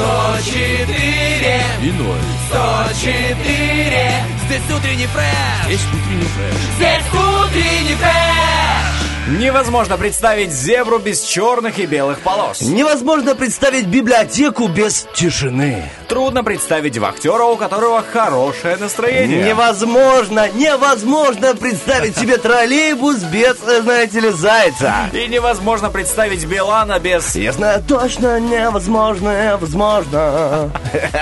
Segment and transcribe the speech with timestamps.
[0.00, 2.18] 104 И ноль.
[2.48, 4.12] 104
[4.46, 6.54] Здесь утренний фреш Есть утренний фреш.
[6.76, 12.62] Здесь утренний фреш Невозможно представить зебру без черных и белых полос.
[12.62, 15.84] Невозможно представить библиотеку без тишины.
[16.10, 19.44] Трудно представить вахтера, у которого хорошее настроение.
[19.44, 24.92] Невозможно, невозможно представить себе троллейбус без, э, знаете ли, зайца.
[25.12, 27.36] И невозможно представить Билана без...
[27.36, 30.72] Я знаю точно невозможно, возможно.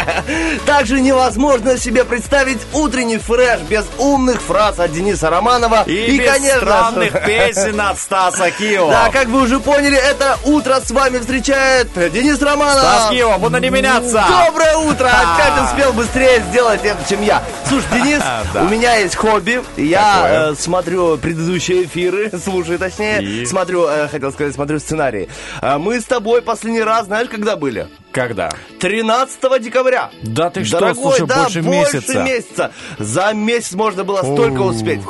[0.66, 5.82] Также невозможно себе представить утренний фреш без умных фраз от Дениса Романова.
[5.86, 8.90] И, без странных песен от Стаса Киева.
[8.90, 12.80] Да, как вы уже поняли, это утро с вами встречает Денис Романов.
[12.80, 14.24] Стас Киева, буду не меняться.
[14.46, 15.08] Доброе утро!
[15.08, 17.42] Опять успел быстрее сделать это, чем я.
[17.66, 18.22] Слушай, Денис,
[18.54, 19.62] у меня есть хобби.
[19.76, 23.46] Я э, смотрю предыдущие эфиры, слушаю точнее.
[23.46, 25.28] Смотрю, э, хотел сказать, смотрю сценарий.
[25.60, 27.88] А мы с тобой последний раз, знаешь, когда были?
[28.18, 28.50] Когда?
[28.80, 30.10] 13 декабря.
[30.22, 32.22] Да ты что, Дорогой, слушай, да, больше месяца.
[32.24, 32.72] месяца.
[32.98, 34.74] За месяц можно было столько Ух.
[34.74, 35.00] успеть.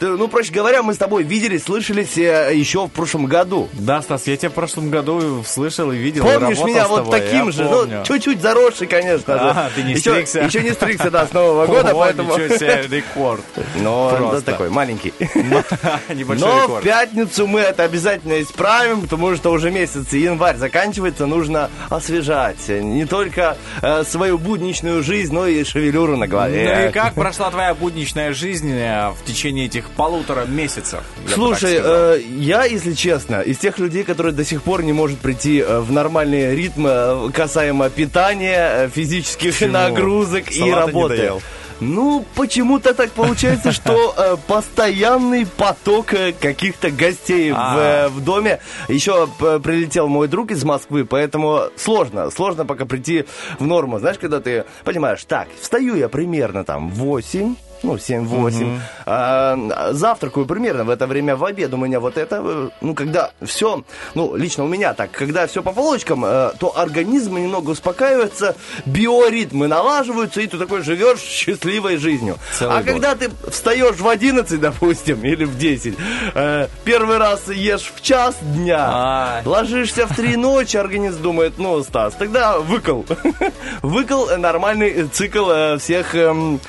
[0.00, 3.68] Ну, проще говоря, мы с тобой виделись, слышались э, еще в прошлом году.
[3.72, 6.24] Да, Стас, я тебя в прошлом году слышал и видел.
[6.24, 7.98] Помнишь меня вот тобой, таким же, помню.
[7.98, 9.44] ну, чуть-чуть заросший, конечно же.
[9.44, 10.40] А, ты не еще, стригся?
[10.40, 12.36] Еще не стригся, да, с Нового года, Ого, поэтому...
[12.36, 13.44] ничего себе, рекорд.
[13.76, 14.42] Но Просто.
[14.42, 15.14] да, такой маленький.
[16.14, 16.84] Небольшой Но в рекорд.
[16.84, 23.56] пятницу мы это обязательно исправим, потому что уже месяц январь заканчивается, нужно освежать не только
[23.82, 26.76] э, свою будничную жизнь, но и шевелюру на голове.
[26.76, 31.02] Ну и как прошла твоя будничная жизнь э, в течение этих полутора месяцев?
[31.26, 35.18] я Слушай, э, я, если честно, из тех людей, которые до сих пор не может
[35.18, 39.72] прийти э, в нормальный ритм э, касаемо питания, физических Почему?
[39.72, 41.32] нагрузок и Салата не работы.
[41.80, 48.06] Ну, почему-то так получается, что э, постоянный поток э, каких-то гостей в, А.
[48.06, 48.60] э, в доме.
[48.88, 53.26] Еще п- прилетел мой друг из Москвы, поэтому сложно, сложно пока прийти
[53.58, 53.98] в норму.
[53.98, 58.78] Знаешь, когда ты понимаешь, так, встаю я примерно там в 8, ну, 7-8.
[59.06, 61.72] А, завтракаю примерно в это время в обед.
[61.72, 65.72] У меня вот это, ну, когда все, ну, лично у меня так, когда все по
[65.72, 72.36] полочкам, э, то организм немного успокаивается, биоритмы налаживаются, и ты такой живешь счастливой жизнью.
[72.58, 72.92] Целый а год.
[72.92, 75.94] когда ты встаешь в 11, допустим, или в 10,
[76.34, 79.42] э, первый раз ешь в час дня, А.
[79.44, 83.04] ложишься в три ночи, организм думает, ну, Стас, тогда выкол.
[83.82, 86.60] Выкол нормальный цикл э, всех, эм,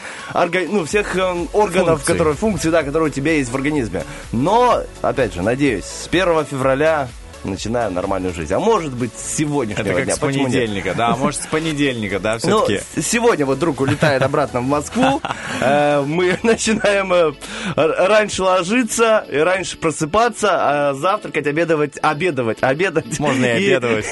[0.70, 2.14] ну, всех эм, органов, Функций.
[2.14, 4.04] которые, функций, да, которые у тебя есть в организме.
[4.32, 7.08] Но, опять же, надеюсь, с 1 февраля
[7.44, 8.54] начинаю нормальную жизнь.
[8.54, 10.16] А может быть, с сегодняшнего Это как дня.
[10.16, 10.52] с Почему нет?
[10.54, 12.82] понедельника, да, может, с понедельника, да, Ну, все-таки.
[13.02, 15.22] с- сегодня вот друг улетает обратно в Москву.
[15.60, 17.32] Э, Мы начинаем э,
[17.76, 23.20] раньше ложиться, и раньше просыпаться, а завтракать, обедовать, обедовать, обедать.
[23.20, 24.06] Можно и обедовать.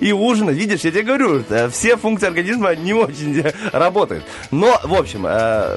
[0.00, 0.56] И ужинать.
[0.56, 3.42] Видишь, я тебе говорю, э, все функции организма не очень
[3.72, 4.24] работают.
[4.50, 5.22] Но, в общем,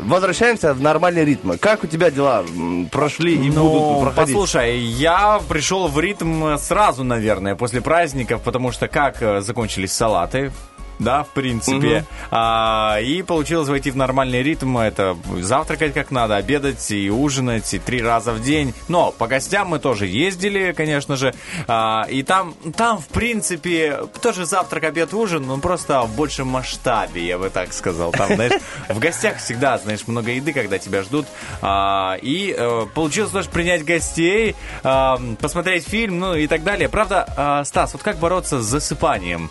[0.07, 1.53] возвращаемся в нормальный ритм.
[1.59, 2.43] Как у тебя дела
[2.91, 4.35] прошли и Ну, будут проходить?
[4.35, 10.51] послушай, я пришел в ритм сразу, наверное, после праздников, потому что как э, закончились салаты,
[10.99, 12.05] да, в принципе.
[12.31, 14.77] А, и получилось войти в нормальный ритм.
[14.77, 18.73] Это завтракать как надо, обедать и ужинать, и три раза в день.
[18.87, 21.33] Но по гостям мы тоже ездили, конечно же.
[21.67, 27.25] А, и там, там, в принципе, тоже завтрак, обед, ужин, но просто в большем масштабе,
[27.25, 28.11] я бы так сказал.
[28.11, 31.27] Там, знаешь, в гостях всегда, знаешь, много еды, когда тебя ждут.
[31.61, 36.89] А, и э, получилось тоже принять гостей, а, посмотреть фильм, ну и так далее.
[36.89, 39.50] Правда, а, Стас, вот как бороться с засыпанием?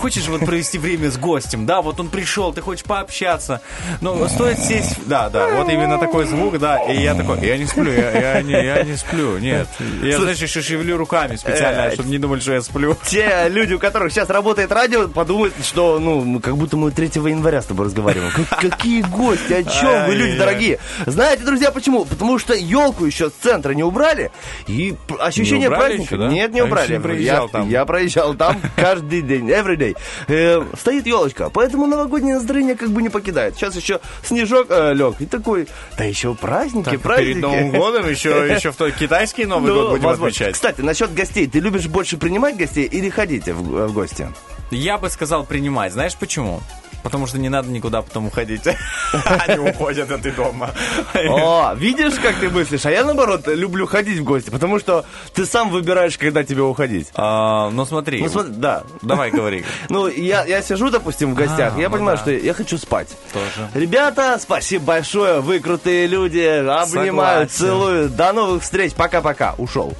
[0.00, 3.60] Хочешь вот провести время с гостем, да, вот он пришел, ты хочешь пообщаться,
[4.00, 7.66] но стоит сесть, да, да, вот именно такой звук, да, и я такой, я не
[7.66, 9.66] сплю, я, я не, я не сплю, нет,
[10.02, 12.96] я, знаешь, еще шевелю руками специально, Э, чтобы не думали, что я сплю.
[13.06, 17.60] Те люди, у которых сейчас работает радио, подумают, что, ну, как будто мы 3 января
[17.62, 18.30] с тобой разговариваем.
[18.32, 20.78] Как- Какие гости, о чем вы, люди дорогие?
[21.06, 22.04] Знаете, друзья, почему?
[22.04, 24.30] Потому что елку еще с центра не убрали,
[24.68, 26.16] и ощущение праздника...
[26.16, 26.92] Нет, не Я убрали.
[26.92, 27.68] не проезжал я, там.
[27.68, 29.87] я проезжал там каждый день, every day.
[30.28, 33.54] Э, стоит елочка, поэтому новогоднее настроение как бы не покидает.
[33.56, 37.28] Сейчас еще снежок э, лег, и такой, да еще праздники, Так, праздники.
[37.32, 40.26] перед Новым годом еще, еще в той китайский Новый Ну, год будем возможно.
[40.28, 40.54] отмечать.
[40.54, 41.46] Кстати, насчет гостей.
[41.46, 44.28] Ты любишь больше принимать гостей или ходить в, в гости?
[44.70, 45.92] Я бы сказал принимать.
[45.92, 46.60] Знаешь почему?
[47.02, 48.62] Потому что не надо никуда потом уходить.
[49.46, 50.70] Они уходят, а ты дома.
[51.14, 52.84] О, видишь, как ты мыслишь?
[52.86, 57.08] А я, наоборот, люблю ходить в гости, потому что ты сам выбираешь, когда тебе уходить.
[57.14, 58.22] А, ну смотри.
[58.22, 58.82] Ну, смотри, да.
[59.02, 59.64] Давай говори.
[59.88, 63.08] Ну, я, я сижу, допустим, в гостях, А, я ну понимаю, что я хочу спать.
[63.32, 63.68] Тоже.
[63.74, 68.16] Ребята, спасибо большое, вы крутые люди, обнимают, целуют.
[68.16, 69.94] До новых встреч, пока-пока, ушел.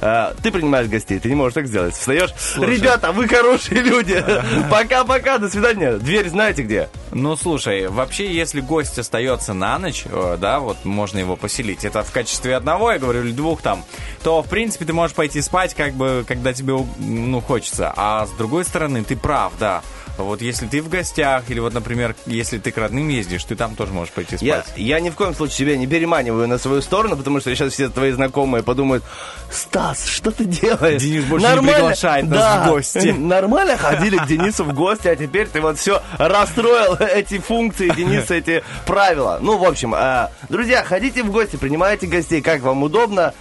[0.00, 1.94] Э, ты принимаешь гостей, ты не можешь так сделать.
[1.94, 4.22] Встаешь, ребята, вы хорошие люди,
[4.70, 5.98] пока-пока, до свидания.
[5.98, 6.88] Дверь знаете где?
[7.12, 12.02] Ну, слушай, вообще, если гость остается на ночь, э, да, вот можно его поселить, это
[12.02, 13.84] в качестве одного, я говорю, или двух там,
[14.22, 17.92] то, в принципе, ты можешь пойти спать, как бы, когда тебе, ну, хочется.
[17.96, 19.82] А с другой стороны, ты прав, да.
[20.24, 23.74] Вот если ты в гостях, или вот, например, если ты к родным ездишь, ты там
[23.74, 24.46] тоже можешь пойти спать.
[24.46, 27.72] Я, я ни в коем случае себя не переманиваю на свою сторону, потому что сейчас
[27.72, 29.04] все твои знакомые подумают,
[29.50, 31.02] Стас, что ты делаешь?
[31.02, 33.08] Денис больше не приглашает нас Да, в гости».
[33.18, 38.34] Нормально ходили к Денису в гости, а теперь ты вот все расстроил эти функции Дениса,
[38.42, 39.38] эти правила.
[39.40, 43.34] Ну, в общем, э, друзья, ходите в гости, принимайте гостей, как вам удобно.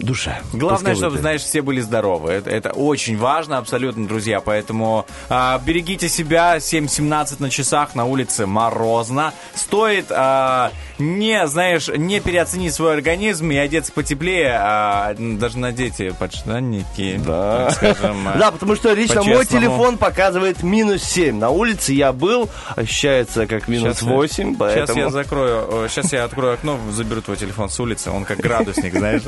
[0.00, 0.40] Душа.
[0.52, 1.20] Главное, чтобы, будет.
[1.20, 2.30] знаешь, все были здоровы.
[2.30, 4.40] Это, это очень важно, абсолютно, друзья.
[4.40, 6.56] Поэтому а, берегите себя.
[6.58, 9.32] 7.17 на часах, на улице морозно.
[9.54, 17.20] Стоит а, не, знаешь, не переоценить свой организм и одеться потеплее, а даже надеть подштанники.
[17.24, 17.70] Да.
[17.70, 18.26] скажем.
[18.28, 18.36] а.
[18.38, 21.38] Да, потому что лично мой телефон показывает минус 7.
[21.38, 24.86] На улице я был, ощущается как минус Щас я- 8, поэтому...
[24.86, 28.92] Сейчас я закрою, сейчас я открою окно, заберу твой телефон с улицы, он как градусник,
[28.98, 29.22] знаешь,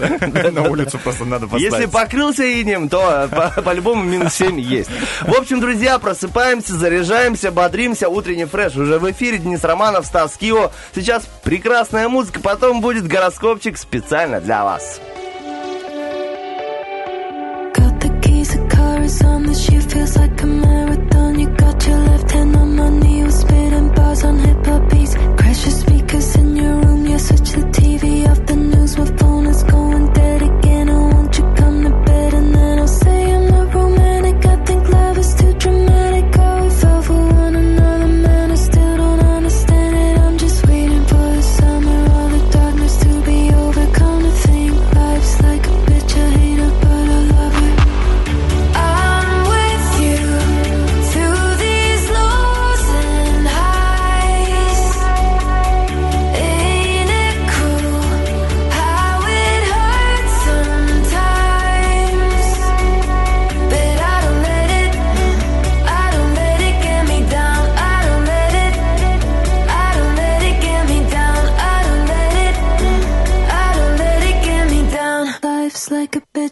[0.53, 1.73] на улицу просто надо поставить.
[1.73, 4.91] Если покрылся инем, то по- по-любому минус 7 есть.
[5.23, 8.09] В общем, друзья, просыпаемся, заряжаемся, бодримся.
[8.09, 9.39] Утренний фреш уже в эфире.
[9.39, 10.71] Денис Романов, Стас Кио.
[10.95, 11.25] Сейчас
[11.61, 14.99] прекрасная музыка, потом будет гороскопчик специально для вас.
[17.75, 19.41] Got the keys, the car is on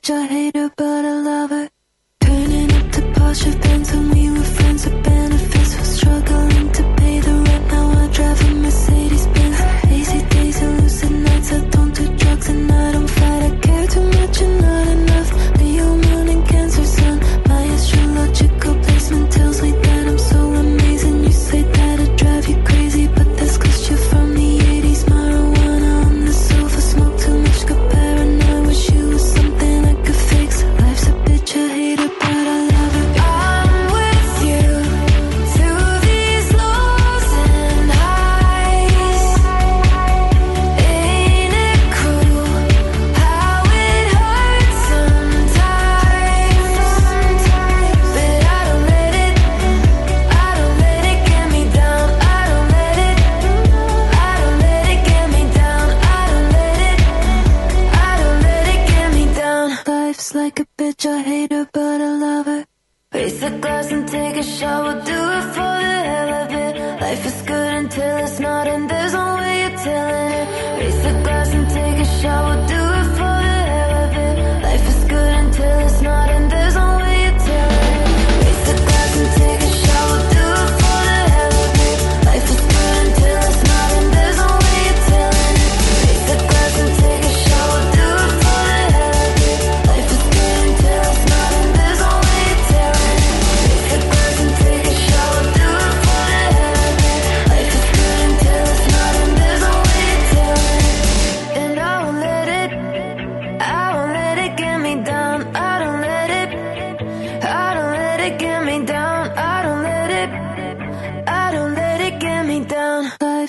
[0.00, 0.87] such a hater,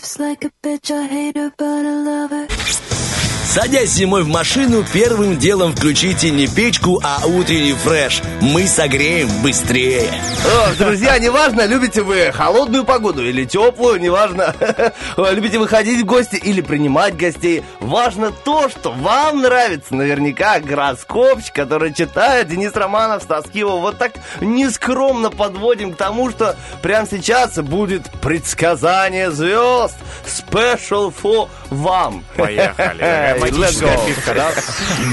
[0.09, 2.98] Life's like a bitch, I hate her, but I love her.
[3.49, 8.21] Садясь зимой в машину, первым делом включите не печку, а утренний фреш.
[8.41, 10.07] Мы согреем быстрее.
[10.45, 14.53] Ох, друзья, неважно, любите вы холодную погоду или теплую, неважно,
[15.17, 17.63] любите выходить в гости или принимать гостей.
[17.79, 23.77] Важно то, что вам нравится наверняка гороскопчик, который читает Денис Романов с Тоскиева.
[23.77, 29.95] Вот так нескромно подводим к тому, что прямо сейчас будет предсказание звезд.
[30.23, 32.23] Special for вам.
[32.35, 33.38] Поехали.
[33.38, 34.06] Let's Романтическая go.
[34.06, 34.52] пивка, да?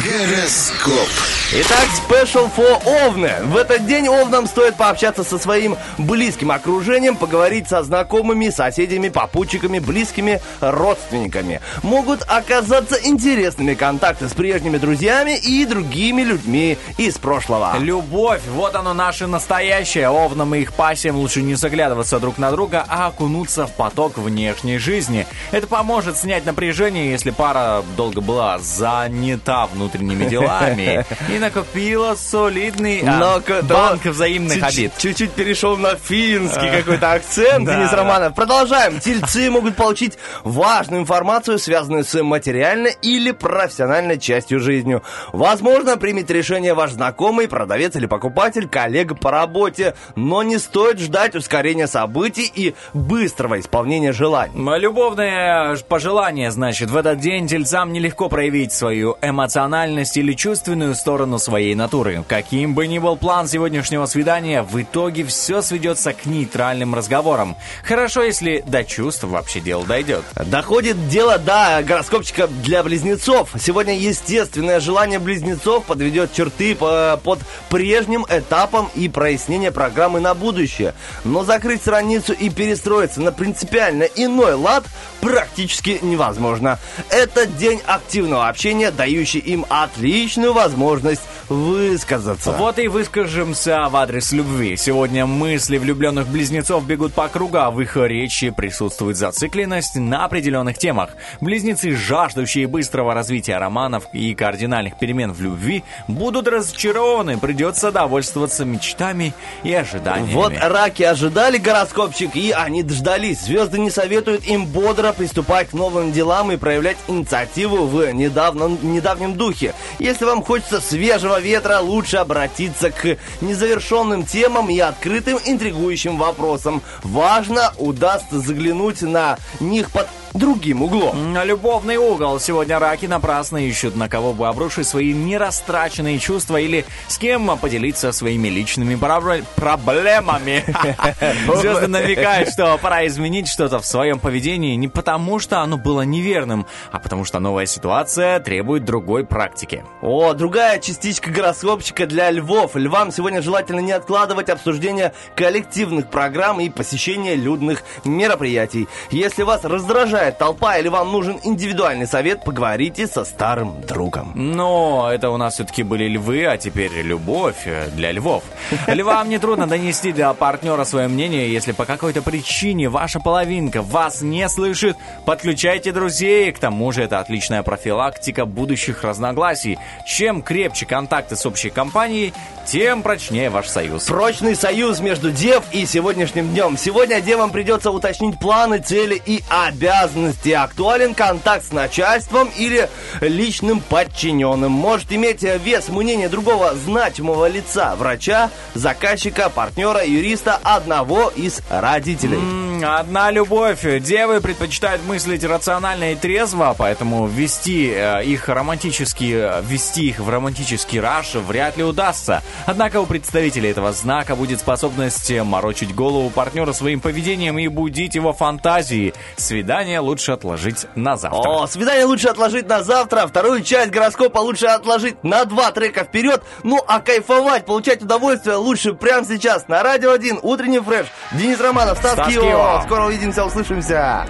[0.03, 1.09] Гороскоп.
[1.52, 3.30] Итак, special for Овны.
[3.44, 9.78] В этот день Овнам стоит пообщаться со своим близким окружением, поговорить со знакомыми, соседями, попутчиками,
[9.78, 11.60] близкими родственниками.
[11.84, 17.74] Могут оказаться интересными контакты с прежними друзьями и другими людьми из прошлого.
[17.78, 20.08] Любовь, вот оно наше настоящее.
[20.08, 24.78] Овнам и их пассиям лучше не заглядываться друг на друга, а окунуться в поток внешней
[24.78, 25.28] жизни.
[25.52, 33.18] Это поможет снять напряжение, если пара долго была занята внутренними делами и накопила солидный а,
[33.18, 34.92] Но-ка, банк да, взаимных чуть- обид.
[34.98, 37.92] Чуть-чуть перешел на финский какой-то акцент, Денис.
[37.92, 38.34] Романов.
[38.34, 39.00] Продолжаем.
[39.00, 45.00] Тельцы могут получить важную информацию, связанную с материальной или профессиональной частью жизни.
[45.32, 49.94] Возможно, примет решение ваш знакомый, продавец или покупатель, коллега по работе.
[50.14, 54.54] Но не стоит ждать ускорения событий и быстрого исполнения желаний.
[54.78, 61.74] Любовное пожелание, значит, в этот день тельцам нелегко проявить свою эмоциональность или чувственную сторону своей
[61.74, 62.24] натуры.
[62.28, 67.56] Каким бы ни был план сегодняшнего свидания, в итоге все сведется к нейтральным разговорам.
[67.84, 70.24] Хорошо, если до чувств вообще дело дойдет.
[70.34, 73.50] Доходит дело до гороскопчика для близнецов.
[73.60, 80.94] Сегодня естественное желание близнецов подведет черты по- под прежним этапом и прояснение программы на будущее.
[81.24, 84.84] Но закрыть страницу и перестроиться на принципиально иной лад
[85.20, 86.78] практически невозможно.
[87.10, 91.15] Это день активного общения, дающий им отличную возможность
[91.48, 92.52] высказаться.
[92.52, 94.76] Вот и выскажемся в адрес любви.
[94.76, 100.78] Сегодня мысли влюбленных близнецов бегут по кругу, а в их речи присутствует зацикленность на определенных
[100.78, 101.10] темах.
[101.40, 109.34] Близнецы, жаждущие быстрого развития романов и кардинальных перемен в любви, будут разочарованы, придется довольствоваться мечтами
[109.62, 110.34] и ожиданиями.
[110.34, 113.40] Вот раки ожидали гороскопчик, и они дождались.
[113.42, 119.34] Звезды не советуют им бодро приступать к новым делам и проявлять инициативу в недавнем, недавнем
[119.34, 119.74] духе.
[119.98, 126.82] Если вам хочется свежего ветра, лучше обратиться к незавершенным темам и открытым интригующим вопросам.
[127.04, 131.32] Важно, удастся заглянуть на них под другим углом.
[131.32, 132.38] На Любовный угол.
[132.40, 138.12] Сегодня раки напрасно ищут, на кого бы обрушить свои нерастраченные чувства или с кем поделиться
[138.12, 140.64] своими личными пробле- проблемами.
[141.56, 146.66] Звезды намекают, что пора изменить что-то в своем поведении не потому, что оно было неверным,
[146.90, 149.84] а потому что новая ситуация требует другой практики.
[150.02, 152.74] О, другая частичка гороскопчика для львов.
[152.74, 158.88] Львам сегодня желательно не откладывать обсуждение коллективных программ и посещение людных мероприятий.
[159.10, 164.32] Если вас раздражает толпа или вам нужен индивидуальный совет, поговорите со старым другом.
[164.34, 168.44] Но это у нас все-таки были львы, а теперь любовь э, для львов.
[168.86, 174.48] Львам нетрудно донести до партнера свое мнение, если по какой-то причине ваша половинка вас не
[174.48, 179.78] слышит, подключайте друзей, к тому же это отличная профилактика будущих разногласий.
[180.06, 182.32] Чем крепче контакты с общей компанией,
[182.66, 184.04] тем прочнее ваш союз.
[184.04, 186.76] Прочный союз между дев и сегодняшним днем.
[186.76, 190.15] Сегодня девам придется уточнить планы, цели и обязанности.
[190.16, 192.88] Актуален контакт с начальством или
[193.20, 194.72] личным подчиненным.
[194.72, 202.38] Может иметь вес мнение другого значимого лица, врача, заказчика, партнера, юриста, одного из родителей.
[202.38, 203.84] М, Одна любовь.
[204.00, 210.28] Девы предпочитают мыслить рационально и трезво, поэтому ввести э, их романтически, э, ввести их в
[210.28, 212.42] романтический раш вряд ли удастся.
[212.66, 218.14] Однако у представителей этого знака будет способность э, морочить голову партнера своим поведением и будить
[218.14, 219.14] его фантазии.
[219.36, 221.50] Свидание лучше отложить на завтра.
[221.50, 226.42] О, свидание лучше отложить на завтра, вторую часть гороскопа лучше отложить на два трека вперед,
[226.62, 231.06] ну а кайфовать, получать удовольствие лучше прямо сейчас на Радио 1, утренний фреш.
[231.32, 232.42] Денис Романов, Стас, Стас Кио.
[232.42, 232.80] Кио.
[232.84, 234.26] Скоро увидимся, услышимся.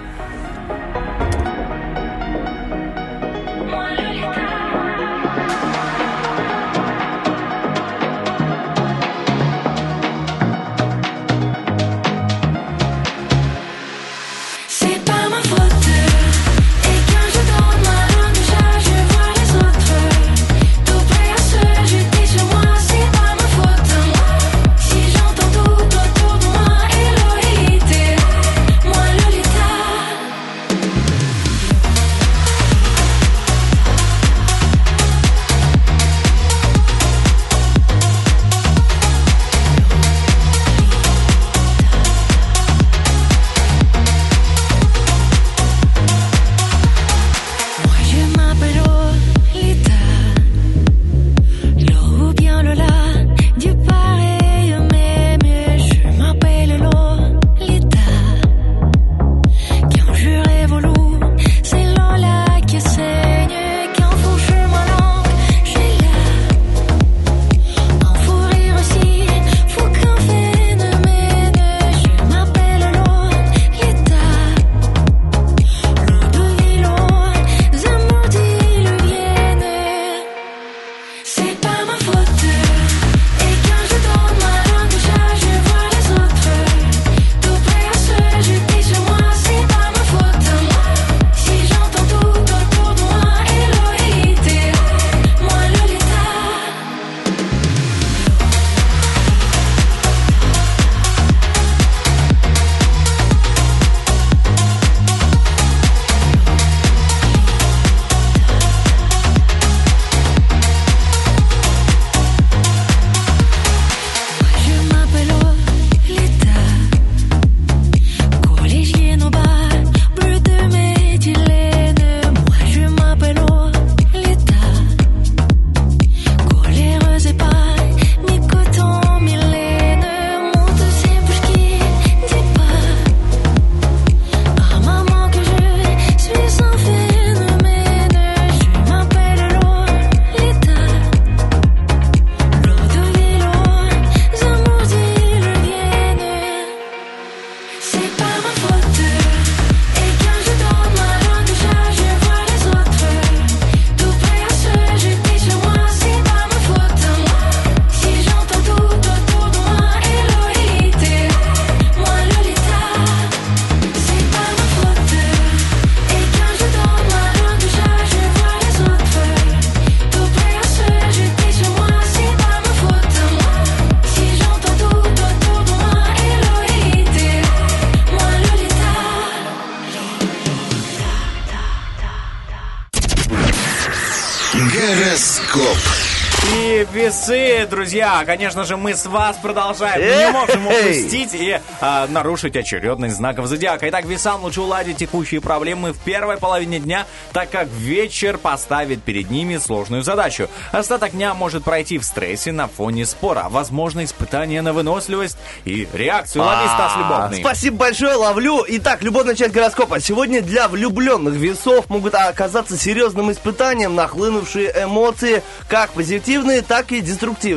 [187.69, 190.01] Друзья, конечно же, мы с вас продолжаем.
[190.01, 193.89] Мы не можем упустить и а, нарушить очередность знаков зодиака.
[193.89, 199.29] Итак, весам лучше уладить текущие проблемы в первой половине дня, так как вечер поставит перед
[199.29, 200.49] ними сложную задачу.
[200.71, 203.47] Остаток дня может пройти в стрессе на фоне спора.
[203.49, 206.43] Возможно, испытание на выносливость и реакцию.
[206.43, 207.39] Лови, Стас, любовный.
[207.39, 208.63] Спасибо большое, ловлю.
[208.67, 209.99] Итак, любовная часть гороскопа.
[209.99, 217.56] Сегодня для влюбленных весов могут оказаться серьезным испытанием нахлынувшие эмоции, как позитивные, так и деструктивные.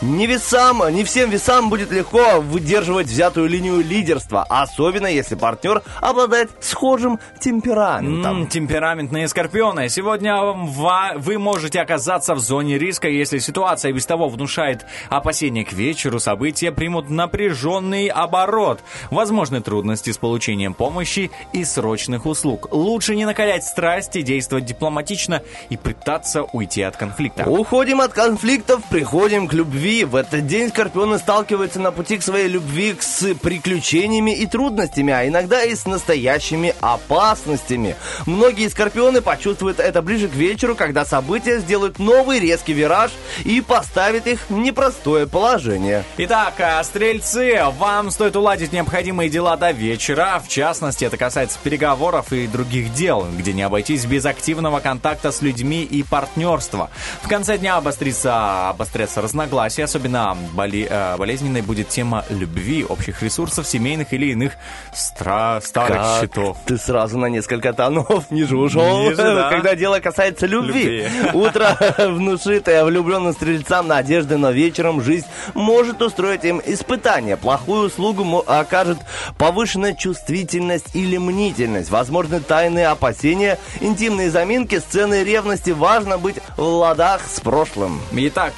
[0.00, 6.50] Не весам, не всем весам будет легко выдерживать взятую линию лидерства, особенно если партнер обладает
[6.60, 8.42] схожим темпераментом.
[8.42, 9.88] М, темпераментные скорпионы.
[9.88, 16.18] Сегодня вы можете оказаться в зоне риска, если ситуация без того внушает опасения к вечеру,
[16.20, 18.80] события примут напряженный оборот.
[19.10, 22.68] Возможны трудности с получением помощи и срочных услуг.
[22.72, 27.44] Лучше не накалять страсти, действовать дипломатично и пытаться уйти от конфликта.
[27.48, 30.04] Уходим от конфликтов, приходим к любви.
[30.04, 35.26] В этот день скорпионы сталкиваются на пути к своей любви с приключениями и трудностями, а
[35.26, 37.94] иногда и с настоящими опасностями.
[38.26, 43.12] Многие скорпионы почувствуют это ближе к вечеру, когда события сделают новый резкий вираж
[43.44, 46.04] и поставят их в непростое положение.
[46.16, 50.42] Итак, а, стрельцы, вам стоит уладить необходимые дела до вечера.
[50.44, 55.40] В частности, это касается переговоров и других дел, где не обойтись без активного контакта с
[55.40, 56.90] людьми и партнерства.
[57.22, 63.66] В конце дня обострится, обострятся разногласия, особенно боли- э, болезненной будет тема любви, общих ресурсов,
[63.66, 64.52] семейных или иных
[64.94, 66.56] стра- старых Как счетов.
[66.66, 69.50] Ты сразу на несколько тонов ниже ушел, Ниже, да.
[69.50, 71.02] когда дело касается любви.
[71.04, 71.10] Любви.
[71.34, 77.36] Утро внушитое влюбленным стрельцам надежды, но вечером жизнь может устроить им испытание.
[77.36, 78.98] Плохую услугу окажет
[79.38, 81.90] повышенная чувствительность или мнительность.
[81.90, 85.70] Возможны тайные опасения, интимные заминки, сцены ревности.
[85.70, 88.00] Важно быть в ладах с прошлым.
[88.12, 88.54] Итак,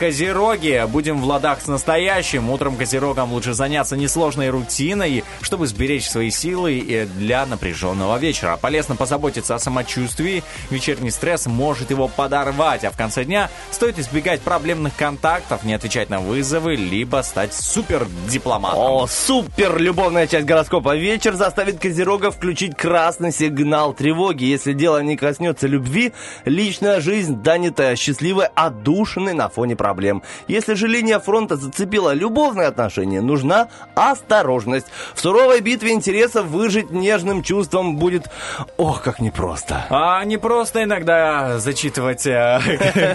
[0.52, 2.50] козероги, будем в ладах с настоящим.
[2.50, 8.58] Утром козерогам лучше заняться несложной рутиной, чтобы сберечь свои силы и для напряженного вечера.
[8.60, 10.42] Полезно позаботиться о самочувствии.
[10.70, 16.10] Вечерний стресс может его подорвать, а в конце дня стоит избегать проблемных контактов, не отвечать
[16.10, 18.80] на вызовы, либо стать супер дипломатом.
[18.80, 20.96] О, супер любовная часть гороскопа.
[20.96, 24.44] Вечер заставит Козерога включить красный сигнал тревоги.
[24.44, 26.12] Если дело не коснется любви,
[26.44, 30.22] личная жизнь данета счастливой отдушиной на фоне проблем.
[30.48, 34.86] Если же линия фронта зацепила любовные отношения, нужна осторожность.
[35.14, 38.30] В суровой битве интересов выжить нежным чувством будет,
[38.76, 39.86] ох, как непросто.
[39.90, 42.60] А не просто иногда зачитывать э,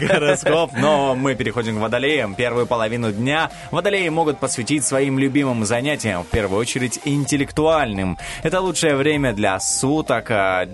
[0.08, 2.36] гороскоп, но мы переходим к водолеям.
[2.36, 8.18] Первую половину дня водолеи могут посвятить своим любимым занятиям, в первую очередь интеллектуальным.
[8.44, 10.68] Это лучшее время для суток, а,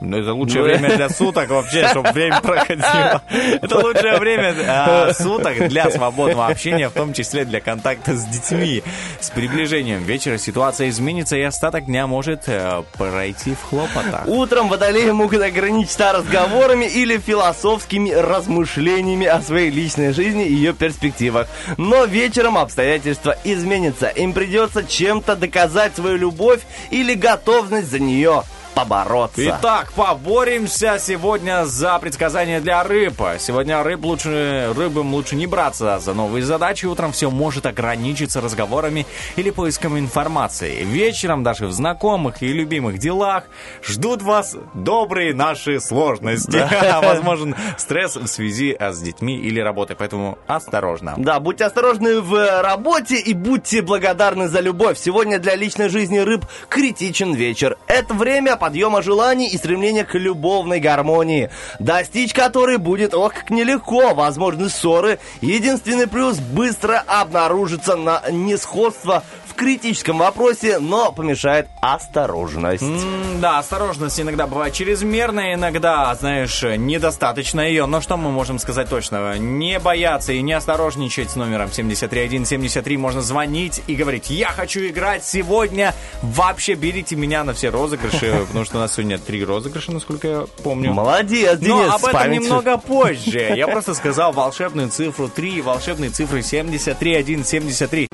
[0.00, 3.22] Ну, это лучшее время для суток вообще, чтобы время проходило.
[3.30, 8.82] Это лучшее время а, суток для свободного общения, в том числе для контакта с детьми.
[9.20, 14.26] С приближением вечера ситуация изменится, и остаток дня может э, пройти в хлопотах.
[14.28, 21.48] Утром водолеи могут ограничиться разговорами или философскими размышлениями о своей личной жизни и ее перспективах.
[21.76, 24.06] Но вечером обстоятельства изменятся.
[24.08, 28.44] Им придется чем-то доказать свою любовь или готовность за нее
[28.78, 29.42] побороться.
[29.44, 33.20] Итак, поборемся сегодня за предсказание для рыб.
[33.38, 36.86] Сегодня рыб лучше, рыбам лучше не браться за новые задачи.
[36.86, 40.84] Утром все может ограничиться разговорами или поиском информации.
[40.84, 43.44] Вечером даже в знакомых и любимых делах
[43.82, 46.64] ждут вас добрые наши сложности.
[47.02, 51.14] Возможен стресс в связи а, с детьми или работой, поэтому осторожно.
[51.16, 54.98] Да, будьте осторожны в работе и будьте благодарны за любовь.
[54.98, 57.76] Сегодня для личной жизни рыб критичен вечер.
[57.88, 64.12] Это время подъема желаний и стремления к любовной гармонии, достичь которой будет, ох, как нелегко,
[64.12, 65.20] возможны ссоры.
[65.40, 69.24] Единственный плюс быстро обнаружится на несходство
[69.58, 72.82] критическом вопросе, но помешает осторожность.
[72.82, 77.86] М, Да, осторожность иногда бывает чрезмерная, иногда, знаешь, недостаточно ее.
[77.86, 79.36] Но что мы можем сказать точно?
[79.38, 82.96] Не бояться и не осторожничать с номером 73173.
[82.96, 85.94] Можно звонить и говорить, я хочу играть сегодня.
[86.22, 90.46] Вообще берите меня на все розыгрыши, потому что у нас сегодня три розыгрыша, насколько я
[90.62, 90.92] помню.
[90.92, 93.52] Молодец, Денис, Но об этом немного позже.
[93.56, 98.08] Я просто сказал волшебную цифру 3 и волшебные цифры 73173.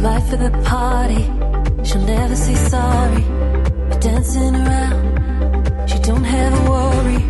[0.00, 1.24] Life of the party,
[1.84, 3.22] she'll never say sorry.
[3.90, 7.22] But dancing around, she don't have a worry.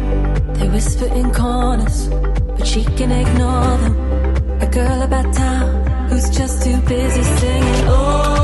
[0.54, 2.08] They whisper in corners,
[2.56, 3.94] but she can ignore them.
[4.60, 7.88] A girl about town who's just too busy singing.
[7.88, 8.39] Oh,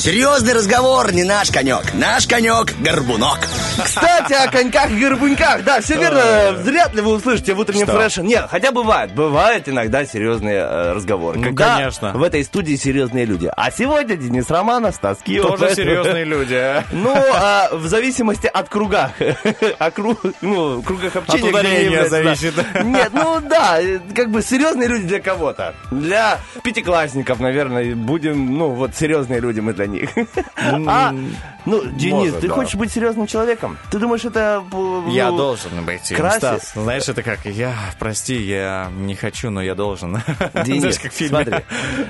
[0.00, 1.92] Серьезный разговор не наш конек.
[1.92, 3.38] Наш конек– горбунок.
[3.84, 5.62] Кстати, о коньках и горбуньках.
[5.62, 6.52] Да, все верно.
[6.56, 7.98] Вряд ли вы услышите в утреннем Что?
[7.98, 8.22] фреше.
[8.22, 9.12] Нет, хотя бывает.
[9.12, 11.36] Бывают иногда серьезные э, разговоры.
[11.38, 12.12] Ну, Когда конечно.
[12.12, 13.50] В этой студии серьезные люди.
[13.54, 15.42] А сегодня Денис Романов, Стас Киев.
[15.42, 16.54] Тоже серьезные люди.
[16.54, 16.82] а?
[16.92, 19.10] Ну, а, в зависимости от кругах.
[19.78, 21.42] О кру- ну, кругах общения.
[21.44, 22.08] От ударения да.
[22.08, 22.54] зависит.
[22.84, 25.74] Нет, ну да, э, как бы серьезные люди для кого-то.
[25.90, 30.10] Для пятиклассников, наверное, будем, ну, вот серьезные люди мы для них.
[30.86, 31.14] А,
[31.66, 33.76] ну, Денис, может, ты хочешь быть серьезным человеком?
[33.90, 34.62] Ты думаешь, это...
[35.08, 36.08] э, Я ну, должен быть.
[36.08, 36.38] красит.
[36.38, 40.20] Стас, знаешь, это как я, прости, я не хочу, но я должен.
[40.64, 41.28] Денис, Знаешь, как в фильме.
[41.44, 41.64] смотри,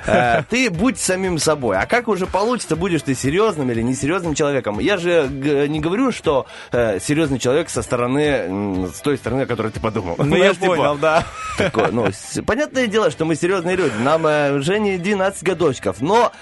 [0.06, 1.76] э, ты будь самим собой.
[1.76, 4.78] А как уже получится, будешь ты серьезным или несерьезным человеком?
[4.78, 9.46] Я же г- не говорю, что э, серьезный человек со стороны, с той стороны, о
[9.46, 10.16] которой ты подумал.
[10.18, 11.24] Ну, я типа, понял, да.
[11.58, 13.94] такое, ну, с- понятное дело, что мы серьезные люди.
[14.00, 16.00] Нам э, Жене 12 годочков.
[16.00, 16.32] Но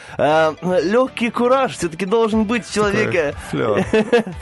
[0.82, 3.34] легкий кураж все-таки должен быть в человеке.
[3.50, 3.82] флёр.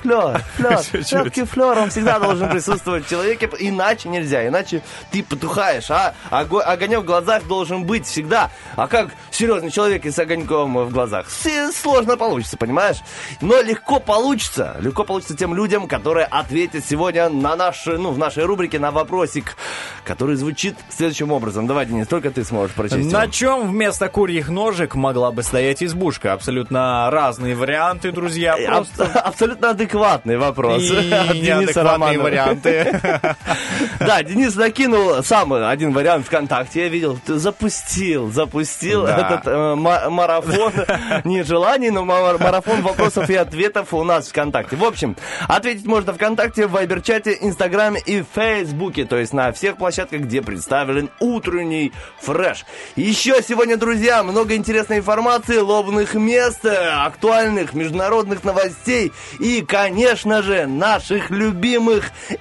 [0.03, 0.81] Флёр, флёр.
[0.93, 1.13] Чуть-чуть.
[1.13, 3.49] Легкий флёр, он всегда должен присутствовать в человеке.
[3.59, 5.91] Иначе нельзя, иначе ты потухаешь.
[5.91, 8.51] А Ого- огонек в глазах должен быть всегда.
[8.77, 11.27] А как серьезный человек и с огоньком в глазах?
[11.75, 12.99] Сложно получится, понимаешь?
[13.41, 14.77] Но легко получится.
[14.81, 19.57] Легко получится тем людям, которые ответят сегодня на наш, ну, в нашей рубрике на вопросик,
[20.05, 21.67] который звучит следующим образом.
[21.67, 23.11] Давай, Денис, только ты сможешь прочесть.
[23.11, 23.33] На его.
[23.33, 26.33] чем вместо курьих ножек могла бы стоять избушка?
[26.35, 28.57] Абсолютно разные варианты, друзья.
[28.59, 30.83] Э, Просто аб- Абсолютно адекватный вопрос.
[30.83, 30.89] и
[31.41, 32.23] Дениса Романова.
[32.25, 33.01] варианты.
[33.99, 36.83] Да, Денис накинул сам один вариант ВКонтакте.
[36.83, 40.73] Я видел, запустил, запустил этот э, ма- марафон
[41.25, 44.77] не желаний, но ма- марафон вопросов и ответов у нас ВКонтакте.
[44.77, 45.17] В общем,
[45.49, 51.11] ответить можно ВКонтакте, в Вайбер-чате, Инстаграме и Фейсбуке, то есть на всех площадках, где представлен
[51.21, 52.65] утренний фреш.
[52.97, 60.67] Еще сегодня, друзья, много интересной информации, лобных мест, э, актуальных международных новостей и, конечно же,
[60.67, 61.76] наших любимых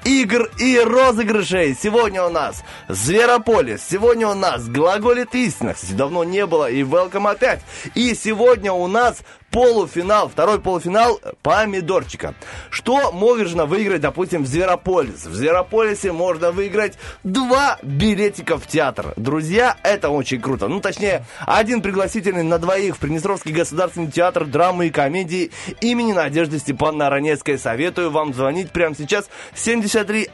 [0.04, 1.76] игр и розыгрышей.
[1.76, 7.30] Сегодня у нас Зверополис, сегодня у нас Глаголит истина, кстати, давно не было, и Welcome
[7.30, 7.62] опять.
[7.94, 9.20] И сегодня у нас
[9.52, 12.36] полуфинал, второй полуфинал помидорчика.
[12.70, 15.26] Что можно выиграть, допустим, в Зверополис?
[15.26, 19.14] В Зверополисе можно выиграть два билетика в театр.
[19.16, 20.68] Друзья, это очень круто.
[20.68, 26.60] Ну, точнее, один пригласительный на двоих в Приднестровский государственный театр драмы и комедии имени Надежды
[26.60, 27.58] Степановны Аронецкой.
[27.58, 30.30] Советую вам звонить прямо сейчас 73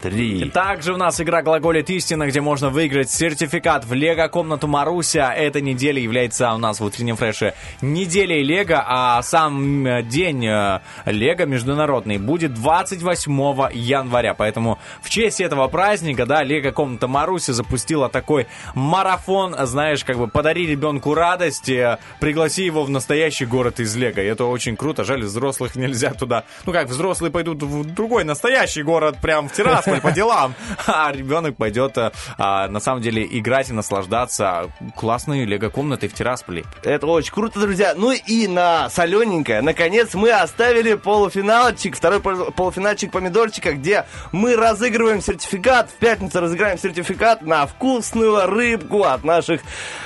[0.00, 0.50] 173.
[0.50, 5.32] Также у нас игра «Глаголит истина», где можно выиграть сертификат в Лего-комнату Маруся.
[5.32, 10.80] Эта неделя является у нас в утреннем фреше неделей Лего, а сам э, день э,
[11.06, 14.34] Лего международный будет 28 января.
[14.34, 20.66] Поэтому в честь этого праздника, да, Лего-комната Маруся запустила такой марафон, знаешь, как бы подари
[20.66, 24.20] ребенку радость, э, пригласи его в настоящий город из Лего.
[24.20, 25.04] И это очень круто.
[25.04, 26.44] Жаль, взрослых нельзя туда.
[26.64, 29.52] Ну как, взрослые пойдут в другой настоящий город, прям в
[29.86, 30.54] Тирасполь по делам,
[30.86, 36.64] а ребенок пойдет а, а, на самом деле играть и наслаждаться классной лего-комнатой в Тирасполе.
[36.82, 37.94] Это очень круто, друзья.
[37.96, 45.20] Ну и на солененькое, наконец, мы оставили полуфиналчик, второй пол- полуфинальчик помидорчика, где мы разыгрываем
[45.20, 45.90] сертификат.
[45.90, 49.60] В пятницу разыграем сертификат на вкусную рыбку от наших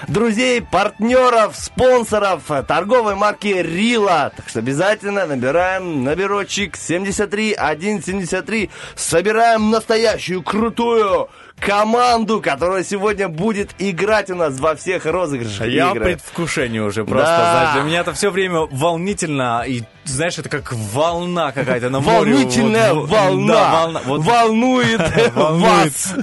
[0.09, 4.33] друзей, партнеров, спонсоров э, торговой марки Рила.
[4.37, 8.71] Так что обязательно набираем наберочек 73173.
[8.95, 11.29] Собираем настоящую крутую
[11.59, 15.67] команду, которая сегодня будет играть у нас во всех розыгрышах.
[15.69, 16.09] Я в играх.
[16.09, 17.27] предвкушении уже просто.
[17.27, 17.53] Да.
[17.53, 22.33] знаешь, для меня это все время волнительно и знаешь, это как волна какая-то на море.
[22.33, 24.01] Волнительная Вот, волна, да, волна.
[24.05, 25.01] Вот волнует
[25.35, 26.15] вас.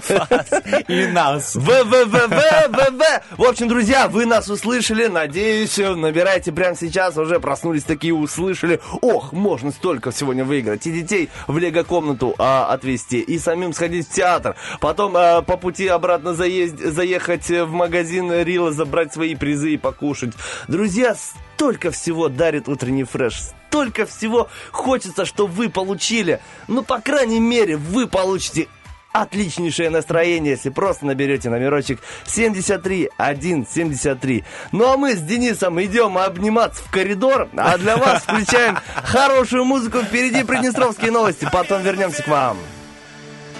[0.88, 1.56] и нас.
[1.56, 3.02] ВВВВВВ.
[3.38, 5.08] В общем, друзья, вы нас услышали.
[5.08, 7.17] Надеюсь, набирайте прямо сейчас.
[7.17, 8.80] Уже проснулись такие, услышали.
[9.02, 10.86] Ох, можно столько сегодня выиграть.
[10.88, 14.56] И детей в лего-комнату а, отвезти, и самим сходить в театр.
[14.80, 20.34] Потом а, по пути обратно заезд- заехать в магазин Рила, забрать свои призы и покушать.
[20.67, 21.15] Друзья,
[21.58, 23.34] столько всего дарит утренний фреш.
[23.70, 26.39] Столько всего хочется, что вы получили.
[26.67, 28.67] Ну, по крайней мере, вы получите
[29.12, 34.43] отличнейшее настроение, если просто наберете номерочек 73173.
[34.72, 40.04] Ну а мы с Денисом идем обниматься в коридор, а для вас включаем хорошую музыку.
[40.04, 42.60] Впереди Приднестровские новости, потом вернемся к вам.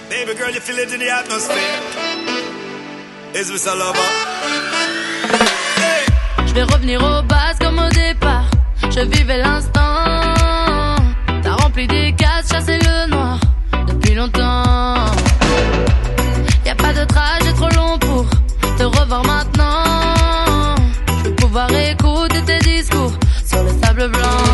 [0.08, 1.58] Baby girl, you feel it in the atmosphere.
[3.34, 4.37] Is this a lover?
[6.48, 8.50] Je vais revenir aux bases comme au départ.
[8.90, 9.80] Je vivais l'instant.
[11.42, 13.38] T'as rempli des cases, chassé le noir
[13.86, 14.94] depuis longtemps.
[16.64, 18.26] Y a pas de trajet trop long pour
[18.78, 20.74] te revoir maintenant.
[21.24, 23.12] Je pouvoir écouter tes discours
[23.46, 24.47] sur le sable blanc.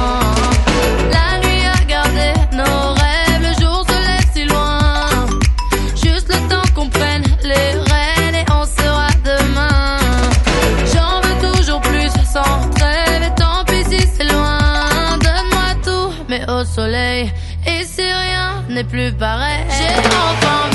[18.74, 20.73] N'est plus pareil, j'ai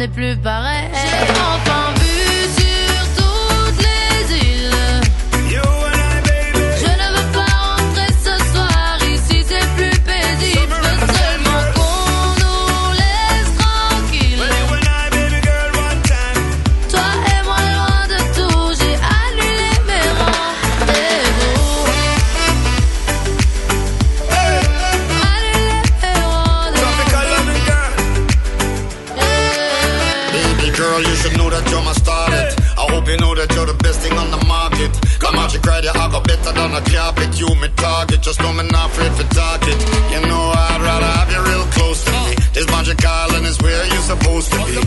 [0.00, 0.88] n'est plus pareil,
[38.30, 39.74] just know me not afraid target.
[40.12, 42.34] You know I'd rather have you real close to me.
[42.54, 44.78] This magical and it's where you're supposed to be.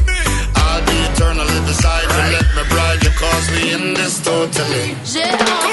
[0.55, 2.23] I'll be eternally beside you.
[2.39, 5.72] Let me bride you, cause we in this totally.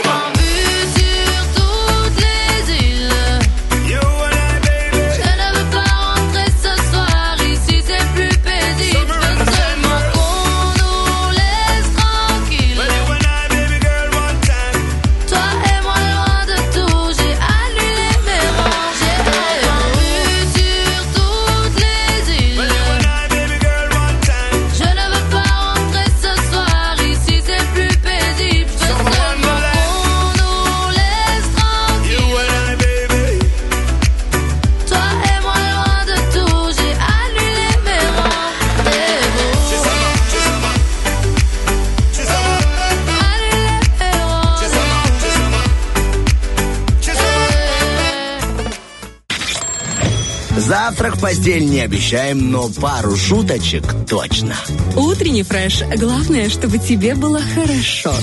[51.14, 54.54] В постель не обещаем, но пару шуточек точно.
[54.96, 55.82] Утренний фреш.
[55.96, 58.14] Главное, чтобы тебе было хорошо.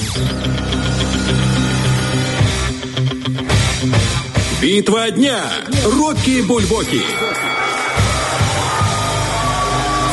[4.61, 5.43] Битва дня.
[5.85, 7.01] Рокки Бульбоки.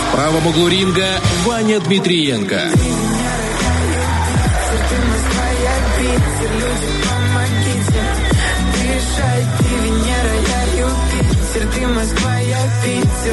[0.09, 1.07] В правом углу ринга
[1.47, 2.61] Ваня Дмитриенко.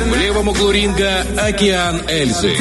[0.05, 2.55] В левом углу ринга Океан Эльзы.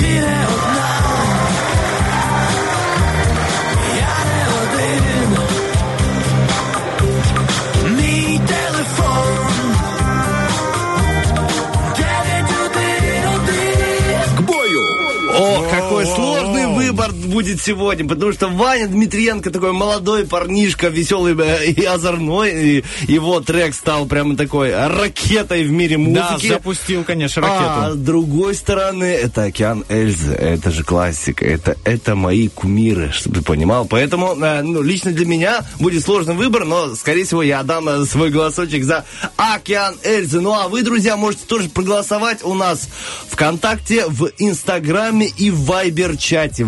[17.30, 23.40] Будет сегодня, потому что Ваня Дмитриенко такой молодой парнишка, веселый э, и озорной, и его
[23.40, 26.48] трек стал прямо такой ракетой в мире Да, музыки.
[26.48, 27.96] запустил, конечно, А ракету.
[27.96, 33.42] с другой стороны, это Океан Эльзы, это же классика, это, это мои кумиры, чтобы ты
[33.42, 33.86] понимал.
[33.86, 38.04] Поэтому, э, ну, лично для меня будет сложный выбор, но, скорее всего, я отдам э,
[38.06, 39.04] свой голосочек за
[39.36, 40.40] Океан Эльзы.
[40.40, 42.88] Ну, а вы, друзья, можете тоже проголосовать у нас
[43.28, 46.64] ВКонтакте, в Инстаграме и в Вайбер-чате.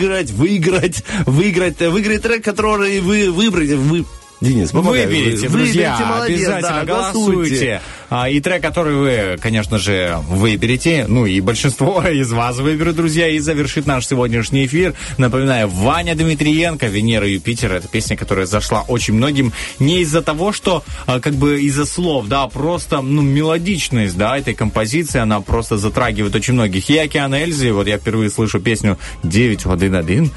[0.00, 4.06] Выиграть, выиграть, выиграть, э, выиграть трек, который вы выбрали, вы...
[4.40, 5.04] Денис, помогай.
[5.06, 7.74] Выберите, Вы- друзья, выберите, молодец, обязательно да, голосуйте.
[7.74, 13.28] А, и трек, который вы, конечно же, выберете, ну и большинство из вас выберут, друзья,
[13.28, 14.94] и завершит наш сегодняшний эфир.
[15.18, 20.82] Напоминаю, Ваня Дмитриенко, Венера Юпитер, это песня, которая зашла очень многим не из-за того, что
[21.06, 26.34] а, как бы из-за слов, да, просто, ну, мелодичность, да, этой композиции, она просто затрагивает
[26.34, 26.90] очень многих.
[26.90, 30.30] И Океан Эльзи, вот я впервые слышу песню «9-1-1»,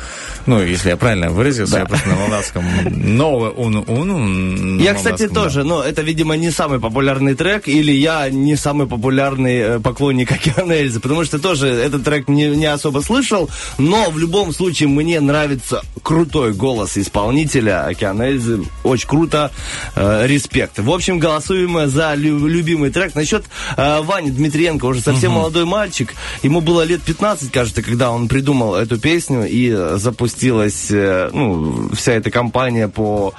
[0.45, 4.79] ну, если я правильно выразился, я просто на молдавском «Новое уну уну».
[4.79, 8.87] Я, кстати, тоже, но это, видимо, не самый популярный трек, трек, или я не самый
[8.87, 14.09] популярный э, поклонник Океана Эльзы, потому что тоже этот трек не, не особо слышал, но
[14.09, 18.63] в любом случае мне нравится крутой голос исполнителя Океана Эльзы.
[18.83, 19.51] Очень круто,
[19.95, 20.79] э, респект.
[20.79, 23.15] В общем, голосуем за лю- любимый трек.
[23.15, 23.45] Насчет
[23.77, 28.75] э, Вани Дмитриенко, уже совсем молодой мальчик, ему было лет 15, кажется, когда он придумал
[28.75, 33.33] эту песню, и запустилась э, ну, вся эта кампания по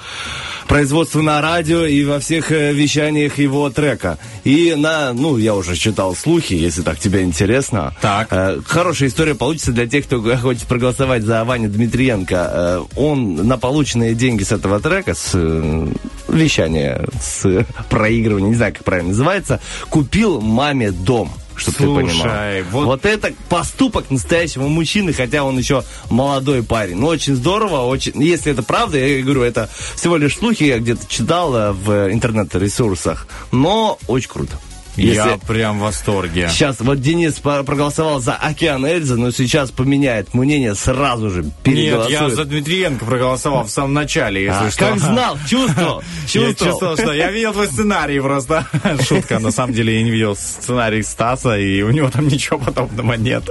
[0.67, 4.14] производству на радио и во всех э, вещаниях его трека.
[4.45, 7.95] И на, ну, я уже читал слухи, если так тебе интересно.
[8.01, 8.29] Так.
[8.31, 12.51] Э, хорошая история получится для тех, кто хочет проголосовать за Ваню Дмитриенко.
[12.53, 15.87] Э, он на полученные деньги с этого трека, с э,
[16.29, 19.61] вещания, с проигрывания, не знаю, как правильно называется,
[19.91, 21.33] купил маме дом.
[21.57, 22.71] Чтобы ты Слушай, понимал.
[22.71, 26.97] вот- вот это поступок настоящего мужчины, хотя он еще молодой парень.
[26.97, 28.21] Ну, очень здорово, очень.
[28.23, 33.27] Если это правда, я говорю, это всего лишь слухи, я где-то читал э, в интернет-ресурсах.
[33.53, 34.59] Но очень круто.
[34.97, 36.49] Я Если- прям в восторге.
[36.51, 41.45] Сейчас вот Денис проголосовал за Океан Эльзы, но сейчас поменяет мнение сразу же.
[41.65, 44.79] Нет, я за Дмитриенко проголосовал в самом начале, если А, что.
[44.91, 46.55] Как знал, чувствовал, Я чувствовал.
[46.71, 48.67] чувствовал, что я видел твой сценарий просто.
[49.09, 53.15] Шутка, на самом деле я не видел сценарий Стаса, и у него там ничего подобного
[53.15, 53.43] нет.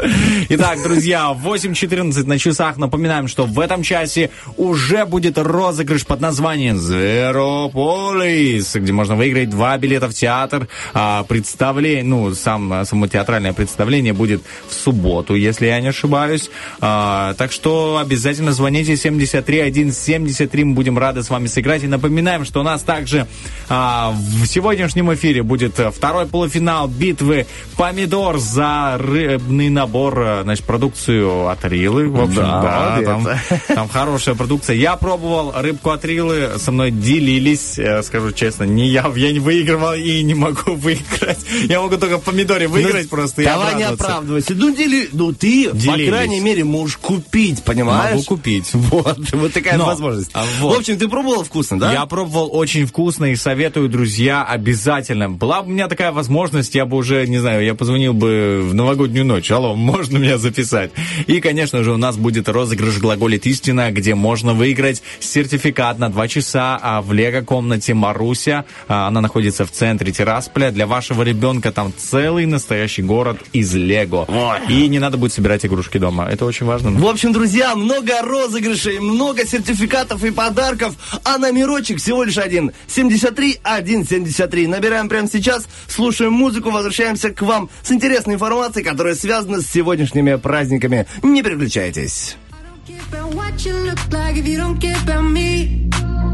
[0.49, 2.77] Итак, друзья, 8.14 на часах.
[2.77, 9.77] Напоминаем, что в этом часе уже будет розыгрыш под названием Зверополис, где можно выиграть два
[9.77, 10.67] билета в театр.
[10.93, 16.51] А, представление, ну, сам, само театральное представление будет в субботу, если я не ошибаюсь.
[16.79, 21.81] А, так что обязательно звоните 73173, мы будем рады с вами сыграть.
[21.83, 23.25] И напоминаем, что у нас также
[23.67, 31.65] а, в сегодняшнем эфире будет второй полуфинал битвы «Помидор» за рыбный набор, значит, продукцию от
[31.65, 32.09] Рилы.
[32.09, 33.27] В общем, Да, да, там,
[33.67, 34.75] там хорошая продукция.
[34.75, 39.39] Я пробовал рыбку от Рилы, со мной делились, э, скажу честно, не я, я не
[39.39, 41.22] выигрывал и не могу выиграть.
[41.69, 44.53] Я могу только в помидоре выиграть просто и Ну, Давай не оправдывайся.
[44.55, 45.85] Ну, дели, ну ты, Делились.
[46.05, 48.11] по крайней мере, можешь купить, понимаешь?
[48.13, 48.69] Могу купить.
[48.73, 50.31] Вот, вот такая Но, возможность.
[50.33, 50.75] а, вот.
[50.75, 51.91] В общем, ты пробовал вкусно, да?
[51.93, 55.29] Я пробовал очень вкусно и советую, друзья, обязательно.
[55.29, 58.73] Была бы у меня такая возможность, я бы уже, не знаю, я позвонил бы в
[58.73, 59.49] новогоднюю ночь.
[59.51, 60.91] Алло, можно меня записать?
[61.27, 66.27] И, конечно же, у нас будет розыгрыш «Глаголит истина», где можно выиграть сертификат на два
[66.27, 68.65] часа а, в лего-комнате «Маруся».
[68.87, 70.71] А, Она находится в центре Тирасполя.
[70.71, 74.27] Для вашего ребенка там целый настоящий город из лего.
[74.69, 76.27] И не надо будет собирать игрушки дома.
[76.29, 76.91] Это очень важно.
[76.91, 82.71] В общем, друзья, много розыгрышей, много сертификатов и подарков, а номерочек всего лишь один.
[82.87, 84.67] 73 173.
[84.67, 90.35] Набираем прямо сейчас, слушаем музыку, возвращаемся к вам с интересной информацией, которая связана с сегодняшними
[90.35, 91.05] праздниками.
[91.21, 92.35] Не переключайтесь.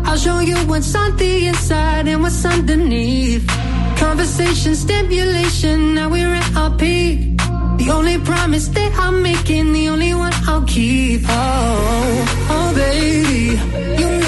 [0.10, 3.79] I'll show you what's on the inside and what's underneath.
[4.00, 7.38] Conversation, stimulation, now we're at our peak.
[7.78, 11.22] The only promise that I'm making, the only one I'll keep.
[11.28, 13.60] Oh, oh baby,
[14.02, 14.19] you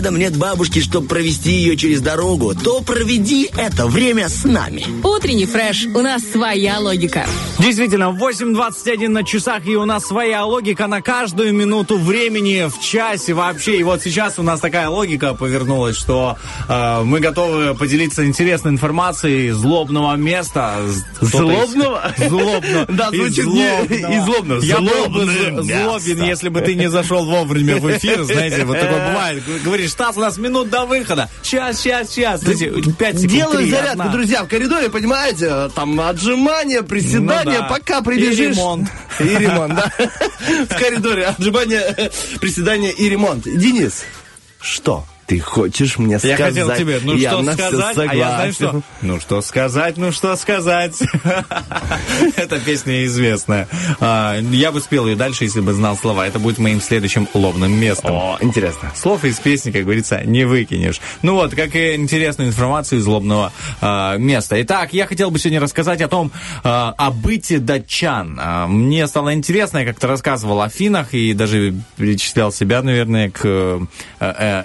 [0.00, 4.86] рядом нет бабушки, чтобы провести ее через дорогу, то проведи это время с нами.
[5.04, 5.84] Утренний фреш.
[5.94, 7.26] У нас своя логика.
[7.60, 13.34] Действительно, 8.21 на часах, и у нас своя логика на каждую минуту времени в часе
[13.34, 13.76] вообще.
[13.76, 16.38] И вот сейчас у нас такая логика повернулась, что
[16.68, 20.76] э, мы готовы поделиться интересной информацией злобного места.
[21.20, 22.14] Злобного?
[22.16, 22.86] Злобного.
[22.88, 23.84] Да, звучит не-
[24.16, 24.54] и злобно.
[24.62, 25.26] Я был бы
[25.62, 28.22] злобен, если бы ты не зашел вовремя в эфир.
[28.22, 29.42] Знаете, вот такое бывает.
[29.62, 31.28] Говоришь, Стас, у нас минут до выхода.
[31.42, 32.40] Сейчас, сейчас, сейчас.
[32.40, 32.96] 5 секунд.
[33.30, 37.68] Делаю зарядку, друзья, в коридоре, понимаете, там отжимания, приседания, Ну да.
[37.68, 38.56] пока прибежишь.
[38.56, 38.88] И ремонт.
[39.20, 39.92] И ремонт, да.
[40.68, 43.44] В коридоре отжимания, приседания и ремонт.
[43.44, 44.04] Денис,
[44.60, 46.40] что ты хочешь мне Я сказать?
[46.40, 48.82] хотел тебе, ну Я что сказать, а я знаю, что...
[49.00, 50.98] Ну что сказать, ну что сказать.
[52.36, 53.68] Эта песня известная.
[54.00, 56.26] А, Я бы спел ее дальше, если бы знал слова.
[56.26, 58.10] Это будет моим следующим лобным местом.
[58.12, 58.90] О, интересно.
[58.96, 61.00] Слов из песни, как говорится, не выкинешь.
[61.22, 64.60] Ну вот, как и интересную информацию из лобного а, места.
[64.62, 66.32] Итак, я хотел бы сегодня рассказать о том,
[66.64, 68.40] а, о быте датчан.
[68.68, 74.64] Мне стало интересно, я как-то рассказывал о финнах и даже перечислял себя, наверное, к э,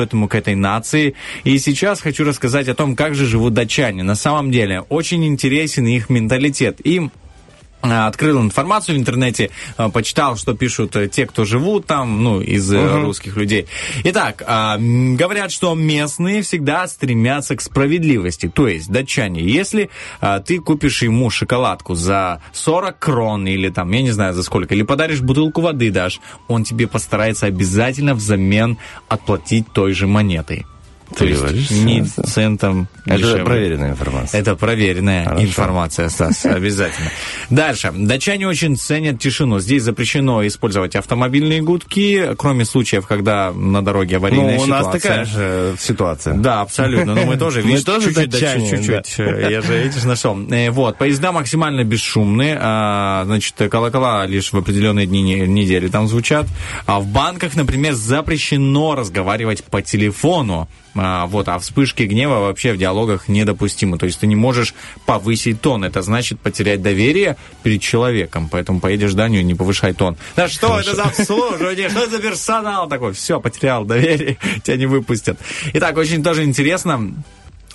[0.00, 1.14] этому, к этой нации.
[1.44, 4.02] И сейчас хочу рассказать о том, как же живут датчане.
[4.02, 6.80] На самом деле, очень интересен их менталитет.
[6.84, 7.12] Им
[7.80, 12.72] открыл информацию в интернете, а, почитал, что пишут э, те, кто живут там, ну, из
[12.72, 13.66] э, русских людей.
[14.04, 18.50] Итак, говорят, что местные всегда стремятся к справедливости.
[18.52, 19.90] То есть, датчане, если
[20.46, 24.82] ты купишь ему шоколадку за 40 крон или там, я не знаю за сколько, или
[24.82, 28.78] подаришь бутылку воды дашь, он тебе постарается обязательно взамен
[29.08, 30.66] отплатить той же монетой.
[31.16, 33.44] То есть ни центом Это дешевле.
[33.44, 34.40] проверенная информация.
[34.40, 35.42] Это проверенная Хорошо.
[35.44, 37.10] информация, Стас, обязательно.
[37.50, 37.92] Дальше.
[37.94, 39.58] Датчане очень ценят тишину.
[39.58, 45.00] Здесь запрещено использовать автомобильные гудки, кроме случаев, когда на дороге аварийная Ну, у нас ситуация.
[45.00, 46.34] такая же ситуация.
[46.34, 47.14] Да, абсолютно.
[47.14, 49.18] Но мы тоже, видишь, тоже чуть-чуть, чуть-чуть.
[49.18, 50.38] Я же, видишь, нашел.
[50.50, 52.56] Э, Вот, поезда максимально бесшумные.
[52.60, 56.46] а, Значит, колокола лишь в определенные дни не- недели там звучат.
[56.86, 60.68] А в банках, например, запрещено разговаривать по телефону.
[60.94, 63.98] А, Вот, а вспышки гнева вообще в диалогах недопустимы.
[63.98, 64.74] То есть ты не можешь
[65.06, 65.84] повысить тон.
[65.84, 68.48] Это значит потерять доверие перед человеком.
[68.50, 70.16] Поэтому поедешь в Данию, не повышай тон.
[70.36, 71.88] Да что это за обслуживание?
[71.88, 73.12] Что это за персонал такой?
[73.12, 75.38] Все, потерял доверие, тебя не выпустят.
[75.72, 77.14] Итак, очень тоже интересно.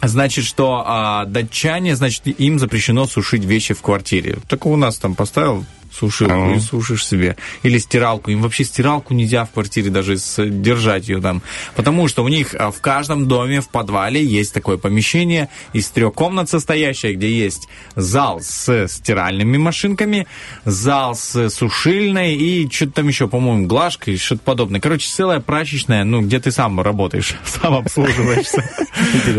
[0.02, 4.38] Значит, что а, датчане, значит, им запрещено сушить вещи в квартире.
[4.48, 5.66] Так у нас там поставил
[5.96, 7.38] сушилку и сушишь себе.
[7.64, 8.32] Или стиралку.
[8.32, 11.42] Им вообще стиралку нельзя в квартире даже держать ее там.
[11.76, 16.14] Потому что у них а, в каждом доме в подвале есть такое помещение из трех
[16.14, 20.28] комнат состоящее, где есть зал с стиральными машинками,
[20.66, 24.80] зал с сушильной и что-то там еще, по-моему, глажкой, что-то подобное.
[24.80, 28.64] Короче, целая прачечная, ну, где ты сам работаешь, сам обслуживаешься.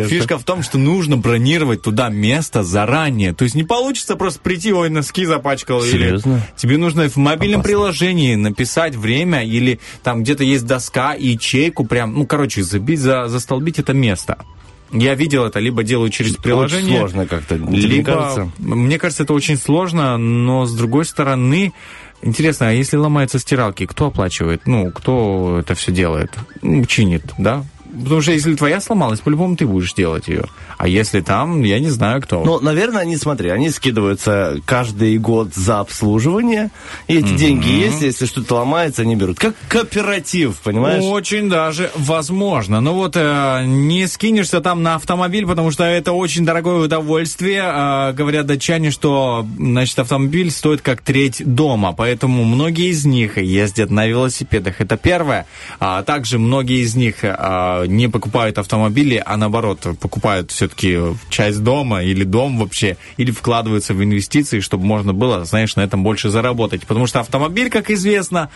[0.08, 3.34] Фишка в том, что нужно бронировать туда место заранее.
[3.34, 5.82] То есть не получится просто прийти, ой, носки запачкал.
[5.82, 6.45] Серьезно?
[6.56, 12.14] Тебе нужно в мобильном приложении написать время или там где-то есть доска и ячейку прям,
[12.14, 14.38] ну, короче, забить, за, застолбить это место.
[14.92, 16.90] Я видел это, либо делаю через приложение.
[16.90, 18.50] Очень сложно как-то, либо, кажется?
[18.58, 21.72] Мне кажется, это очень сложно, но с другой стороны,
[22.22, 24.62] интересно, а если ломаются стиралки, кто оплачивает?
[24.66, 26.32] Ну, кто это все делает?
[26.62, 27.64] Ну, чинит, да?
[28.02, 30.44] Потому что если твоя сломалась, по-любому ты будешь делать ее.
[30.78, 32.44] А если там, я не знаю кто.
[32.44, 36.70] Ну, наверное, они, смотри, они скидываются каждый год за обслуживание,
[37.08, 39.38] и эти деньги есть, если что-то ломается, они берут.
[39.38, 41.02] Как кооператив, понимаешь?
[41.04, 42.80] Очень даже возможно.
[42.80, 47.62] Но вот э, не скинешься там на автомобиль, потому что это очень дорогое удовольствие.
[47.64, 53.90] Э, говорят датчане, что значит, автомобиль стоит как треть дома, поэтому многие из них ездят
[53.90, 54.80] на велосипедах.
[54.80, 55.46] Это первое.
[55.80, 62.02] А также многие из них э, не покупают автомобили, а наоборот покупают все-таки часть дома
[62.02, 66.86] или дом вообще, или вкладываются в инвестиции, чтобы можно было, знаешь, на этом больше заработать.
[66.86, 68.50] Потому что автомобиль, как известно,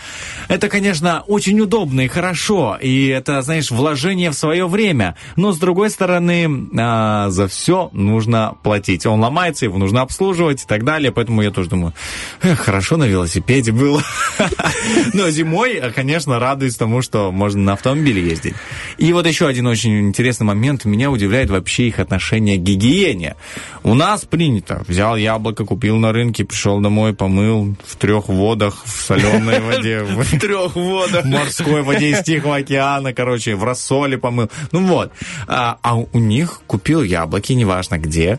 [0.49, 5.17] это, конечно, очень удобно и хорошо, и это, знаешь, вложение в свое время.
[5.37, 9.07] Но, с другой стороны, а, за все нужно платить.
[9.07, 11.95] Он ломается, его нужно обслуживать и так далее, поэтому я тоже думаю,
[12.43, 14.03] «Эх, хорошо на велосипеде было.
[15.15, 18.55] Но зимой, конечно, радуюсь тому, что можно на автомобиле ездить.
[18.99, 20.85] И вот еще один очень интересный момент.
[20.85, 23.37] Меня удивляет вообще их отношение к гигиене.
[23.83, 24.83] У нас принято.
[24.87, 30.39] Взял яблоко, купил на рынке, пришел домой, помыл в трех водах, в соленой воде, в
[30.39, 31.25] трех водах.
[31.25, 34.51] в морской воде из Тихого океана, короче, в рассоле помыл.
[34.73, 35.13] Ну вот.
[35.47, 38.39] А, а у них купил яблоки, неважно где,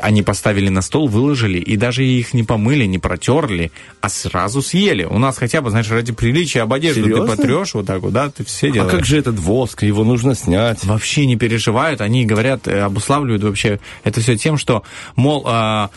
[0.00, 5.04] они поставили на стол, выложили, и даже их не помыли, не протерли, а сразу съели.
[5.04, 7.26] У нас хотя бы, знаешь, ради приличия об одежду Серьезно?
[7.26, 8.92] ты потрешь вот так вот, да, ты все А делаешь.
[8.92, 9.82] как же этот воск?
[9.82, 10.84] Его нужно снять.
[10.84, 14.82] Вообще не переживают, они говорят, э, обуславливают вообще это все тем, что,
[15.16, 15.90] мол, а,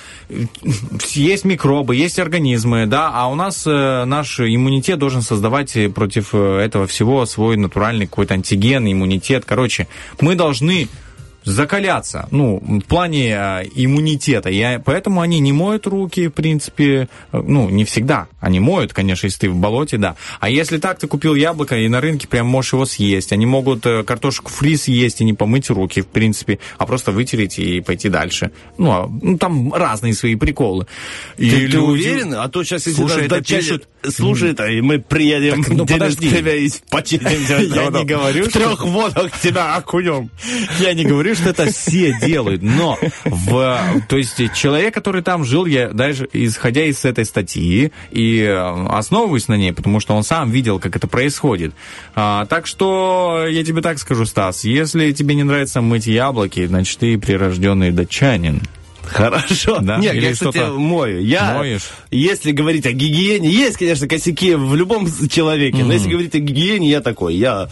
[1.13, 6.29] есть микробы, есть организмы, да, а у нас э, наш иммунитет должен создавать э, против
[6.33, 9.43] э, этого всего свой натуральный какой-то антиген, иммунитет.
[9.45, 9.87] Короче,
[10.19, 10.87] мы должны
[11.45, 14.49] закаляться, ну, в плане э, иммунитета.
[14.49, 18.27] Я, поэтому они не моют руки, в принципе, э, ну, не всегда.
[18.39, 20.15] Они моют, конечно, если ты в болоте, да.
[20.39, 23.31] А если так, ты купил яблоко и на рынке прям можешь его съесть.
[23.31, 27.59] Они могут э, картошку фри съесть и не помыть руки, в принципе, а просто вытереть
[27.59, 28.51] и пойти дальше.
[28.77, 30.87] Ну, а, ну там разные свои приколы.
[31.37, 32.33] И Ты, ты люди- уверен?
[32.33, 36.29] А то сейчас, если Слушай, это пишут- слушает, а и мы приедем Так, ну, подожди.
[36.29, 37.57] тебя и почистимся.
[37.57, 40.29] Я не говорю, В трех водах тебя окунем.
[40.79, 45.65] Я не говорю, что это все делают, но в, то есть человек, который там жил,
[45.65, 50.51] я даже исходя из этой статьи и э, основываюсь на ней, потому что он сам
[50.51, 51.73] видел, как это происходит.
[52.15, 56.99] А, так что я тебе так скажу, Стас, если тебе не нравится мыть яблоки, значит
[56.99, 58.61] ты прирожденный датчанин.
[59.07, 59.79] Хорошо.
[59.81, 59.97] Да?
[59.97, 61.21] Нет, Или я, кстати, мою.
[61.21, 61.83] Я, моешь?
[62.11, 66.89] если говорить о гигиене, есть, конечно, косяки в любом человеке, но если говорить о гигиене,
[66.89, 67.67] я такой, я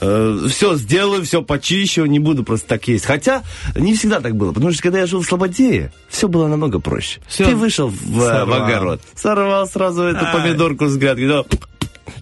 [0.00, 3.04] все сделаю, все почищу, не буду просто так есть.
[3.04, 3.42] Хотя
[3.74, 7.20] не всегда так было, потому что когда я жил в Слободее, все было намного проще.
[7.26, 8.62] Всё Ты вышел в, э, в сорвал.
[8.64, 10.32] огород, сорвал сразу эту А.
[10.32, 11.44] помидорку с грядки, да,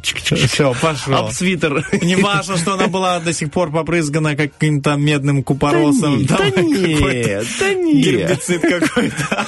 [0.03, 1.15] Все, пошел.
[1.15, 1.87] об свитер.
[2.03, 6.25] Не важно, что она была до сих пор попрыгана каким-то медным купоросом.
[6.27, 8.05] да нет, да нет.
[8.05, 9.47] Гербицид какой-то.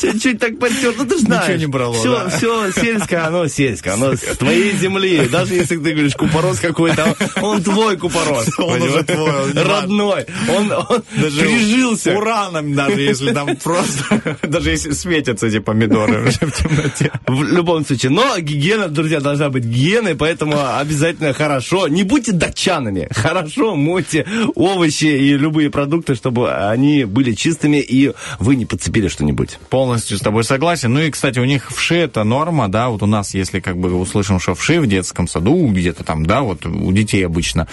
[0.00, 1.58] Чуть-чуть так потер, ну ты знаешь.
[1.58, 5.26] не брало, Все, все сельское, оно сельское, оно с твоей земли.
[5.28, 8.48] Даже если ты говоришь купорос какой-то, он твой купорос.
[8.58, 10.26] Он уже твой, Родной.
[10.48, 12.16] Он, прижился.
[12.16, 17.10] Ураном, даже если там просто, даже если светятся эти помидоры в темноте.
[17.26, 18.10] В любом случае.
[18.10, 21.88] Но гигиена, друзья, должна быть гигиеной, поэтому обязательно хорошо.
[21.88, 23.08] Не будьте датчанами.
[23.10, 29.58] Хорошо мойте овощи и любые продукты, чтобы они были чистыми и вы не подцепили что-нибудь.
[29.70, 30.92] Полностью с тобой согласен.
[30.92, 33.92] Ну и, кстати, у них вши это норма, да, вот у нас, если как бы
[33.94, 37.66] услышим, что вши в детском саду, где-то там, да, вот у детей обычно,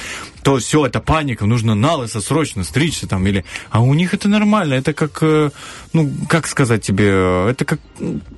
[0.44, 3.44] то все, это паника, нужно на лысо срочно стричься там, или...
[3.72, 5.50] А у них это нормально, это как, э,
[5.92, 7.80] ну, как сказать тебе, э, это как,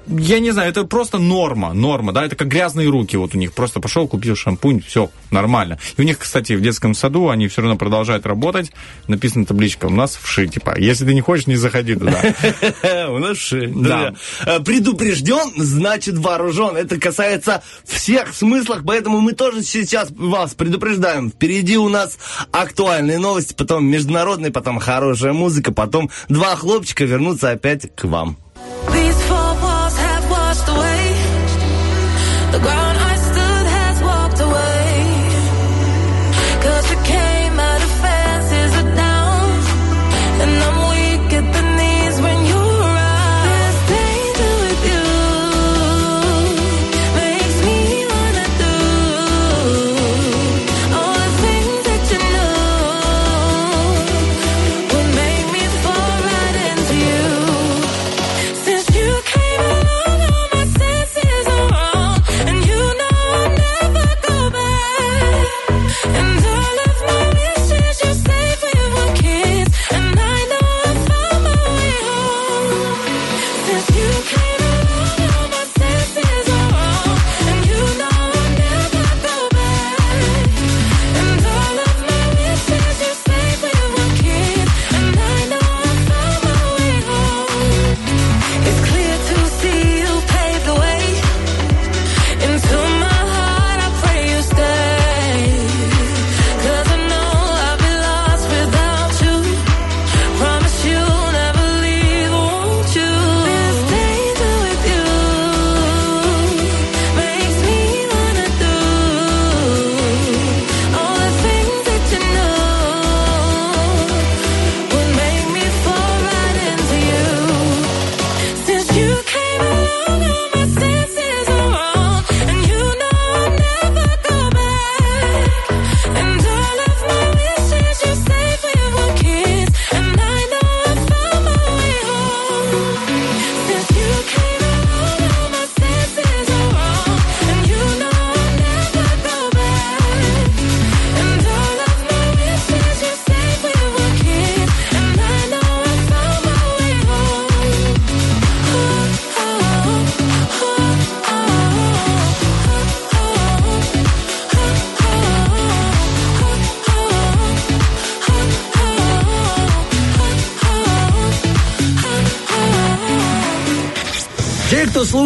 [0.07, 3.53] я не знаю, это просто норма, норма, да, это как грязные руки, вот у них
[3.53, 5.77] просто пошел, купил шампунь, все, нормально.
[5.95, 8.71] И у них, кстати, в детском саду они все равно продолжают работать,
[9.07, 12.19] написана табличка, у нас вши, типа, если ты не хочешь, не заходи туда.
[13.09, 13.67] У нас ши.
[13.67, 14.13] Да.
[14.45, 16.75] Э, Предупрежден, значит вооружен.
[16.75, 21.29] Это касается всех смыслов, поэтому мы тоже сейчас вас предупреждаем.
[21.29, 22.17] Впереди у нас
[22.51, 28.37] актуальные новости, потом международные, потом хорошая музыка, потом два хлопчика вернутся опять к вам.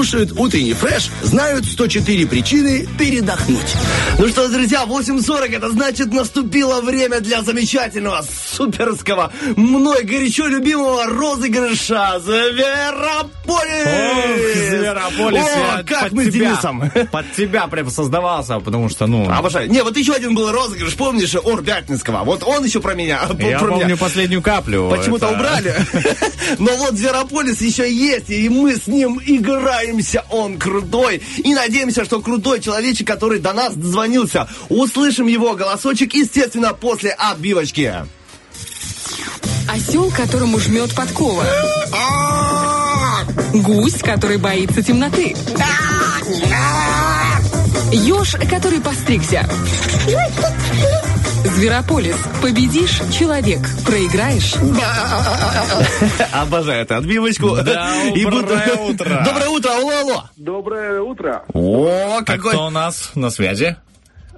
[0.01, 3.75] Кто слушает утренний фреш, знают 104 причины передохнуть.
[4.17, 8.25] Ну что, друзья, 8.40, это значит наступило время для замечательного,
[8.55, 14.10] суперского, мной горячо любимого розыгрыша Зверополис!
[14.91, 16.91] Зверополис, О, как под мы с тебя, Денисом!
[17.11, 19.29] Под тебя прям создавался, потому что, ну...
[19.29, 19.69] Обожаю.
[19.69, 22.23] Не, вот еще один был розыгрыш, помнишь, Ор Пятницкого?
[22.23, 23.21] Вот он еще про меня.
[23.39, 23.79] Я про меня.
[23.79, 24.89] помню последнюю каплю.
[24.89, 25.75] Почему-то Это- убрали.
[26.59, 30.25] Но вот Зверополис еще есть, и мы с ним играемся.
[30.29, 31.21] Он крутой.
[31.37, 34.47] И надеемся, что крутой человечек, который до нас дозвонился.
[34.69, 37.93] Услышим его голосочек, естественно, после отбивочки.
[39.69, 41.45] Осел, которому жмет подкова.
[43.53, 45.35] Гусь, который боится темноты.
[47.91, 49.45] Еж, который постригся.
[51.55, 52.15] Зверополис.
[52.41, 53.59] Победишь– человек.
[53.85, 54.53] Проиграешь
[56.31, 57.47] Обожаю эту отбивочку.
[57.57, 59.23] Доброе утро.
[59.25, 60.23] Доброе утро, алло, алло.
[60.37, 61.43] Доброе утро.
[61.53, 63.75] О, какой кто у нас на связи?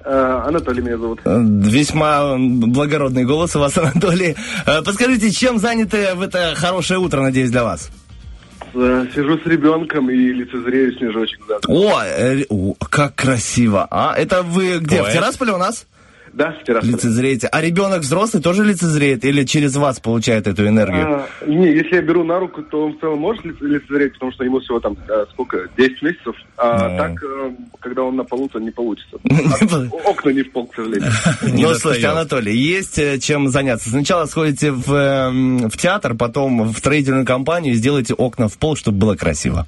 [0.06, 1.20] Э, Анатолий меня зовут.
[1.26, 4.36] весьма благородный голос у вас, Анатолий.
[4.66, 7.90] Э, Подскажите, чем заняты в это хорошее утро, надеюсь, для вас?
[8.76, 11.40] Э, Сижу с ребенком и лицезрею снежочек.
[11.48, 13.88] Да, О, э, о, как красиво.
[13.92, 15.14] А, это вы где, в Поэт.
[15.14, 15.86] Тирасполе у нас?
[16.34, 16.88] Да с террасы.
[16.88, 17.48] Лицезреете.
[17.48, 21.06] А ребенок взрослый тоже лицезреет или через вас получает эту энергию?
[21.06, 24.32] А, не, если я беру на руку, то он в целом может лиц- лицезреть, потому
[24.32, 26.36] что ему всего там, э, сколько, 10 месяцев.
[26.58, 26.98] А Ну.
[26.98, 29.18] так, э, когда он на полу, то не получится.
[30.04, 31.12] А окна не в пол, к сожалению.
[31.44, 32.08] Ну, слушайте.
[32.08, 33.90] Анатолий, есть э, чем заняться.
[33.90, 38.76] Сначала сходите в, эм, в театр, потом в строительную компанию и сделайте окна в пол,
[38.76, 39.68] чтобы было красиво.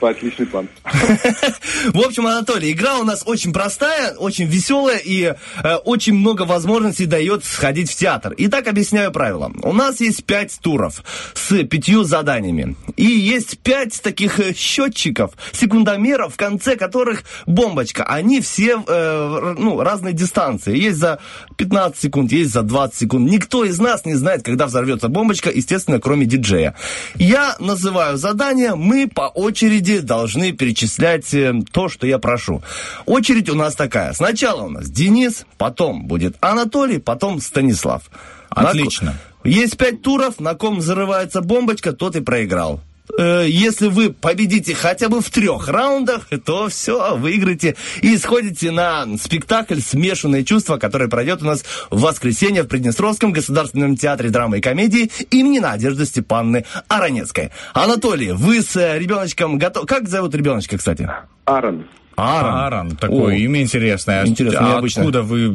[0.00, 0.68] Отличный план.
[1.92, 7.06] В общем, Анатолий, игра у нас очень простая, очень веселая и э, очень много возможностей
[7.06, 8.34] дает сходить в театр.
[8.36, 9.50] Итак, объясняю правила.
[9.62, 11.02] У нас есть пять туров
[11.32, 12.76] с пятью заданиями.
[12.96, 18.04] И есть пять таких э, счетчиков, секундомеров, в конце которых бомбочка.
[18.04, 20.76] Они все э, ну, разной дистанции.
[20.76, 21.20] Есть за
[21.56, 23.30] 15 секунд, есть за 20 секунд.
[23.30, 26.74] Никто из нас не знает, когда взорвется бомбочка, естественно, кроме диджея.
[27.16, 32.62] Я называю задание, мы по очереди должны перечислять э, то, что я прошу.
[33.06, 34.12] Очередь у нас такая.
[34.12, 38.02] Сначала у нас Денис, потом будет Анатолий, потом Станислав.
[38.50, 39.18] Отлично.
[39.44, 42.80] Есть пять туров, на ком взрывается бомбочка, тот и проиграл.
[43.18, 49.06] Э, Если вы победите хотя бы в трех раундах, то все, выиграете и сходите на
[49.18, 54.60] спектакль «Смешанные чувства», который пройдет у нас в воскресенье в Приднестровском государственном театре драмы и
[54.60, 57.50] комедии имени Надежды Степанны Аронецкой.
[57.74, 59.86] Анатолий, вы с э, ребеночком готовы?
[59.86, 61.08] Как зовут ребеночка, кстати?
[61.44, 61.86] Аарон.
[62.16, 62.54] Аарон.
[62.54, 63.36] Аарон, такое О.
[63.36, 64.24] имя интересное.
[64.26, 65.02] Интересно, А необычно.
[65.02, 65.46] Откуда вы...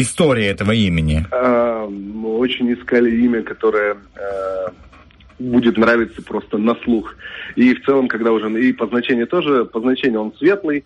[0.00, 1.24] История этого имени?
[1.30, 4.68] Э, Мы очень искали имя, которое э,
[5.40, 7.16] будет нравиться просто на слух.
[7.56, 8.48] И в целом, когда уже...
[8.62, 10.84] И по значению тоже, по значению он светлый.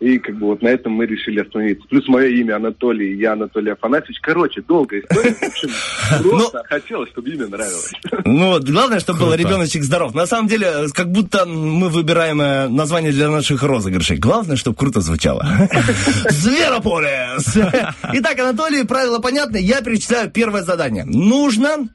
[0.00, 1.86] И как бы вот на этом мы решили остановиться.
[1.88, 4.18] Плюс мое имя Анатолий, я Анатолий Афанасьевич.
[4.20, 5.34] Короче, долгая история.
[5.34, 5.70] В общем,
[6.30, 7.92] просто хотелось, чтобы имя нравилось.
[8.26, 10.14] Ну, вот, главное, чтобы был ребеночек здоров.
[10.14, 14.16] На самом деле, как будто мы выбираем э, название для наших розыгрышей.
[14.16, 15.46] Главное, чтобы круто звучало.
[16.30, 17.56] Зверополис!
[18.12, 19.58] Итак, Анатолий, правила понятны.
[19.58, 21.04] Я перечисляю первое задание.
[21.04, 21.88] Нужно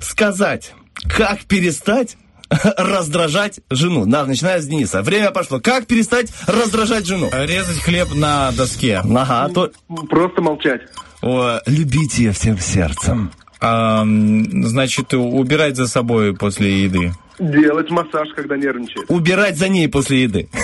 [0.00, 0.72] сказать,
[1.08, 2.16] как перестать
[2.76, 4.06] раздражать жену.
[4.06, 5.02] Да, начиная с Дениса.
[5.02, 5.60] Время пошло.
[5.60, 7.30] Как перестать раздражать жену?
[7.32, 8.98] Резать хлеб на доске.
[8.98, 9.70] Ага, то...
[10.08, 10.82] Просто молчать.
[11.22, 13.32] О, любить ее всем сердцем.
[13.60, 17.12] А, значит, убирать за собой после еды.
[17.38, 19.10] Делать массаж, когда нервничает.
[19.10, 20.48] Убирать за ней после еды.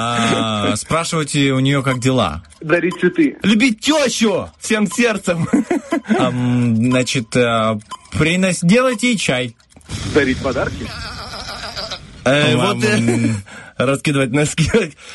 [0.00, 2.44] А, спрашивайте у нее, как дела.
[2.60, 3.36] Дарить цветы.
[3.42, 5.48] Любить тещу всем сердцем.
[6.90, 7.78] Значит, а,
[8.16, 8.60] принос...
[8.62, 9.56] делайте ей чай.
[10.14, 10.86] Дарить подарки.
[12.24, 12.98] Э, Вот э,
[13.78, 14.68] раскидывать носки.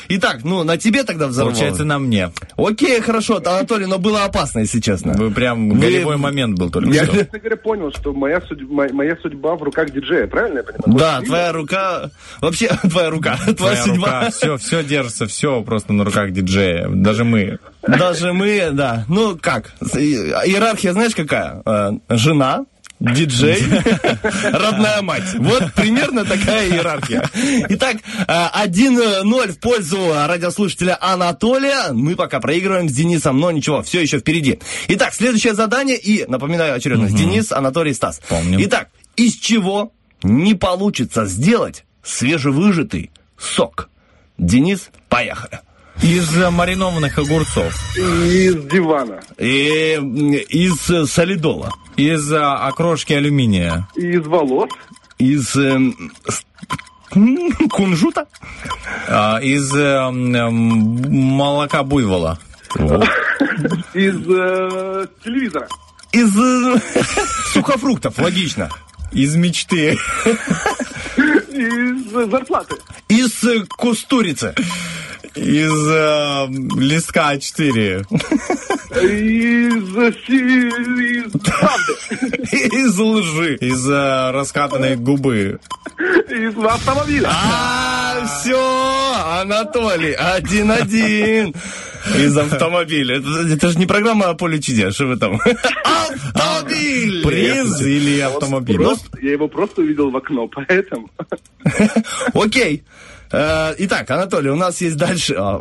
[0.08, 1.58] Итак, ну, на тебе тогда взорвалось.
[1.58, 2.30] Получается, на мне.
[2.56, 5.12] Окей, хорошо, Анатолий, но было опасно, если честно.
[5.12, 7.14] Вы прям Вы- голевой момент был только Я, что.
[7.18, 10.98] честно говоря, понял, что моя, судьба, моя, моя судьба в руках диджея, правильно я понимаю?
[10.98, 12.10] Да, Вот твоя рука...
[12.40, 14.20] Вообще, твоя рука, твоя Твоя судьба.
[14.20, 16.88] рука, все, все держится, все просто на руках диджея.
[16.88, 17.58] Даже мы.
[17.86, 19.04] Даже мы, да.
[19.08, 19.74] Ну, как?
[19.94, 21.62] Иерархия, знаешь, какая?
[21.66, 22.64] Э, Жена,
[23.00, 23.58] диджей,
[24.44, 25.34] родная мать.
[25.36, 27.28] Вот примерно такая иерархия.
[27.68, 31.92] Итак, э, 1-0 в пользу радиослушателя Анатолия.
[31.92, 34.58] Мы пока проигрываем с Денисом, но ничего, все еще впереди.
[34.88, 38.20] Итак, следующее задание и, напоминаю очередность, Денис, Анатолий, Стас.
[38.28, 38.58] Помним.
[38.62, 39.92] Итак, из чего
[40.22, 43.90] не получится сделать свежевыжатый сок?
[44.38, 45.60] Денис, поехали.
[46.02, 47.74] Из э, маринованных огурцов.
[47.96, 49.20] Из дивана.
[49.38, 49.94] И,
[50.48, 51.72] из э, солидола.
[51.96, 53.88] Из э, окрошки алюминия.
[53.94, 54.70] Из волос.
[55.18, 55.56] Из...
[57.70, 58.26] кунжута?
[59.08, 62.38] А, из э, молока буйвола.
[63.94, 65.68] Из э, телевизора.
[66.12, 66.80] Из э,
[67.52, 68.68] сухофруктов, логично.
[69.12, 69.96] Из мечты.
[70.26, 72.76] Из зарплаты.
[73.08, 74.54] Из кустурицы.
[75.34, 76.46] Из э,
[76.80, 78.04] листка А4.
[78.94, 80.68] Из, э, си-
[81.26, 82.56] из правды.
[82.76, 83.56] Из лжи.
[83.56, 85.58] Из э, раскатанной губы.
[85.98, 87.28] Из автомобиля.
[87.32, 91.54] А, все, Анатолий, один-один.
[92.16, 93.16] Из автомобиля.
[93.18, 95.40] Это, это же не программа о поле чудес, что вы там?
[95.84, 97.22] Автомобиль!
[97.24, 98.76] Приз или автомобиль?
[98.76, 101.10] Просто- я его просто увидел в окно, поэтому...
[102.34, 102.84] Окей.
[103.34, 105.34] Э, Итак, Анатолий, у нас есть дальше...
[105.36, 105.60] а,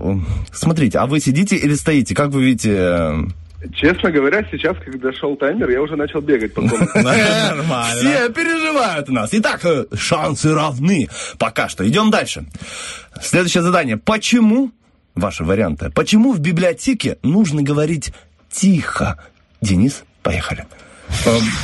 [0.52, 2.14] Смотрите, а вы сидите или стоите?
[2.14, 2.72] Как вы видите...
[2.76, 3.22] э,
[3.74, 6.62] Честно говоря, сейчас, когда шел таймер, я уже начал бегать по.
[6.96, 7.96] Нормально.
[8.00, 9.30] Все переживают нас.
[9.32, 11.08] Итак, э, шансы равны.
[11.40, 11.88] Пока что.
[11.88, 12.46] Идем дальше.
[13.22, 13.98] Следующее задание.
[13.98, 14.72] Почему,
[15.16, 18.14] ваши варианты, почему в библиотеке нужно говорить
[18.52, 19.18] тихо?
[19.62, 20.66] Денис, поехали.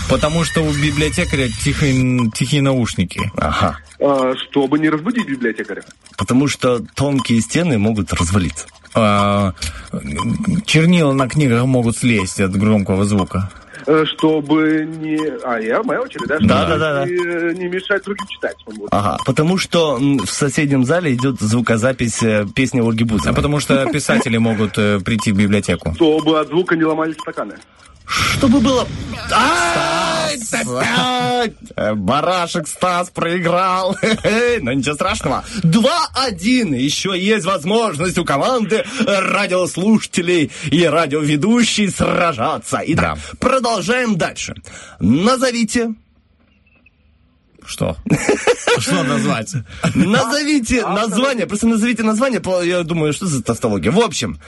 [0.10, 3.32] Потому что у библиотекаря тихие, тихие наушники.
[3.38, 3.78] Ага.
[4.00, 5.84] А, Чтобы не разбудить библиотекаря.
[6.18, 8.68] Потому что тонкие стены могут развалиться.
[8.96, 9.54] А,
[10.66, 13.50] чернила на книгах могут слезть от громкого звука.
[13.86, 15.18] Э, Чтобы не...
[15.44, 16.38] А, я, моя очередь, да?
[16.42, 17.06] Да, Чтобы да, да.
[17.06, 18.56] Не, э, не мешать другим читать.
[18.66, 18.88] Вот.
[18.92, 23.36] Ага, потому что в соседнем зале идет звукозапись э, песни Ольги А Бузовой.
[23.36, 25.94] потому что писатели могут э, прийти в библиотеку.
[25.96, 27.56] Чтобы от звука не ломались стаканы.
[28.10, 28.88] Чтобы было...
[29.32, 31.53] Ай, опять!
[31.76, 33.95] Э, Барашек Стас проиграл.
[34.62, 35.43] Но ничего страшного.
[35.64, 36.76] 2-1.
[36.76, 42.82] Еще есть возможность у команды радиослушателей и радиоведущей сражаться.
[42.86, 44.55] Итак, продолжаем дальше.
[44.99, 45.93] Назовите
[47.66, 47.95] Что?
[48.80, 49.53] Что назвать?
[49.93, 53.91] Назовите название, просто назовите название, я думаю, что за тавтология.
[53.91, 54.39] В общем,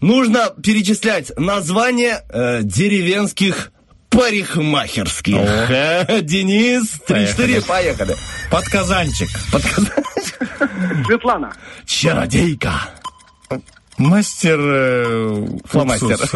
[0.00, 3.72] нужно перечислять название э, деревенских
[4.10, 5.36] парикмахерских.
[5.36, 8.16] Э, Денис, 3-4, поехали.
[8.50, 9.28] Подказанчик.
[11.06, 11.52] Светлана.
[11.84, 12.72] Чародейка.
[13.96, 14.58] Мастер...
[14.60, 16.18] э, Фломастер.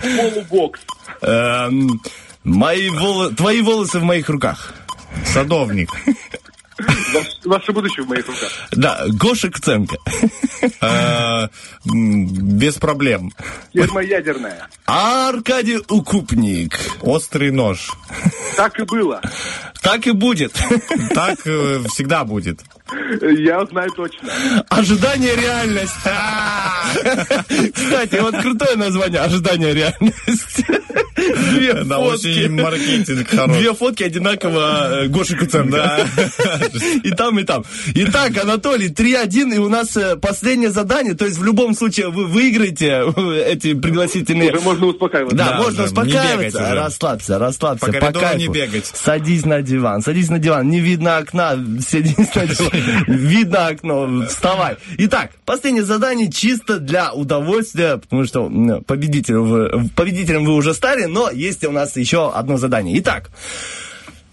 [0.00, 0.80] Полубокс.
[1.22, 2.00] Эм,
[2.44, 4.74] Мои воло- Твои волосы в моих руках.
[5.24, 5.90] Садовник.
[7.14, 8.50] Ваш- Ваше будущее в моих руках.
[8.72, 9.96] Да, Гоша Кценко.
[10.80, 11.48] Э,
[11.84, 13.32] Без проблем.
[13.72, 14.68] Термоядерная.
[14.86, 16.78] Аркадий Укупник.
[17.00, 17.90] Острый нож.
[18.56, 19.20] Так и было.
[19.82, 20.52] Так и будет.
[21.14, 22.60] Так э, всегда будет.
[23.20, 24.28] Я знаю точно.
[24.68, 25.94] Ожидание реальность.
[27.74, 30.64] Кстати, вот крутое название Ожидание реальность.
[31.14, 32.26] Две Да, фотки.
[32.28, 33.58] очень маркетинг хороший.
[33.60, 36.06] Две фотки одинаково э, Гоши Куценко.
[37.04, 37.64] И там, и там.
[37.94, 41.14] Итак, Анатолий, 3-1, и у нас э, последнее задание.
[41.14, 44.52] То есть в любом случае вы выиграете э, эти пригласительные...
[44.52, 45.36] Уже можно успокаиваться.
[45.36, 46.62] Да, Да, можно не успокаиваться.
[46.64, 46.74] уже.
[46.74, 47.86] Расслабься, расслабься.
[47.86, 48.86] По По, коридору не бегать.
[48.86, 50.68] Садись на диван, садись на диван.
[50.68, 51.52] Не видно окна,
[51.86, 53.04] садись на диван.
[53.06, 54.76] Видно окно, вставай.
[54.98, 58.50] Итак, последнее задание чисто для удовольствия, потому что
[58.86, 62.98] победителем вы, победителем вы уже стали, но есть у нас еще одно задание.
[62.98, 63.30] Итак,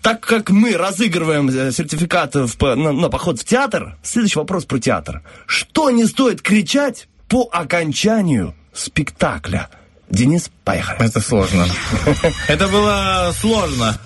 [0.02, 4.80] так как мы разыгрываем э, сертификат в, на, на поход в театр, следующий вопрос про
[4.80, 5.22] театр.
[5.46, 9.70] Что не стоит кричать по окончанию спектакля?
[10.10, 11.08] Денис, поехали.
[11.08, 11.68] Это сложно.
[12.48, 14.00] Это было сложно.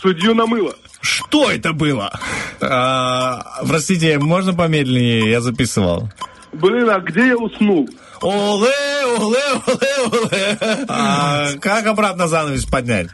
[0.00, 0.74] Судью намыло.
[1.00, 2.12] Что это было?
[2.60, 5.30] А, Простите, можно помедленнее?
[5.30, 6.10] Я записывал.
[6.52, 7.88] Блин, а где я уснул?
[8.20, 10.58] Оле, оле, оле, оле.
[10.88, 13.08] А как обратно занавес поднять?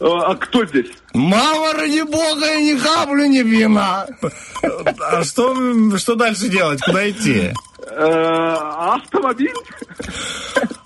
[0.00, 0.86] А, а кто здесь?
[1.14, 4.06] Мама, ради бога, я ни каплю не пьяна.
[5.00, 6.80] А что, что дальше делать?
[6.82, 7.52] Куда идти?
[7.90, 8.56] Э,
[8.94, 9.52] автомобиль?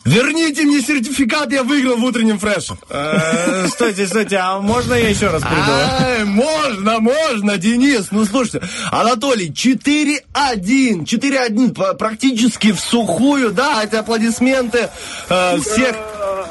[0.04, 2.74] Верните мне сертификат, я выиграл в утреннем фреше.
[2.90, 5.56] Э, Стойте, стойте, а можно я еще раз приду?
[5.68, 8.06] Ай, можно, можно, Денис.
[8.12, 11.04] Ну, слушайте, Анатолий, 4-1.
[11.04, 13.50] 4-1 п- практически в сухую.
[13.50, 14.90] Да, эти аплодисменты
[15.28, 15.96] э, всех,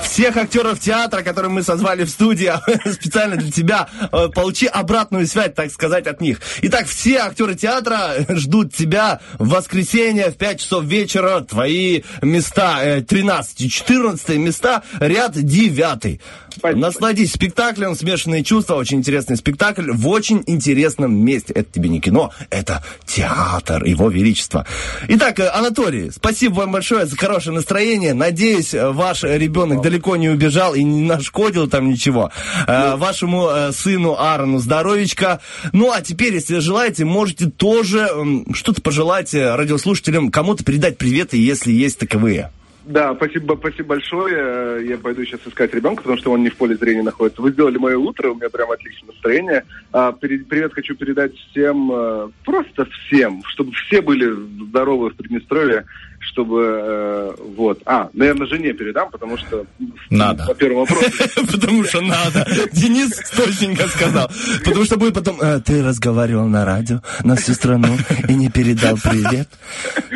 [0.04, 2.52] всех актеров театра, которые мы созвали в студии
[2.91, 3.88] специально для тебя.
[4.36, 6.41] Получи обратную связь, так сказать, от них.
[6.64, 11.41] Итак, все актеры театра ждут тебя в воскресенье в 5 часов вечера.
[11.41, 16.19] Твои места э, 13 и 14 места, ряд 9.
[16.64, 18.76] Насладись спектаклем «Смешанные чувства».
[18.76, 21.53] Очень интересный спектакль в очень интересном месте.
[21.53, 24.66] Это тебе не кино, это театр Его Величества.
[25.08, 28.14] Итак, э, Анатолий, спасибо вам большое за хорошее настроение.
[28.14, 32.32] Надеюсь, э, ваш ребенок далеко не убежал и не нашкодил там ничего.
[32.68, 35.41] Э, Вашему э, сыну Аарону здоровечка.
[35.74, 38.10] Ну, а теперь, если желаете, можете тоже
[38.53, 42.51] что-то пожелать радиослушателям, кому-то передать приветы, если есть таковые.
[42.86, 44.36] Да, спасибо, спасибо большое.
[44.38, 47.41] Э, Я пойду сейчас искать ребенка, потому что он не в поле зрения находится.
[47.41, 49.63] Вы сделали мое утро, у меня прям отличное настроение.
[49.91, 54.29] А, пере- привет хочу передать всем, э, просто всем, чтобы все были
[54.69, 55.86] здоровы в Приднестровье,
[56.19, 57.81] чтобы, э, вот.
[57.86, 59.65] А, наверное, жене передам, потому что...
[60.11, 60.45] Надо.
[60.45, 61.11] По первому вопросу.
[61.51, 62.45] Потому что надо.
[62.71, 64.29] Денис точненько сказал.
[64.63, 67.95] Потому что будет потом, «Э, ты разговаривал на радио на всю страну
[68.27, 69.49] и не передал привет.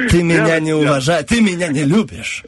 [0.10, 2.44] Ты меня не уважаешь, ты меня не любишь.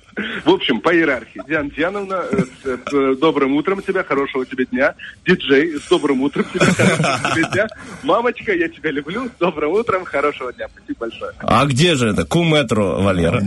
[0.46, 1.42] В общем, по иерархии.
[1.48, 4.96] Диана Диановна, э, с э, добрым утром тебя, хорошего тебе дня.
[5.26, 7.68] Диджей, с добрым утром тебя, хорошего тебе дня.
[8.04, 10.68] Мамочка, я тебя люблю, с добрым утром, хорошего дня.
[10.76, 11.32] Спасибо большое.
[11.40, 12.26] А где же это?
[12.26, 13.42] Куметру, Валера.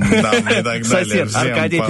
[0.82, 1.82] Сосед, Аркадий.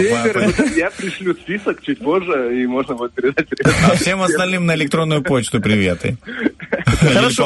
[0.77, 3.49] я пришлю список чуть позже, и можно будет передать.
[3.89, 6.17] А всем остальным на электронную почту приветы.
[6.87, 7.45] Хорошо.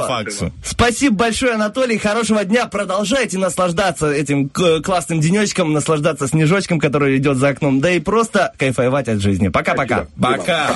[0.64, 1.98] Спасибо большое, Анатолий.
[1.98, 2.66] Хорошего дня.
[2.66, 8.52] Продолжайте наслаждаться этим к- классным денечком, наслаждаться снежочком, который идет за окном, да и просто
[8.58, 9.48] кайфовать от жизни.
[9.48, 10.06] Пока-пока.
[10.20, 10.70] Пока.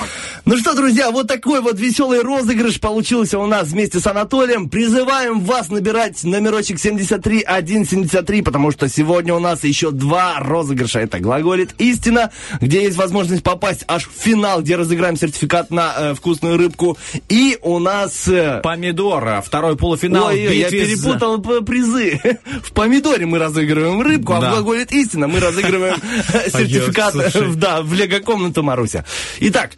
[0.44, 4.68] Ну что, друзья, вот такой вот веселый розыгрыш получился у нас вместе с Анатолием.
[4.68, 11.00] Призываем вас набирать номерочек 73173, потому что сегодня у нас еще два розыгрыша.
[11.00, 16.14] Это глаголит истина, где есть возможность попасть аж в финал, где разыграем сертификат на э,
[16.14, 16.96] вкусную рыбку.
[17.28, 18.28] И у нас...
[18.28, 19.40] э, Помидора.
[19.44, 20.26] Второй полуфинал.
[20.26, 22.20] Ой, я за- перепутал призы.
[22.64, 24.50] В помидоре мы разыгрываем рыбку, а Да.
[24.50, 25.96] в глаголит истина мы разыгрываем
[26.50, 27.42] сертификат слушай.
[27.46, 29.05] в- да, в лего-комнату Маруся.
[29.40, 29.72] Итак,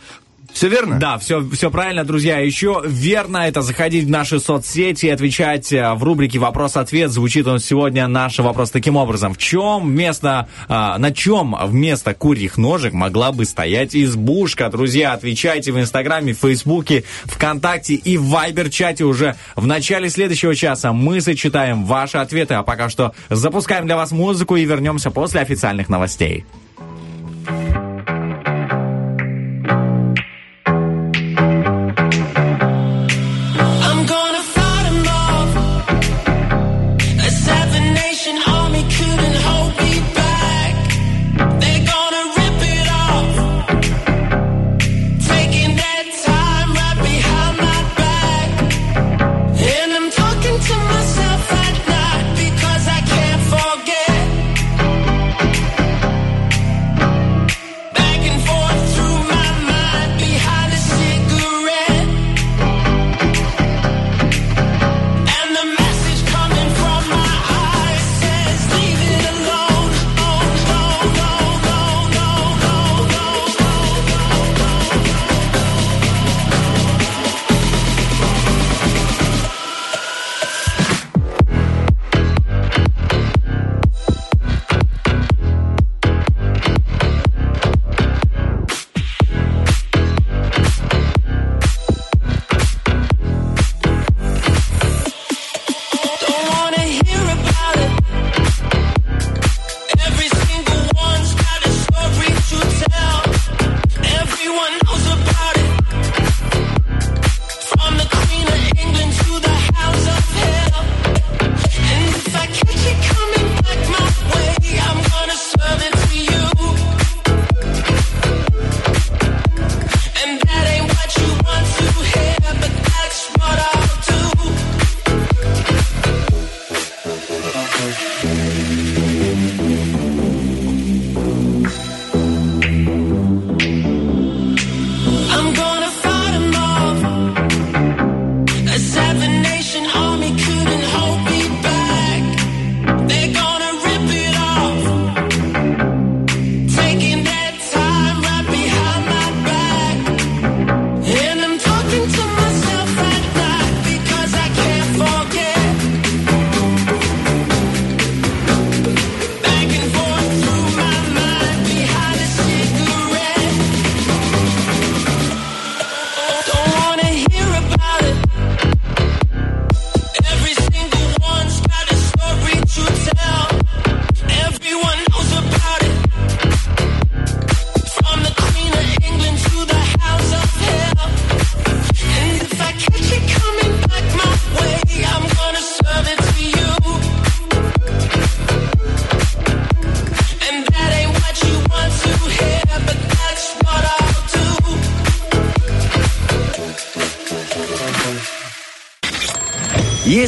[0.54, 1.00] все верно?
[1.00, 2.38] Да, все, все правильно, друзья.
[2.38, 7.10] Еще верно это заходить в наши соцсети и отвечать э, в рубрике «Вопрос-ответ».
[7.10, 9.34] Звучит он сегодня наш вопрос таким образом.
[9.34, 14.70] В чем вместо, а, на чем вместо курьих ножек могла бы стоять избушка?
[14.70, 20.92] Друзья, отвечайте в Инстаграме, Фейсбуке, ВКонтакте и в Вайбер-чате уже в начале следующего часа.
[20.92, 25.88] Мы сочетаем ваши ответы, а пока что запускаем для вас музыку и вернемся после официальных
[25.88, 26.44] новостей.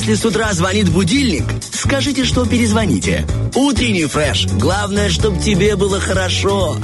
[0.07, 1.43] Если с утра звонит будильник,
[1.73, 3.27] скажите, что перезвоните.
[3.57, 4.47] Утренний фреш.
[4.47, 6.77] Главное, чтобы тебе было хорошо.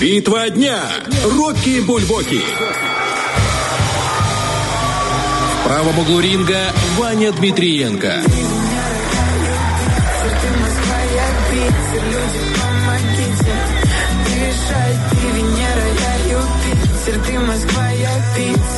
[0.00, 0.84] Битва дня.
[1.24, 2.40] Рокки Бульбоки.
[5.60, 8.22] В правом углу ринга Ваня Дмитриенко.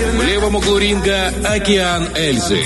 [0.00, 2.64] В левом углу ринга Океан Эльзы.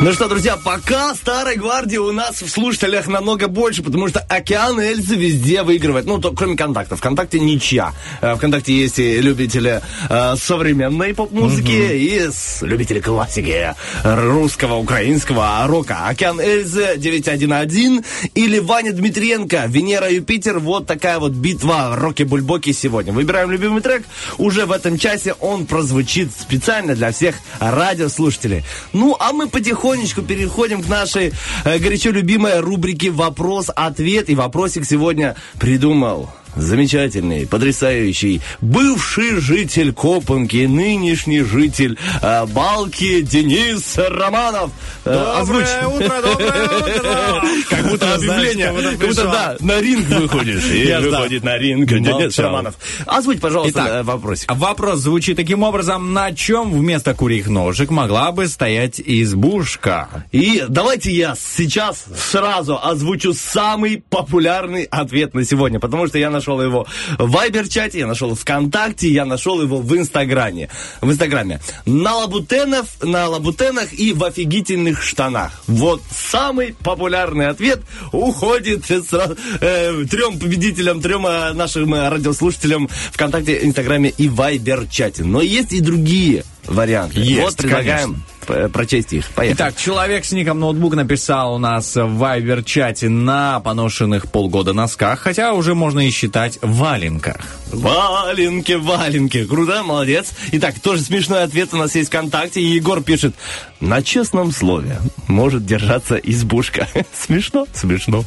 [0.00, 4.78] Ну что, друзья, пока старой гвардии у нас в слушателях намного больше, потому что Океан
[4.78, 6.06] Эльзы везде выигрывает.
[6.06, 6.94] Ну, то, кроме ВКонтакта.
[6.94, 7.92] ВКонтакте ничья.
[8.20, 13.74] Э, ВКонтакте есть и любители э, современной поп-музыки, и с- любители классики
[14.04, 16.06] русского, украинского рока.
[16.06, 18.04] Океан Эльзы 911
[18.36, 20.60] или Ваня Дмитриенко, Венера Юпитер.
[20.60, 23.12] Вот такая вот битва Роки-Бульбоки сегодня.
[23.12, 24.04] Выбираем любимый трек.
[24.38, 28.62] Уже в этом часе он прозвучит специально для всех радиослушателей.
[28.92, 29.48] Ну, а мы
[29.88, 31.32] потихонечку переходим к нашей
[31.64, 34.28] э, горячо любимой рубрике «Вопрос-ответ».
[34.28, 36.30] И вопросик сегодня придумал
[36.60, 44.70] замечательный, потрясающий, бывший житель Копанки, нынешний житель э, Балки Денис Романов.
[45.04, 45.66] Э, озвучь.
[45.86, 47.42] утро, доброе утро!
[47.70, 50.64] Как будто объявление, как будто, да, на ринг выходишь.
[50.66, 52.38] И выходит на ринг Денис.
[52.38, 52.74] Романов.
[53.06, 54.50] Озвучь, пожалуйста, э, вопросик.
[54.54, 56.12] Вопрос звучит таким образом.
[56.12, 60.24] На чем вместо курьих ножек могла бы стоять избушка?
[60.32, 66.47] И давайте я сейчас сразу озвучу самый популярный ответ на сегодня, потому что я нашел
[66.60, 66.86] его
[67.18, 70.68] в Вайбер-чате, я нашел в ВКонтакте, я нашел его в Инстаграме.
[71.00, 71.60] В Инстаграме.
[71.86, 75.62] На лабутенов, на лабутенах и в офигительных штанах.
[75.66, 77.80] Вот самый популярный ответ
[78.12, 85.24] уходит сразу, э, трем победителям, трем э, нашим э, радиослушателям ВКонтакте, Инстаграме и Вайбер-чате.
[85.24, 87.20] Но есть и другие варианты.
[87.20, 89.26] Есть, вот предлагаем п- прочесть их.
[89.30, 89.56] Поехали.
[89.56, 95.52] Итак, человек с ником ноутбук написал у нас в Вайбер-чате на поношенных полгода носках, хотя
[95.54, 97.36] уже можно и считать в валенках.
[97.72, 99.44] Валенки, валенки.
[99.44, 100.32] Круто, молодец.
[100.52, 102.60] Итак, тоже смешной ответ у нас есть ВКонтакте.
[102.60, 103.34] И Егор пишет,
[103.80, 104.98] на честном слове
[105.28, 106.88] может держаться избушка.
[107.14, 107.66] Смешно?
[107.72, 108.24] Смешно.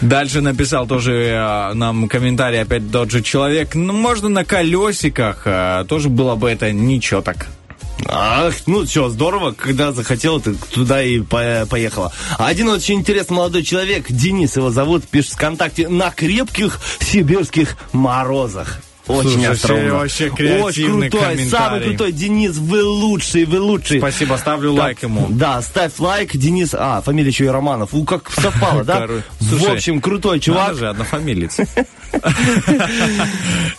[0.00, 3.74] Дальше написал тоже э, нам комментарий опять тот же человек.
[3.74, 7.48] Ну, можно на колесиках, э, тоже было бы это ничего так.
[8.06, 12.12] Ах, ну что, здорово, когда захотела, ты туда и по- поехала.
[12.38, 18.80] Один очень интересный молодой человек, Денис его зовут, пишет ВКонтакте, на крепких сибирских морозах.
[19.06, 19.94] Очень Слушай, остроумно.
[19.94, 22.12] вообще Очень креативный крутой, самый крутой.
[22.12, 23.98] Денис, вы лучший, вы лучший.
[23.98, 25.26] Спасибо, ставлю Так, лайк ему.
[25.28, 26.70] Да, ставь лайк, Денис.
[26.72, 27.92] А, фамилия еще и Романов.
[27.92, 29.00] У, как совпало, да?
[29.00, 30.74] Короче, В слушай, общем, крутой Надо чувак.
[30.76, 31.58] же, однофамилец.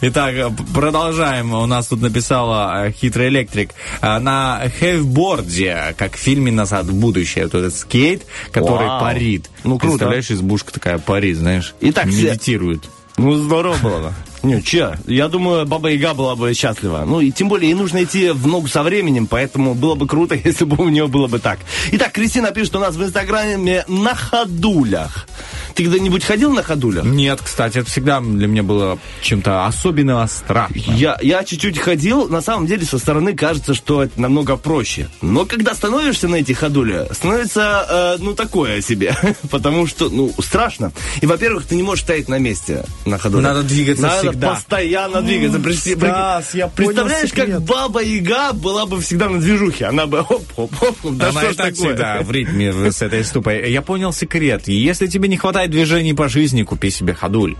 [0.01, 0.35] Итак,
[0.73, 1.53] продолжаем.
[1.53, 3.71] У нас тут написала э, хитрый электрик.
[4.01, 9.01] Э, На хейвборде, как в фильме «Назад в будущее», вот этот скейт, который Вау.
[9.01, 9.49] парит.
[9.63, 9.93] Ну, круто.
[9.97, 11.73] Представляешь, избушка такая парит, знаешь.
[11.81, 12.83] Итак, медитирует.
[13.17, 14.13] Ну, здорово было.
[14.45, 17.03] Не, че, я думаю, Баба Яга была бы счастлива.
[17.05, 20.35] Ну, и тем более, ей нужно идти в ногу со временем, поэтому было бы круто,
[20.43, 21.59] если бы у нее было бы так.
[21.93, 25.27] Итак, Кристина пишет у нас в Инстаграме на ходулях.
[25.73, 27.03] Ты когда-нибудь ходил на ходулях?
[27.03, 30.93] Нет, кстати, это всегда для меня было чем-то особенно страшно.
[30.93, 35.09] Я, я чуть-чуть ходил, на самом деле со стороны кажется, что это намного проще.
[35.21, 39.17] Но когда становишься на эти ходули, становится, э, ну, такое себе.
[39.51, 40.93] Потому что, ну, страшно.
[41.19, 43.53] И, во-первых, ты не можешь стоять на месте на ходулях.
[43.53, 44.31] Надо двигаться Надо всегда.
[44.39, 45.59] Постоянно двигаться.
[45.59, 47.61] Представь- Стас, я понял Представляешь, как секрет.
[47.63, 49.85] Баба Яга была бы всегда на движухе.
[49.85, 50.97] Она бы оп-оп-оп.
[51.15, 51.89] Да Она что и так такое?
[51.89, 53.71] всегда в ритме с этой ступой.
[53.71, 54.67] Я понял секрет.
[54.67, 57.55] Если тебе не хватает движений по жизни, купи себе ходуль.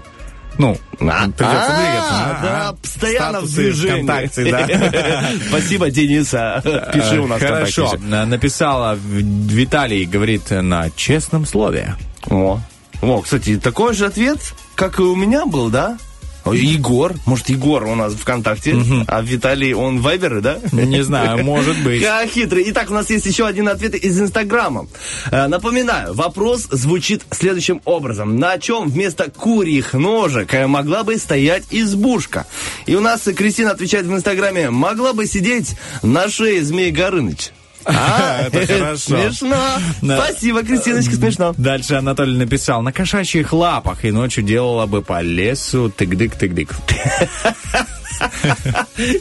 [0.58, 2.14] Ну, придется двигаться.
[2.14, 2.78] А, да, Ага.
[2.82, 4.50] постоянно в движении.
[4.50, 5.30] Да.
[5.50, 6.62] Спасибо, Дениса.
[6.94, 7.94] Пиши у нас Хорошо.
[8.00, 11.96] Написала Виталий, говорит, на честном слове.
[12.30, 12.60] О.
[13.02, 14.40] О, кстати, такой же ответ,
[14.76, 15.98] как и у меня был, да?
[16.46, 17.16] О, Егор.
[17.26, 18.76] Может, Егор у нас ВКонтакте,
[19.08, 20.60] а Виталий, он вайберы, да?
[20.72, 22.04] Не знаю, может быть.
[22.04, 22.66] Как хитрый.
[22.68, 24.88] Итак, у нас есть еще один ответ из Инстаграма.
[25.32, 28.38] Э, Напоминаю, вопрос звучит следующим образом.
[28.38, 32.46] На чем вместо курьих ножек э, могла бы стоять избушка?
[32.86, 37.52] И у нас Кристина отвечает в Инстаграме, могла бы сидеть на шее Змей Горыныч.
[37.86, 39.30] А, Это хорошо.
[39.30, 39.56] Смешно.
[40.02, 41.54] Спасибо, Кристиночка, смешно.
[41.58, 46.74] Дальше Анатолий написал, на кошачьих лапах и ночью делала бы по лесу тык-дык-тык-дык.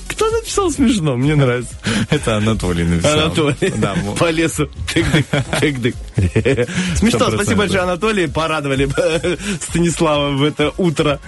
[0.08, 1.16] Кто написал смешно?
[1.16, 1.74] Мне нравится.
[2.10, 3.18] Это Анатолий написал.
[3.18, 3.72] Анатолий.
[3.76, 4.68] Да, По лесу.
[4.92, 5.26] Тык-дык,
[5.60, 5.94] тык-дык.
[6.96, 7.30] Смешно.
[7.30, 8.28] Спасибо большое, Анатолий.
[8.28, 8.88] Порадовали
[9.60, 11.20] Станислава в это утро.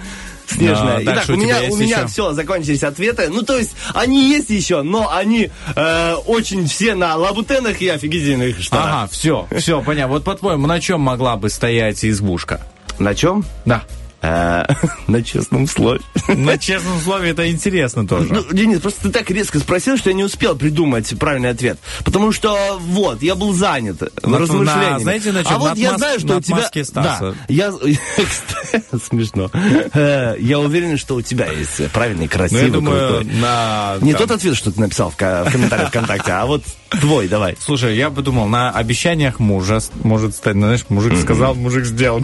[0.47, 1.03] Снежное.
[1.03, 2.07] Да, Итак, у меня, у меня еще?
[2.07, 3.29] все, закончились ответы.
[3.29, 8.61] Ну, то есть, они есть еще, но они э, очень все на лабутенах и офигительных
[8.61, 8.87] штанах.
[8.87, 10.13] Ага, все, все, понятно.
[10.13, 12.61] Вот по-твоему, на чем могла бы стоять избушка?
[12.99, 13.45] На чем?
[13.65, 13.83] Да.
[14.21, 14.65] Э,
[15.07, 15.99] На честном слове.
[16.27, 18.33] На честном слове это интересно тоже.
[18.33, 21.77] Ну, Денис, просто ты так резко спросил, что я не успел придумать правильный ответ.
[22.03, 24.93] Потому что, вот, я был занят На- размышлениями.
[24.93, 25.53] на- знаете, на чем?
[25.53, 26.63] А вот На я отмаз- знаю, что на у тебя...
[26.83, 26.93] Стаса.
[26.93, 27.71] Да, я...
[29.09, 29.49] Смешно.
[29.93, 33.33] Э, Я уверен, что у тебя есть правильный, Ну, красивый, я думаю, крутой.
[33.35, 33.95] на...
[34.01, 37.55] Не тот ответ, что ты написал в, в комментариях ВКонтакте, а вот твой, давай.
[37.59, 42.19] Слушай, я бы думал, на обещаниях мужа может стать, ну, знаешь, мужик сказал, мужик сделал.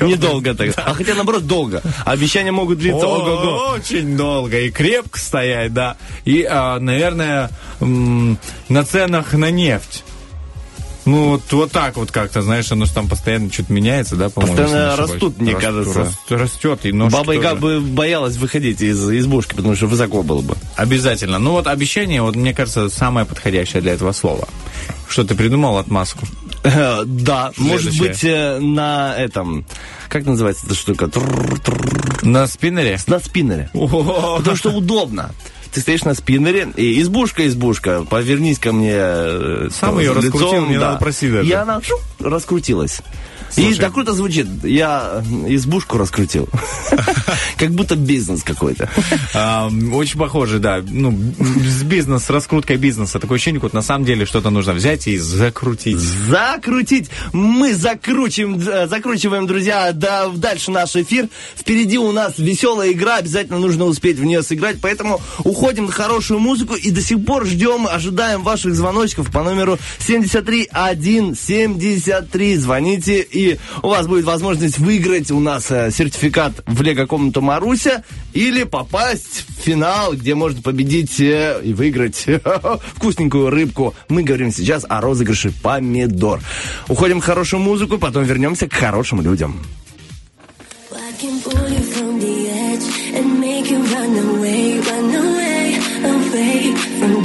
[0.00, 0.70] Недолго так.
[0.76, 1.82] А хотя, наоборот, долго.
[2.04, 3.72] Обещания могут длиться О, ого-го.
[3.74, 5.96] Очень долго и крепко стоять, да.
[6.24, 7.50] И, а, наверное,
[7.80, 8.38] м,
[8.68, 10.04] на ценах на нефть.
[11.06, 14.56] Ну, вот, вот так вот как-то, знаешь, оно же там постоянно что-то меняется, да, по-моему?
[14.56, 16.00] Постоянно растут, мне кажется.
[16.00, 20.42] раст- Растет, и нож Баба Яга бы боялась выходить из избушки, потому что высоко было
[20.42, 20.56] бы.
[20.76, 21.38] Обязательно.
[21.38, 24.46] Ну вот обещание, вот мне кажется, самое подходящее для этого слова.
[25.08, 26.26] Что ты придумал отмазку?
[26.62, 29.64] Э, Да, может быть, э, на этом...
[30.08, 31.08] Как называется эта штука?
[32.22, 32.98] На спиннере?
[33.06, 33.70] На спиннере.
[33.72, 35.30] Потому что удобно.
[35.72, 40.66] Ты стоишь на спиннере, и избушка, избушка, повернись ко мне э, Сам ее лицом, раскрутил,
[40.80, 40.86] да.
[40.86, 41.48] надо просить даже.
[41.48, 41.80] И она
[42.18, 43.02] раскрутилась.
[43.56, 43.78] И Слушай.
[43.78, 44.46] так круто звучит.
[44.62, 46.48] Я избушку раскрутил.
[47.56, 48.88] Как будто бизнес какой-то.
[49.34, 50.82] А, Очень похоже, да.
[50.86, 53.18] Ну, с бизнес, с раскруткой бизнеса.
[53.18, 55.98] Такое ощущение, вот на самом деле что-то нужно взять и закрутить.
[55.98, 57.10] Закрутить.
[57.32, 61.28] Мы закручиваем, э, закручиваем, друзья, да, дальше наш эфир.
[61.56, 66.40] Впереди у нас веселая игра, обязательно нужно успеть в нее сыграть, поэтому уходим на хорошую
[66.40, 72.56] музыку и до сих пор ждем, ожидаем ваших звоночков по номеру 73173.
[72.56, 73.39] Звоните, и
[73.82, 79.62] у вас будет возможность выиграть у нас э, сертификат в Лего-комнату Маруся или попасть в
[79.62, 82.26] финал, где можно победить э, и выиграть
[82.96, 83.94] вкусненькую рыбку.
[84.08, 86.40] Мы говорим сейчас о розыгрыше помидор.
[86.88, 89.60] Уходим в хорошую музыку, потом вернемся к хорошим людям.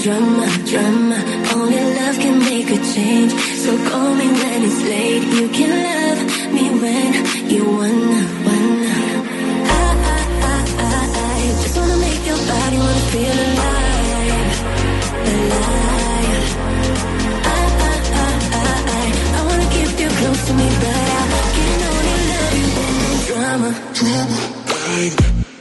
[0.05, 1.44] Drama, drama.
[2.75, 3.31] A change.
[3.63, 5.23] So call me when it's late.
[5.39, 6.19] You can love
[6.51, 7.11] me when
[7.49, 8.95] you wanna, wanna.
[9.63, 14.59] I, I, I, I, just wanna make your body wanna feel alive,
[15.31, 16.47] alive.
[17.45, 19.07] I, I, I, I,
[19.37, 23.23] I, wanna keep you close to me, but I can only love you when there's
[23.29, 24.37] drama, drama.
[24.75, 25.54] Drama,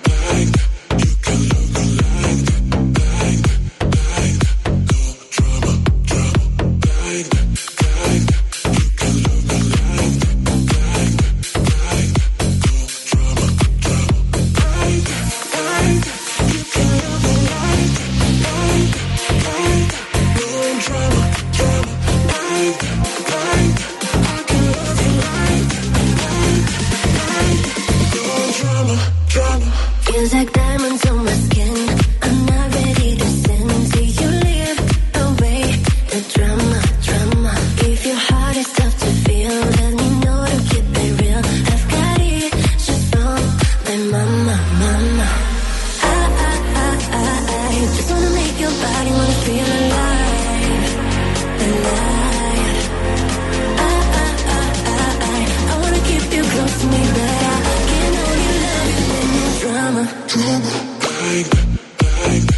[61.25, 61.45] bang,
[61.99, 62.54] bang.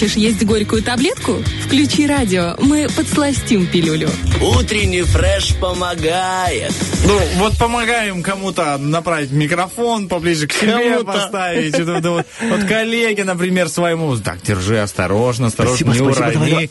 [0.00, 1.42] Хочешь есть горькую таблетку?
[1.66, 4.08] Включи радио, мы подсластим пилюлю.
[4.40, 6.72] Утренний фреш помогает.
[7.04, 11.78] Ну, вот помогаем кому-то направить микрофон поближе к себе поставить.
[11.78, 14.16] Вот, коллеге, например, своему.
[14.16, 16.70] Так, держи, осторожно, осторожно, Спасибо, не урони.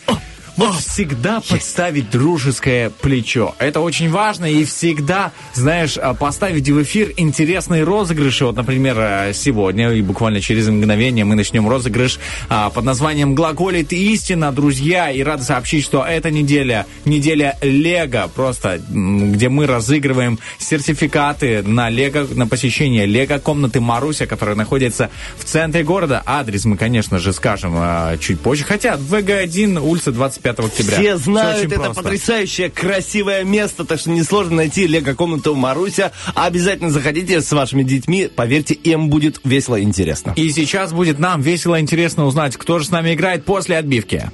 [0.60, 3.56] Вот всегда подставить дружеское плечо.
[3.60, 4.44] Это очень важно.
[4.44, 8.44] И всегда, знаешь, а, поставить в эфир интересные розыгрыши.
[8.44, 12.20] Вот, например, а, сегодня и буквально через мгновение мы начнем розыгрыш
[12.50, 15.10] а, под названием «Глаголит истина, друзья».
[15.10, 22.28] И рада сообщить, что эта неделя, неделя Лего, просто где мы разыгрываем сертификаты на Лего,
[22.34, 26.22] на посещение Лего-комнаты Маруся, которая находится в центре города.
[26.26, 27.78] Адрес мы, конечно же, скажем
[28.20, 28.66] чуть позже.
[28.66, 30.98] Хотя ВГ-1, улица 25 октября.
[30.98, 32.04] Все знают очень это просто.
[32.04, 36.12] потрясающее, красивое место, так что несложно найти лего-комнату Маруся.
[36.36, 40.34] Обязательно заходите с вашими детьми, поверьте, им будет весело и интересно.
[40.36, 44.32] И сейчас будет нам весело и интересно узнать, кто же с нами играет после отбивки.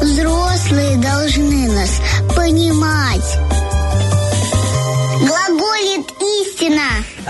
[0.00, 2.00] Взрослые должны нас
[2.36, 3.38] понимать.
[5.20, 6.06] Глаголит
[6.40, 6.82] истина.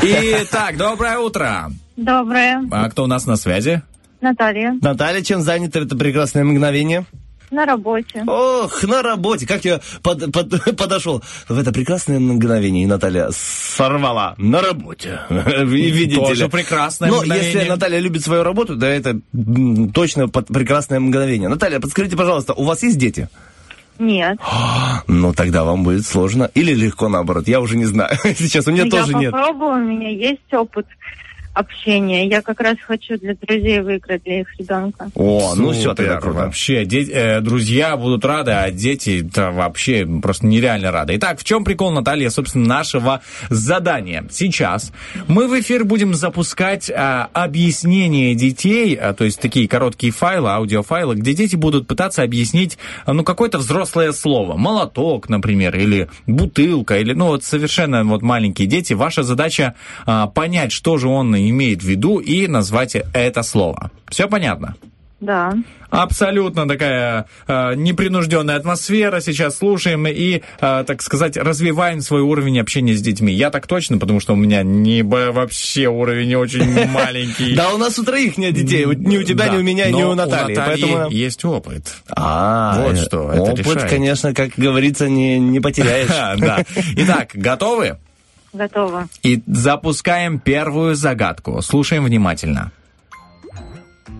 [0.02, 1.70] Итак, доброе утро.
[1.97, 2.66] Доброе.
[2.70, 3.82] А кто у нас на связи?
[4.20, 4.77] Наталья.
[4.81, 7.05] Наталья, чем занята в это прекрасное мгновение?
[7.55, 8.25] На работе.
[8.27, 9.47] Ох, на работе.
[9.47, 15.21] Как я под- под- подошел в это прекрасное мгновение, и Наталья сорвала на работе.
[15.31, 16.51] Ви- Видите Тоже ли?
[16.51, 17.53] прекрасное Но мгновение.
[17.53, 19.21] если Наталья любит свою работу, да это
[19.95, 21.49] точно под- прекрасное мгновение.
[21.49, 23.29] Наталья, подскажите, пожалуйста, у вас есть дети?
[24.01, 24.39] Нет.
[25.07, 26.51] Ну, тогда вам будет сложно.
[26.55, 27.47] Или легко, наоборот.
[27.47, 28.17] Я уже не знаю.
[28.25, 29.33] Сейчас у меня Ну, тоже я нет.
[29.33, 30.87] попробую, у меня есть опыт
[31.55, 32.29] общения.
[32.29, 35.11] Я как раз хочу для друзей выиграть для их ребенка.
[35.15, 36.39] О, ну все, тогда круто.
[36.39, 41.17] Вообще, де- э, друзья будут рады, а дети то вообще просто нереально рады.
[41.17, 43.21] Итак, в чем прикол, Наталья, собственно, нашего
[43.51, 44.25] задания?
[44.31, 44.93] Сейчас
[45.29, 51.15] мы в эфир будем запускать а, объяснения детей, а, то есть такие короткие файлы, аудиофайлы,
[51.15, 54.57] где дети будут пытаться объяснить, ну, какое-то взрослое слово.
[54.57, 58.93] Молоток, например, или бутылка, или, ну, вот совершенно вот маленькие дети.
[58.93, 59.75] Ваша задача
[60.07, 63.91] а, понять, что же он имеет в виду, и назвать это слово.
[64.09, 64.75] Все понятно?
[65.21, 65.55] Да.
[65.91, 69.21] Абсолютно такая э, непринужденная атмосфера.
[69.21, 73.33] Сейчас слушаем и, э, так сказать, развиваем свой уровень общения с детьми.
[73.33, 77.55] Я так точно, потому что у меня не б- вообще уровень очень маленький.
[77.55, 78.85] Да, у нас у троих нет детей.
[78.87, 80.57] Вот Ни у тебя, ни у меня, ни у Натальи.
[80.57, 81.09] Поэтому...
[81.11, 81.87] есть опыт.
[82.11, 86.09] А, Вот э, что, это Опыт, конечно, как говорится, не, не потеряешь.
[86.39, 86.65] Да.
[86.97, 87.99] Итак, готовы?
[88.55, 89.09] Готово.
[89.23, 91.61] И запускаем первую загадку.
[91.61, 92.71] Слушаем внимательно.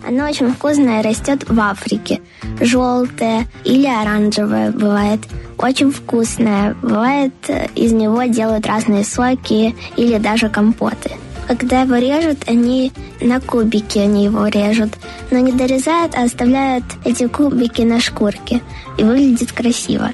[0.07, 2.21] Оно очень вкусное, растет в Африке.
[2.61, 5.21] Желтое или оранжевое бывает.
[5.57, 6.75] Очень вкусное.
[6.83, 11.13] Бывает, э, из него делают разные соки или даже компоты.
[11.47, 14.95] Когда его режут, они на кубики они его режут.
[15.31, 18.61] Но не дорезают, а оставляют эти кубики на шкурке.
[18.99, 20.11] И выглядит красиво.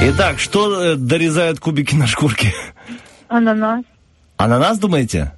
[0.00, 2.54] Итак, что э, дорезают кубики на шкурке?
[3.34, 3.84] Ананас.
[4.36, 5.32] Ананас, думаете?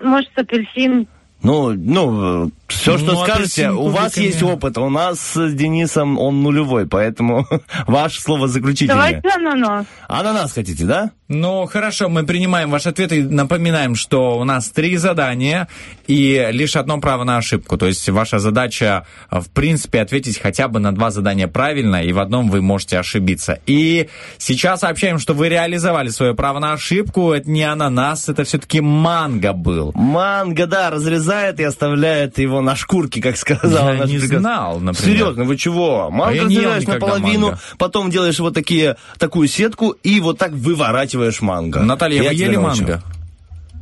[0.00, 1.06] Может, апельсин.
[1.42, 4.24] Ну, ну, все, что Ну, скажете, апельсин у вас кубиками.
[4.24, 4.78] есть опыт.
[4.78, 7.46] У нас с Денисом он нулевой, поэтому
[7.86, 9.20] ваше слово заключительное.
[9.22, 9.86] Давайте ананас.
[10.08, 11.10] Ананас хотите, да?
[11.28, 15.66] Ну, хорошо, мы принимаем ваш ответ и напоминаем, что у нас три задания
[16.06, 17.78] и лишь одно право на ошибку.
[17.78, 22.12] То есть ваша задача, э, в принципе, ответить хотя бы на два задания правильно, и
[22.12, 23.60] в одном вы можете ошибиться.
[23.66, 27.32] И сейчас сообщаем, что вы реализовали свое право на ошибку.
[27.32, 29.92] Это не ананас, это все-таки манго был.
[29.94, 34.80] Манго, да, разрезает и оставляет его на шкурке, как сказала Я наш не прекрасный- знал,
[34.80, 35.16] например.
[35.18, 36.10] Серьезно, вы чего?
[36.10, 37.60] Манго разрезаешь никогда наполовину, манго.
[37.78, 41.80] потом делаешь вот такие, такую сетку и вот так выворачиваешь манго.
[41.82, 42.82] Наталья, Я вы ели научу.
[42.82, 43.02] манго?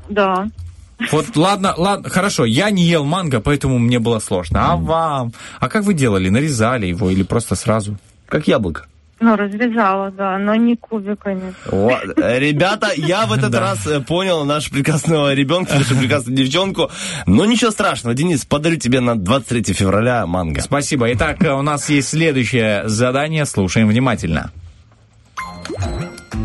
[0.08, 0.48] Да.
[1.12, 4.72] Вот, ладно, ладно, хорошо, я не ел манго, поэтому мне было сложно.
[4.72, 5.32] А вам?
[5.58, 6.28] А как вы делали?
[6.28, 7.96] Нарезали его или просто сразу?
[8.26, 8.84] Как яблоко.
[9.20, 11.52] Ну, разрезала, да, но не кубиками.
[11.70, 13.60] О, ребята, я в этот Да.
[13.60, 16.90] раз э, понял нашего прекрасного ребенка, нашу прекрасную девчонку.
[17.26, 20.62] Но ничего страшного, Денис, подарю тебе на 23 февраля манго.
[20.62, 21.12] Спасибо.
[21.12, 23.44] Итак, э, у нас есть следующее задание.
[23.44, 24.50] Слушаем внимательно.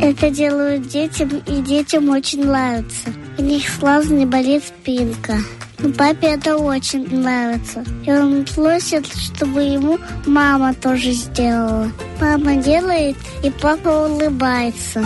[0.01, 3.09] Это делают детям, и детям очень нравится.
[3.37, 5.37] У них сразу не болит спинка.
[5.79, 7.83] Но папе это очень нравится.
[8.05, 11.91] И он просит, чтобы ему мама тоже сделала.
[12.19, 15.05] Мама делает, и папа улыбается.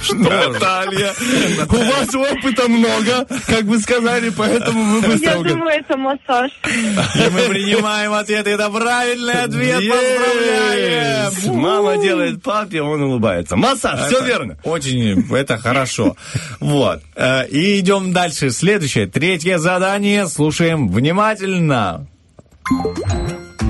[0.14, 1.12] Наталья,
[1.68, 6.50] у вас опыта много, как вы сказали, поэтому вы быстро Я думаю, это массаж.
[6.64, 8.46] И мы принимаем ответ.
[8.46, 9.76] Это правильный ответ.
[9.76, 11.60] Поздравляем!
[11.60, 13.56] Мама делает папе, он улыбается.
[13.56, 14.58] Массаж, все верно.
[14.64, 16.16] Очень, это хорошо.
[16.60, 17.02] Вот.
[17.14, 18.50] Э, И идем дальше.
[18.50, 20.26] Следующее, третье задание.
[20.28, 22.06] Слушаем внимательно.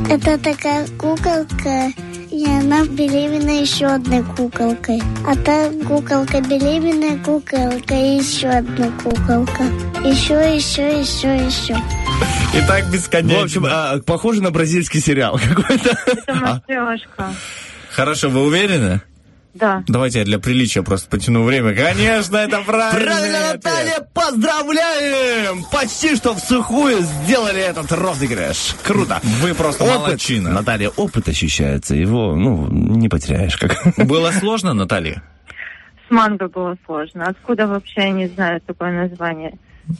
[0.09, 1.93] Это такая куколка,
[2.31, 5.01] и она беременна еще одной куколкой.
[5.27, 9.62] А та куколка беременная куколка и еще одна куколка.
[10.05, 11.77] Еще, еще, еще, еще.
[12.55, 13.40] И так бесконечно.
[13.40, 15.97] В общем, а, похоже на бразильский сериал какой-то.
[16.06, 17.32] Это матрешка.
[17.90, 19.01] Хорошо, вы уверены?
[19.55, 19.82] Да.
[19.89, 21.74] Давайте я для приличия просто потяну время.
[21.74, 23.05] Конечно, это правильно.
[23.12, 25.64] Правильно, Наталья, поздравляем!
[25.72, 28.77] Почти что в сухую сделали этот розыгрыш.
[28.85, 29.20] Круто.
[29.43, 29.98] Вы просто Опыт.
[29.98, 30.51] молодчина.
[30.51, 33.56] Наталья, опыт ощущается, его, ну, не потеряешь.
[33.56, 33.94] Как.
[34.06, 35.22] Было сложно, Наталья?
[36.09, 37.28] С манго было сложно.
[37.28, 39.55] Откуда вообще я не знаю такое название?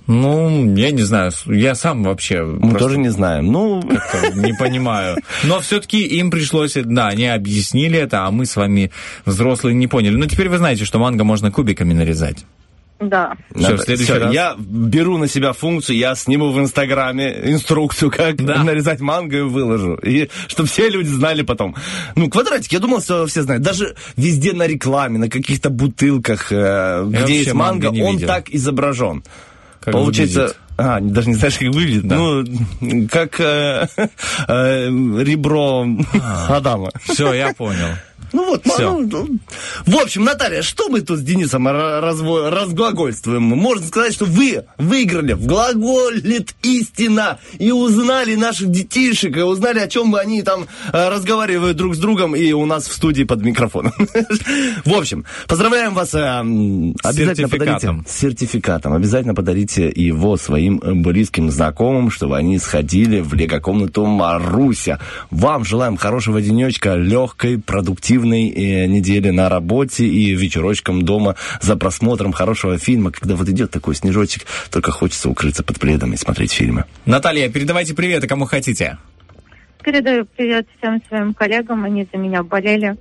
[0.07, 3.47] Ну, я не знаю, я сам вообще Мы тоже не знаем.
[3.53, 3.83] Ну,
[4.35, 5.17] не понимаю.
[5.45, 8.91] Но все-таки им пришлось, да, они объяснили это, а мы с вами,
[9.27, 10.17] взрослые, не поняли.
[10.17, 12.45] Но теперь вы знаете, что манго можно кубиками нарезать.
[13.01, 13.35] Да.
[13.55, 14.35] Всё, в Надо- следующий всё, раз.
[14.35, 18.63] Я беру на себя функцию, я сниму в Инстаграме инструкцию, как Да.
[18.63, 19.95] нарезать манго и выложу.
[19.95, 21.75] И чтобы все люди знали потом.
[22.15, 23.63] Ну, квадратик, я думал, что все знают.
[23.63, 28.29] Даже везде на рекламе, на каких-то бутылках, э, где вообще есть манго манго, он видел.
[28.29, 29.25] так изображен.
[29.81, 30.41] Как Получается...
[30.41, 30.61] выглядит?
[30.77, 32.09] А, даже не знаешь, как выглядит?
[32.09, 32.17] Да.
[32.17, 33.87] Ну, как э,
[34.49, 35.87] э, ребро
[36.49, 36.91] Адама.
[37.03, 37.89] Все, я понял.
[38.33, 38.99] Ну вот, Всё.
[38.99, 39.39] ну, ну.
[39.87, 43.43] в общем, Наталья, что мы тут с Денисом ра- разво- разглагольствуем?
[43.43, 49.89] Можно сказать, что вы выиграли в глаголит истина и узнали наших детишек, и узнали, о
[49.89, 53.93] чем они там э, разговаривают друг с другом и у нас в студии под микрофоном.
[54.85, 56.15] В общем, поздравляем вас.
[56.15, 56.95] э, Обязательно
[57.49, 57.49] Сертификатом.
[57.99, 58.05] подарите.
[58.09, 58.93] Сертификатом.
[58.95, 65.01] Обязательно подарите его своим близким знакомым, чтобы они сходили в лего-комнату Маруся.
[65.31, 72.33] Вам желаем хорошего денечка, легкой, продуктивной э, недели на работе и вечерочком дома за просмотром
[72.33, 76.85] хорошего фильма, когда вот идет такой снежочек, только хочется укрыться под пледом и смотреть фильмы.
[77.07, 78.99] Наталья, передавайте привет, кому хотите.
[79.83, 82.97] Передаю привет всем своим коллегам, они за меня болели.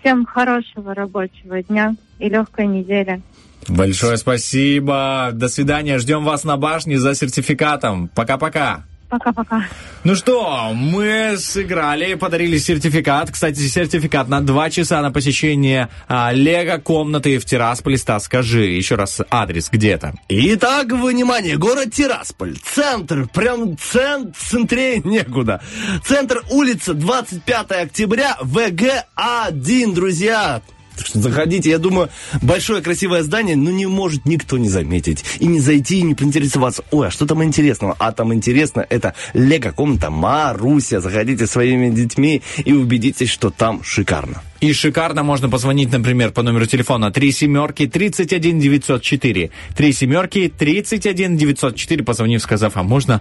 [0.00, 3.22] Всем хорошего рабочего дня и легкой недели.
[3.68, 5.30] Большое спасибо.
[5.32, 5.98] До свидания.
[5.98, 8.08] Ждем вас на башне за сертификатом.
[8.08, 8.84] Пока-пока.
[9.12, 9.66] Пока-пока.
[10.04, 13.30] Ну что, мы сыграли, подарили сертификат.
[13.30, 17.98] Кстати, сертификат на два часа на посещение а, Лего-комнаты в Тирасполе.
[17.98, 20.14] Стас, скажи еще раз адрес, где это?
[20.30, 25.60] Итак, внимание, город Тирасполь, центр, прям центр, центре некуда.
[26.06, 30.62] Центр улица 25 октября, ВГ-1, друзья.
[30.96, 32.10] Так что заходите, я думаю,
[32.42, 35.24] большое красивое здание, но не может никто не заметить.
[35.38, 36.84] И не зайти, и не поинтересоваться.
[36.90, 37.96] Ой, а что там интересного?
[37.98, 41.00] А там интересно, это лего-комната Маруся.
[41.00, 44.42] Заходите своими детьми и убедитесь, что там шикарно.
[44.62, 49.50] И шикарно можно позвонить, например, по номеру телефона 3 семерки 31 904.
[49.76, 53.20] 3 семерки 31 904, позвонив, сказав, а можно,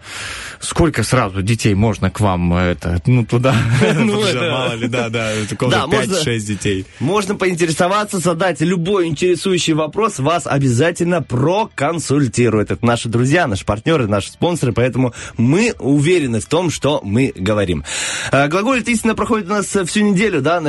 [0.59, 3.55] сколько сразу детей можно к вам, это, ну, туда?
[3.95, 6.85] Ну, это- Мало ли, да, да, только Да, уже можно- 5-6 детей.
[6.99, 12.69] Можно поинтересоваться, задать любой интересующий вопрос, вас обязательно проконсультируют.
[12.69, 17.84] Это наши друзья, наши партнеры, наши спонсоры, поэтому мы уверены в том, что мы говорим.
[18.31, 20.61] Э, Глаголит истина проходит у нас всю неделю, да,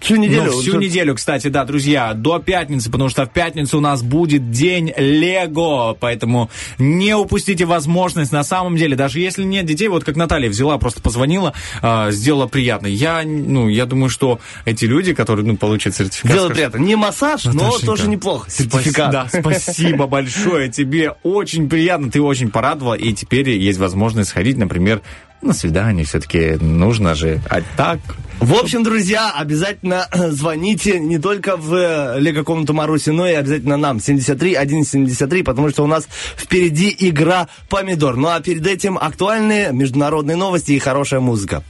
[0.00, 0.52] всю неделю.
[0.52, 4.50] Ну, всю неделю, кстати, да, друзья, до пятницы, потому что в пятницу у нас будет
[4.50, 8.32] день Лего, поэтому не упустите возможность.
[8.32, 12.46] На самом деле, даже если нет детей, вот как Наталья взяла, просто позвонила, а, сделала
[12.46, 12.86] приятно.
[12.86, 16.32] Я, ну, я думаю, что эти люди, которые, ну, получат сертификат...
[16.32, 16.78] Дело скажут, приятно.
[16.78, 18.50] Не массаж, но Наташенька, тоже неплохо.
[18.50, 19.10] Сертификат.
[19.10, 21.12] Да, спасибо большое тебе.
[21.22, 22.94] Очень приятно, ты очень порадовала.
[22.94, 25.02] И теперь есть возможность сходить, например,
[25.44, 26.04] на свидание.
[26.04, 27.40] Все-таки нужно же.
[27.48, 28.00] А так...
[28.40, 34.00] В общем, друзья, обязательно звоните не только в э, Лего-комнату Маруси, но и обязательно нам.
[34.00, 38.16] 73 173, потому что у нас впереди игра «Помидор».
[38.16, 41.62] Ну а перед этим актуальные международные новости и хорошая музыка.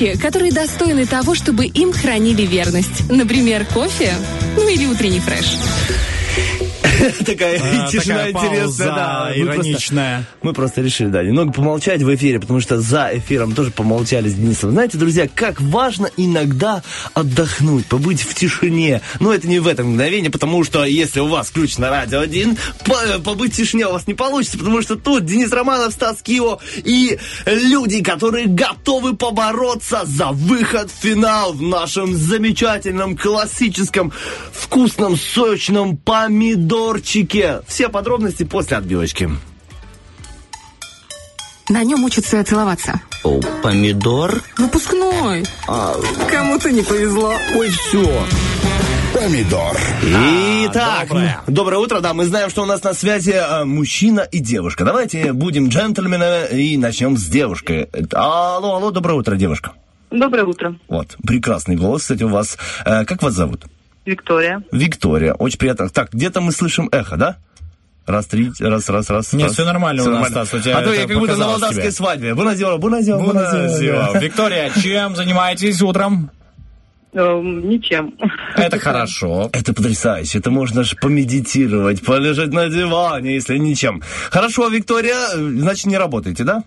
[0.00, 3.08] Вещи, которые достойны того, чтобы им хранили верность.
[3.10, 4.12] Например, кофе,
[4.56, 5.46] ну или утренний фреш.
[7.26, 9.32] Такая А, тишина такая интересная, да.
[9.36, 10.24] Мы просто- ироничная.
[10.42, 14.34] Мы просто решили, да, немного помолчать в эфире, потому что за эфиром тоже помолчали с
[14.34, 14.70] Денисом.
[14.70, 19.00] Знаете, друзья, как важно иногда отдохнуть, побыть в тишине.
[19.20, 22.83] Но это не в этом мгновении, потому что если у вас включено радио 1, по-
[23.24, 27.18] побыть в тишине у вас не получится, потому что тут Денис Романов, Стас Кио и
[27.46, 34.12] люди, которые готовы побороться за выход в финал в нашем замечательном, классическом,
[34.52, 37.62] вкусном, сочном помидорчике.
[37.66, 39.30] Все подробности после отбивочки.
[41.68, 43.00] На нем учатся целоваться.
[43.22, 44.42] О, помидор?
[44.58, 45.46] Выпускной.
[45.66, 45.94] А,
[46.30, 47.34] Кому-то не повезло.
[47.56, 48.26] Ой, все.
[49.14, 49.76] Помидор.
[50.66, 51.08] Итак,
[51.46, 51.78] доброе.
[51.78, 52.00] утро.
[52.00, 54.84] Да, мы знаем, что у нас на связи э, мужчина и девушка.
[54.84, 57.88] Давайте будем джентльменами и начнем с девушкой.
[57.92, 59.72] Это- Алло, алло, доброе утро, девушка.
[60.10, 60.74] Доброе утро.
[60.88, 62.58] Вот, прекрасный голос, кстати, у вас.
[62.84, 63.64] Э, как вас зовут?
[64.04, 64.62] Виктория.
[64.72, 65.32] Виктория.
[65.34, 65.88] Очень приятно.
[65.88, 67.36] Так, где-то мы слышим эхо, да?
[68.06, 69.32] Раз, три, раз, раз, раз.
[69.32, 69.52] Нет, раз.
[69.54, 71.92] всё нормально у нас, Стас, у тебя А то я как будто на молдавской тебе.
[71.92, 72.34] свадьбе.
[72.34, 74.18] Буназио, буназио, Буназио.
[74.18, 76.30] Виктория, чем занимаетесь утром?
[77.14, 78.14] Эм, ничем.
[78.56, 79.48] Это хорошо.
[79.52, 80.38] Это потрясающе.
[80.38, 84.02] Это можно же помедитировать, полежать на диване, если ничем.
[84.30, 86.64] Хорошо, Виктория, э, значит, не работаете, да?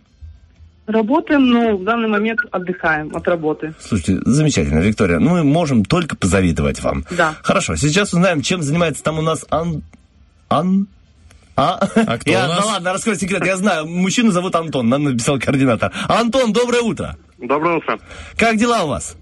[0.85, 3.73] Работаем, но в данный момент отдыхаем от работы.
[3.77, 5.19] Слушайте, замечательно, Виктория.
[5.19, 7.03] Ну, мы можем только позавидовать вам.
[7.11, 7.35] Да.
[7.43, 9.83] Хорошо, сейчас узнаем, чем занимается там у нас Ан...
[10.47, 10.87] Ан...
[11.57, 11.85] А?
[11.87, 12.61] кто я, у нас?
[12.61, 13.45] Ну ладно, раскрой секрет.
[13.45, 15.91] Я знаю, мужчину зовут Антон, нам написал координатор.
[16.07, 17.17] Антон, доброе утро.
[17.37, 17.99] Доброе утро.
[18.37, 19.17] Как дела у вас?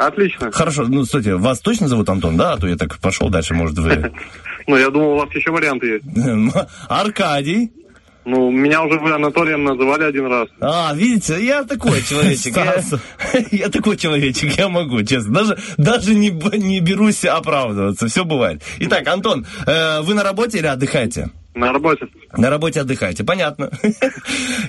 [0.00, 0.50] Отлично.
[0.50, 2.54] Хорошо, ну, кстати, вас точно зовут Антон, да?
[2.54, 4.12] А то я так пошел дальше, может, вы...
[4.66, 6.04] Ну, я думал, у вас еще варианты есть.
[6.88, 7.70] Аркадий.
[8.24, 10.48] Ну, меня уже вы Анатолием называли один раз.
[10.60, 12.56] А, видите, я такой человечек.
[12.56, 12.82] Я,
[13.50, 15.34] я такой человечек, я могу, честно.
[15.34, 18.62] Даже, даже не, не берусь оправдываться, все бывает.
[18.78, 21.30] Итак, Антон, э, вы на работе или отдыхаете?
[21.54, 22.06] На работе.
[22.36, 23.70] На работе отдыхаете, понятно.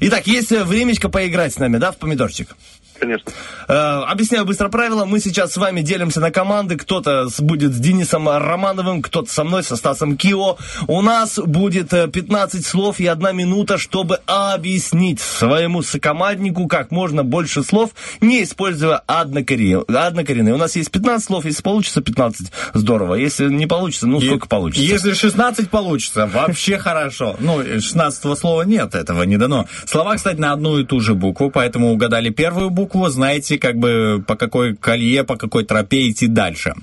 [0.02, 2.56] Итак, есть э, времечко поиграть с нами, да, в помидорчик?
[3.02, 3.32] Конечно.
[3.68, 5.06] Э, объясняю быстро правила.
[5.06, 6.78] Мы сейчас с вами делимся на команды.
[6.78, 10.58] Кто-то будет с Денисом Романовым, кто-то со мной, со Стасом Кио.
[10.86, 17.24] У нас будет э, 15 слов и одна минута, чтобы объяснить своему сокоманднику как можно
[17.24, 17.90] больше слов,
[18.22, 20.54] не используя однокоренные.
[20.54, 23.16] У нас есть 15 слов, если получится 15, здорово.
[23.16, 24.86] Если не получится, ну сколько получится.
[24.86, 27.36] Если 16 получится, вообще хорошо.
[27.40, 29.66] Ну, 16 слова нет, этого не дано.
[29.86, 34.24] Слова, кстати, на одну и ту же букву, поэтому угадали первую букву, знаете, как бы
[34.26, 36.74] по какой колье, по какой тропе идти дальше.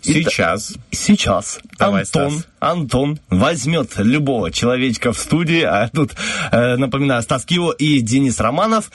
[0.00, 0.74] Сейчас.
[0.90, 2.46] Сейчас Давай, Антон, Стас.
[2.60, 6.12] Антон возьмет любого человечка в студии, а тут,
[6.52, 8.90] э, напоминаю, Стас Кио и Денис Романов.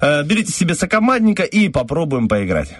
[0.00, 2.76] Э, берите себе сокомандника и попробуем поиграть.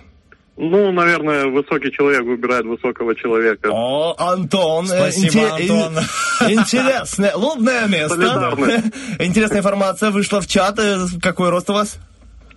[0.57, 3.69] Ну, наверное, высокий человек выбирает высокого человека.
[3.73, 5.99] О, Антон, э, Спасибо, инте- Антон.
[5.99, 8.55] ин- Интересное, лобное место.
[9.19, 10.79] Интересная информация вышла в чат.
[10.79, 11.97] Э, Какой рост у вас?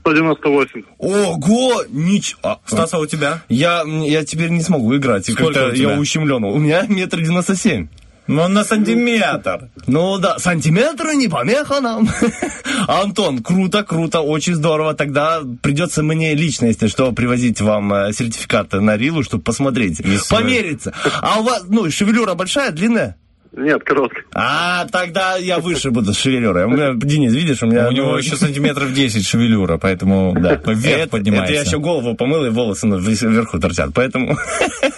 [0.06, 0.84] 198.
[1.00, 2.60] Ого, ничего.
[2.68, 3.42] Стас, а у тебя?
[3.50, 5.26] Я, я теперь не смогу играть.
[5.26, 5.94] Сколько у тебя?
[5.94, 6.44] Я ущемлен.
[6.44, 7.88] У меня метр девяносто семь.
[8.28, 9.70] Ну, на сантиметр.
[9.86, 12.08] Ну да, сантиметры не помеха нам.
[12.88, 14.96] Антон, круто, круто, очень здорово.
[14.96, 20.94] Тогда придется мне лично, если что, привозить вам э, сертификат на Рилу, чтобы посмотреть, помериться.
[21.22, 23.16] А у вас, ну, шевелюра большая, длинная?
[23.58, 24.26] Нет, короткая.
[24.34, 26.66] А, тогда я выше буду с шевелюрой.
[26.66, 27.88] У меня, Денис, видишь, у меня...
[27.88, 30.60] У него еще сантиметров 10 шевелюра, поэтому Да.
[30.66, 31.54] вверх это, поднимается.
[31.54, 33.92] это я еще голову помыл, и волосы ну, вверху торчат.
[33.94, 34.38] Поэтому...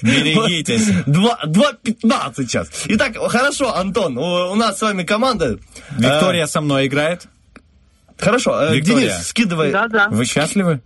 [0.01, 0.87] Берегитесь.
[1.05, 2.69] Два- 2.15 сейчас.
[2.85, 5.59] Итак, хорошо, Антон, у, у нас с вами команда.
[5.97, 7.27] Виктория со мной играет.
[8.19, 9.09] Хорошо, э, Виктория.
[9.09, 9.71] Денис, скидывай.
[9.71, 10.07] Да-да.
[10.09, 10.81] Вы счастливы?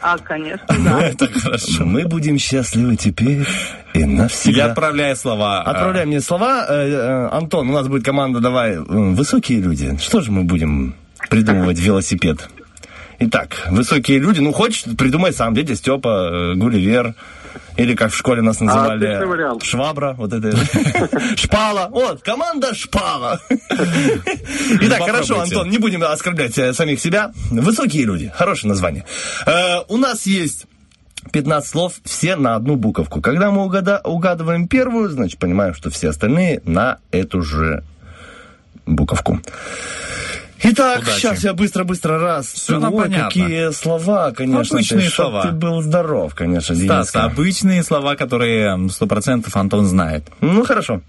[0.00, 1.02] А, конечно, Ну, да.
[1.06, 1.84] это хорошо.
[1.84, 3.46] Мы будем счастливы теперь
[3.94, 4.58] и навсегда.
[4.58, 5.62] Я отправляю слова.
[5.62, 6.66] Отправляй мне слова.
[6.68, 8.72] Э, э, Антон, у нас будет команда «Давай».
[8.72, 9.96] э, Высокие люди.
[10.00, 10.94] Что же мы будем
[11.30, 12.48] придумывать велосипед?
[13.20, 14.40] Итак, высокие люди.
[14.40, 15.54] Ну, хочешь, придумай сам.
[15.54, 17.14] Дядя Степа, э, Гулливер.
[17.76, 19.04] Или как в школе нас называли.
[19.06, 19.62] отличный вариант.
[19.62, 20.12] Швабра.
[20.14, 20.56] Вот это.
[21.36, 21.88] Шпала.
[21.90, 23.40] Вот, команда Шпала.
[23.50, 25.40] Итак, хорошо.
[25.40, 27.32] Антон, не будем оскорблять э, самих себя.
[27.50, 28.30] Высокие люди.
[28.34, 29.04] Хорошее название.
[29.46, 30.66] Э, У нас есть
[31.32, 33.20] 15 слов, все на одну буковку.
[33.20, 37.84] Когда мы угада- угадываем первую, значит, понимаем, что все остальные на эту же
[38.86, 39.40] буковку.
[40.64, 41.18] Итак, Удачи.
[41.20, 42.68] сейчас я быстро-быстро раз.
[42.68, 43.28] Нам Ой, понятно.
[43.28, 44.76] какие слова, конечно.
[44.78, 45.42] Обычные ты, слова.
[45.42, 47.24] ты был здоров, конечно, Стас, Дениска.
[47.24, 50.24] обычные слова, которые сто процентов Антон знает.
[50.40, 51.00] Ну, хорошо.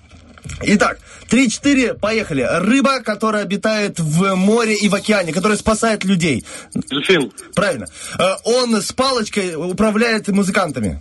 [0.62, 1.00] Итак,
[1.30, 2.42] 3-4, поехали.
[2.50, 6.44] Рыба, которая обитает в море и в океане, которая спасает людей.
[6.74, 7.32] Дельфин.
[7.56, 7.88] Правильно.
[8.20, 11.00] Э, Он с палочкой управляет музыкантами.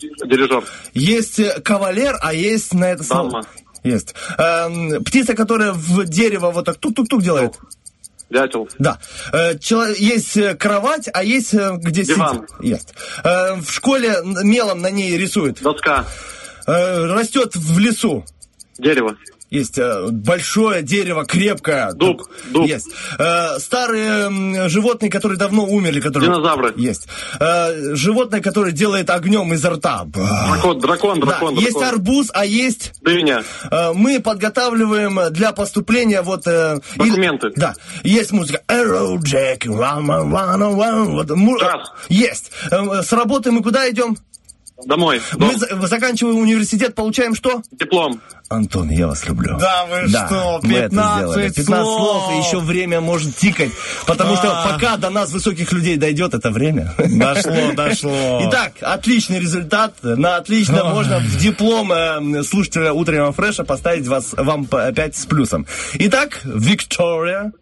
[0.00, 0.62] Дирижер.
[0.92, 3.30] Есть э, кавалер, а есть на это слово...
[3.30, 3.46] Дама.
[3.82, 4.14] Есть.
[4.38, 7.54] Эм, птица, которая в дерево вот так тук-тук-тук делает.
[8.30, 8.68] Дятел.
[8.78, 8.98] Да.
[9.32, 9.52] Э,
[9.96, 12.46] Есть э, кровать, а есть э, где Диван.
[12.60, 12.70] сидеть.
[12.78, 12.94] Есть.
[13.22, 15.62] В школе мелом на ней рисуют.
[15.62, 16.06] Доска.
[16.66, 18.24] Растет в лесу.
[18.78, 19.16] Дерево.
[19.54, 21.92] Есть э, большое дерево, крепкое.
[21.92, 22.66] Дуб, дуб.
[22.66, 22.88] Есть.
[23.20, 26.00] Э, старые животные, которые давно умерли.
[26.00, 26.28] Которые...
[26.28, 26.74] Динозавры.
[26.76, 27.06] Есть.
[27.38, 30.04] Э, животное, которое делает огнем изо рта.
[30.06, 31.54] Дракон, дракон, Да, дракон.
[31.54, 31.88] есть дракон.
[31.88, 32.92] арбуз, а есть...
[33.02, 33.44] Дыня.
[33.94, 36.48] Мы подготавливаем для поступления вот...
[36.48, 37.50] э, и- Документы.
[37.54, 37.74] Да.
[38.02, 38.60] Есть музыка.
[38.66, 41.04] Arrow Jack, run, run, run, run.
[41.12, 41.92] Вот, му- Джаз.
[42.08, 42.50] Есть.
[42.70, 44.16] С работы мы куда идем?
[44.86, 45.20] Домой.
[45.34, 45.58] Мы Дом.
[45.58, 47.62] за- заканчиваем университет, получаем что?
[47.70, 48.20] Диплом.
[48.48, 49.56] Антон, я вас люблю.
[49.58, 51.42] Да вы что, мы это 15 сделали.
[51.52, 52.32] 15 слов, слов.
[52.34, 53.70] и еще время может тикать.
[54.04, 54.72] Потому что А.
[54.72, 56.92] пока до нас высоких людей дойдет это время.
[56.98, 58.40] Дошло, дошло.
[58.48, 59.94] Итак, отличный результат.
[60.02, 60.92] На отлично Ой.
[60.92, 65.66] можно в диплом э, слушателя утреннего фреша поставить вас, вам опять с плюсом.
[65.94, 67.52] Итак, Виктория.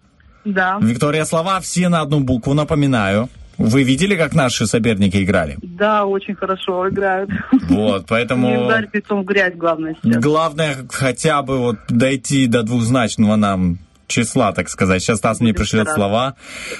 [0.44, 0.78] Да.
[0.80, 3.28] Виктория, слова все на одну букву, напоминаю.
[3.58, 5.58] Вы видели, как наши соперники играли?
[5.62, 7.30] Да, очень хорошо играют.
[7.68, 10.22] Вот, Не поэтому ударь лицом в грязь, главное сейчас.
[10.22, 13.78] главное хотя бы вот дойти до двухзначного нам
[14.12, 15.02] числа, так сказать.
[15.02, 16.34] Сейчас Стас мне пришлет слова.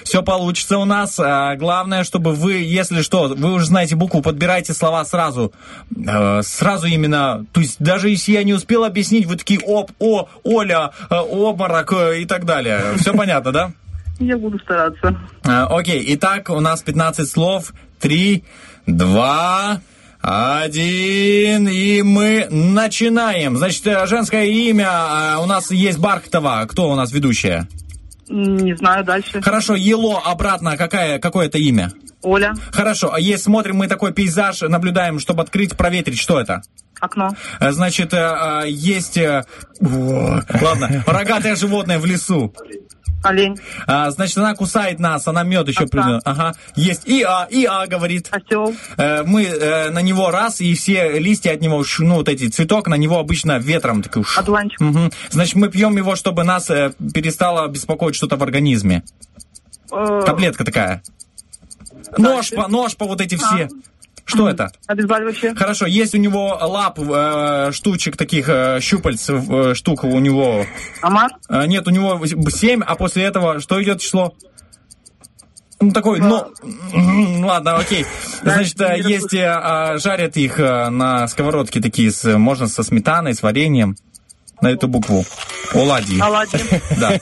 [0.05, 1.19] Все получится у нас.
[1.19, 5.53] А, главное, чтобы вы, если что, вы уже знаете букву, подбирайте слова сразу.
[6.07, 10.29] Э, сразу именно, то есть даже если я не успел объяснить, вы такие оп, о,
[10.43, 12.83] Оля, э, обморок э, и так далее.
[12.99, 13.73] Все понятно, да?
[14.23, 15.17] Я буду стараться.
[15.45, 17.73] А, Окей, итак, у нас 15 слов.
[17.99, 18.45] Три,
[18.87, 19.81] два,
[20.21, 23.57] один, и мы начинаем.
[23.57, 26.67] Значит, э, женское имя а, у нас есть Бархтова.
[26.69, 27.69] Кто у нас ведущая?
[28.29, 29.43] Не знаю, дальше.
[29.43, 31.93] Хорошо, Ело обратно, какая, какое это имя?
[32.23, 36.63] Оля, Хорошо, а есть, смотрим мы такой пейзаж, наблюдаем, чтобы открыть, проветрить, что это?
[37.03, 37.31] окно.
[37.61, 39.19] Э, Значит, э, э, есть...
[39.81, 42.55] Ладно, рогатое животное в лесу.
[43.23, 46.23] Олень, А, значит, она кусает нас, она мед еще придет.
[46.25, 47.03] Ага, есть.
[47.07, 48.29] И А, и А говорит.
[48.31, 52.49] осел, Э, мы э, на него раз, и все листья от него, ну, вот эти
[52.49, 54.39] цветок, на него обычно ветром такой уж.
[54.39, 55.11] одуванчик, Мгм.
[55.31, 59.03] Значит, мы пьем его, чтобы нас э, перестало беспокоить что-то в организме.
[59.91, 61.03] э, Таблетка такая.
[62.19, 63.69] Нож по, нож по вот эти все.
[64.33, 64.73] Что это?
[64.87, 70.65] обезболивающее, Хорошо, есть у него лап, э, штучек таких, э, щупальц, э, штук у него.
[71.03, 74.35] омар, Э, нет, у него 7, а после этого что идет число?
[75.81, 76.47] Ну, такой, ну,
[77.45, 78.07] ладно, окей.
[78.43, 83.35] Значит, э, есть, э, э, жарят их э, на сковородке такие, с, можно со сметаной,
[83.35, 83.97] с вареньем.
[84.61, 85.25] На эту букву.
[85.75, 86.21] Оладьи.
[86.21, 86.61] оладьи,
[87.01, 87.19] Да.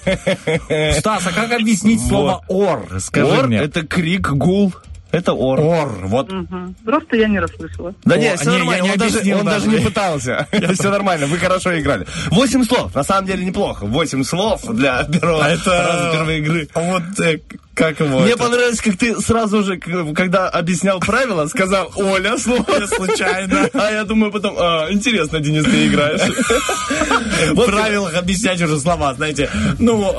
[0.93, 2.87] Стас, а как объяснить слово ор?
[3.01, 3.57] Скажи Ор— мне.
[3.57, 4.74] это крик, гул.
[5.12, 5.61] Это ор.
[5.61, 6.31] Ор, вот.
[6.31, 6.74] Мгм.
[6.85, 7.95] Просто я не расслышала.
[8.05, 9.78] Да О, нет, все не, я нормально, не он, даже, объяснил он даже даже.
[9.78, 10.49] не пытался.
[10.74, 12.07] Все нормально, вы хорошо играли.
[12.31, 13.87] Восемь слов, на самом деле неплохо.
[13.87, 16.69] Восемь слов для первого А это- раза первой игры.
[16.74, 17.41] Вот э,
[17.81, 18.20] как его?
[18.20, 18.39] Мне это?
[18.39, 22.86] понравилось, как ты сразу же, когда объяснял правила, сказал Оля слово.
[22.86, 23.70] случайно.
[23.73, 26.20] А я думаю потом, «А, интересно, Денис, ты играешь.
[27.51, 29.48] в Вот правилах объяснять уже слова, знаете.
[29.78, 30.15] Ну,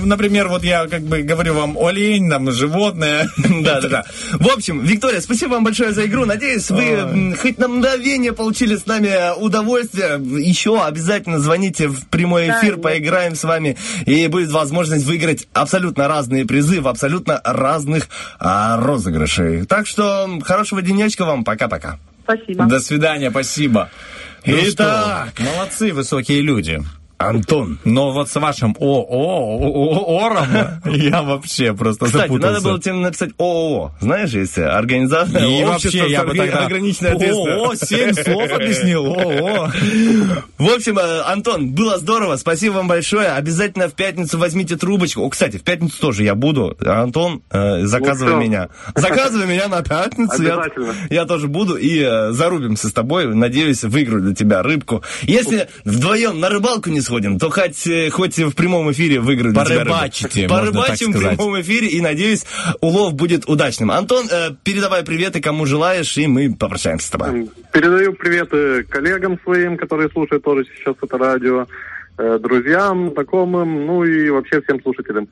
[0.00, 3.28] например, вот я как бы говорю вам олень, там, животное.
[3.62, 4.04] Да, да, да.
[4.32, 6.24] В общем, Виктория, спасибо вам большое за игру.
[6.24, 10.18] Надеюсь, вы хоть на мгновение получили с нами удовольствие.
[10.42, 13.76] Еще обязательно звоните в прямой эфир, поиграем с вами.
[14.06, 17.01] И будет возможность выиграть абсолютно разные призы в абсолютно
[17.44, 18.08] разных
[18.38, 19.64] а, розыгрышей.
[19.66, 21.44] Так что хорошего денечка вам.
[21.44, 21.98] Пока-пока.
[22.24, 22.66] Спасибо.
[22.66, 23.90] До свидания, спасибо.
[24.44, 25.32] Ну Итак.
[25.34, 26.82] что, молодцы высокие люди.
[27.28, 27.78] Антон.
[27.84, 30.46] Но вот с вашим о о о ором
[30.94, 32.52] я вообще просто Кстати, запутался.
[32.54, 33.92] надо было тебе написать ООО.
[34.00, 36.64] Знаешь, есть организация И вообще, я бы тогда...
[36.66, 37.62] ограниченной ответственностью.
[37.62, 39.06] О, семь слов объяснил.
[39.06, 39.70] О,
[40.58, 42.36] В общем, э, Антон, было здорово.
[42.36, 43.28] Спасибо вам большое.
[43.28, 45.22] Обязательно в пятницу возьмите трубочку.
[45.22, 46.76] О, кстати, в пятницу тоже я буду.
[46.84, 48.68] Антон, э, заказывай Ну, меня.
[48.94, 50.42] Заказывай меня на пятницу.
[50.42, 50.94] Я, Обязательно.
[51.10, 53.32] я тоже буду и э, зарубимся с тобой.
[53.34, 55.02] Надеюсь, выиграю для тебя рыбку.
[55.22, 59.54] Если вдвоем на рыбалку не сходим, то хоть, э, хоть в прямом эфире рыбку.
[59.54, 62.44] Порыбачите, можно так Порыбачим в прямом эфире и, надеюсь,
[62.80, 63.90] улов будет удачным.
[63.90, 67.50] Антон, э, передавай приветы, кому желаешь, и мы попрощаемся с тобой.
[67.72, 71.66] Передаю приветы коллегам своим, которые слушают тоже сейчас это радио,
[72.18, 75.28] э, друзьям, знакомым, ну и вообще всем слушателям.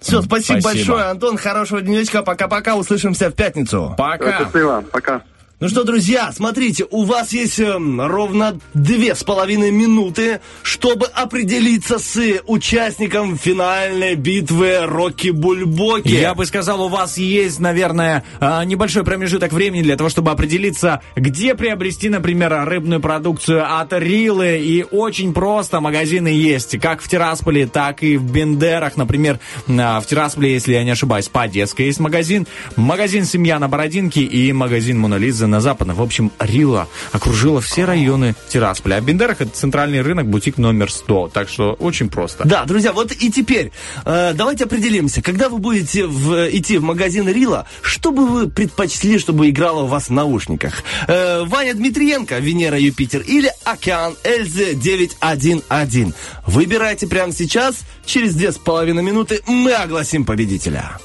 [0.00, 0.92] Все, спасибо, Спасибо.
[0.92, 1.36] большое, Антон.
[1.36, 2.22] Хорошего денечка.
[2.22, 2.76] Пока-пока.
[2.76, 3.94] Услышимся в пятницу.
[3.96, 4.38] Пока.
[4.38, 5.22] Счастливо, пока.
[5.58, 11.98] Ну что, друзья, смотрите, у вас есть эм, ровно две с половиной минуты, чтобы определиться
[11.98, 16.08] с участником финальной битвы Рокки Бульбоки.
[16.08, 21.00] Я бы сказал, у вас есть, наверное, а, небольшой промежуток времени для того, чтобы определиться,
[21.16, 24.58] где приобрести, например, рыбную продукцию от Рилы.
[24.58, 28.98] И очень просто магазины есть, как в Тирасполе, так и в Бендерах.
[28.98, 32.46] Например, а, в Тирасполе, если я не ошибаюсь, по детской есть магазин,
[32.76, 35.96] магазин «Семья» на Бородинке и магазин «Монолиза» на Западном.
[35.96, 38.96] В общем, Рила окружила все районы Тирасполя.
[38.96, 41.30] А Бендерах это центральный рынок, бутик номер 100.
[41.32, 42.46] Так что очень просто.
[42.46, 43.72] Да, друзья, вот и теперь
[44.04, 49.18] э, давайте определимся, когда вы будете в- идти в магазин Рила, что бы вы предпочли,
[49.18, 50.82] чтобы играло у вас в наушниках?
[51.08, 56.14] Э, Ваня Дмитриенко, Венера Юпитер или Океан Эльзы 911?
[56.46, 60.98] Выбирайте прямо сейчас, через две с половиной минуты мы огласим победителя.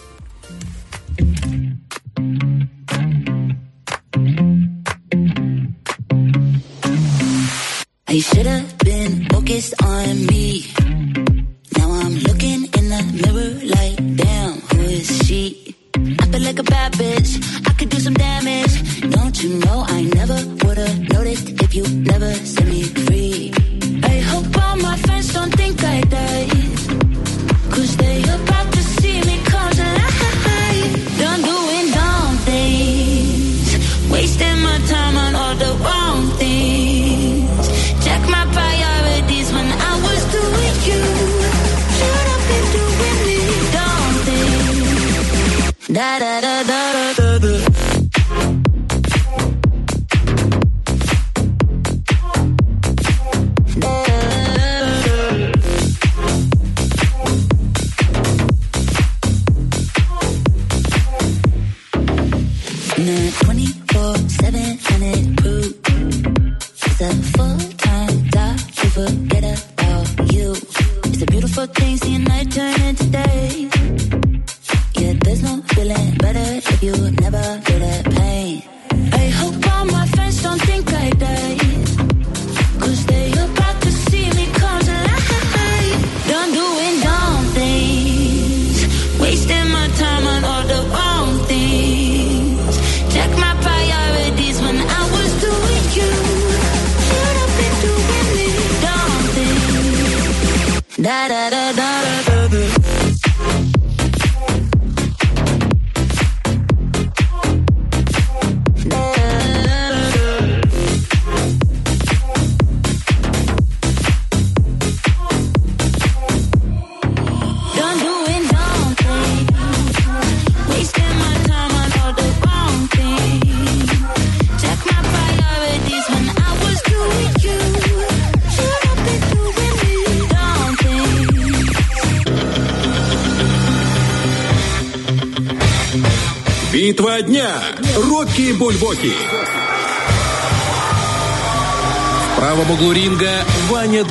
[8.11, 10.80] I should have been focused on me.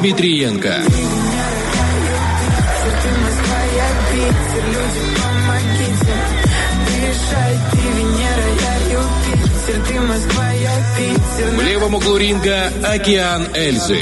[0.00, 0.82] Дмитриенко.
[11.54, 13.98] В левом углу ринга Океан Эльзы.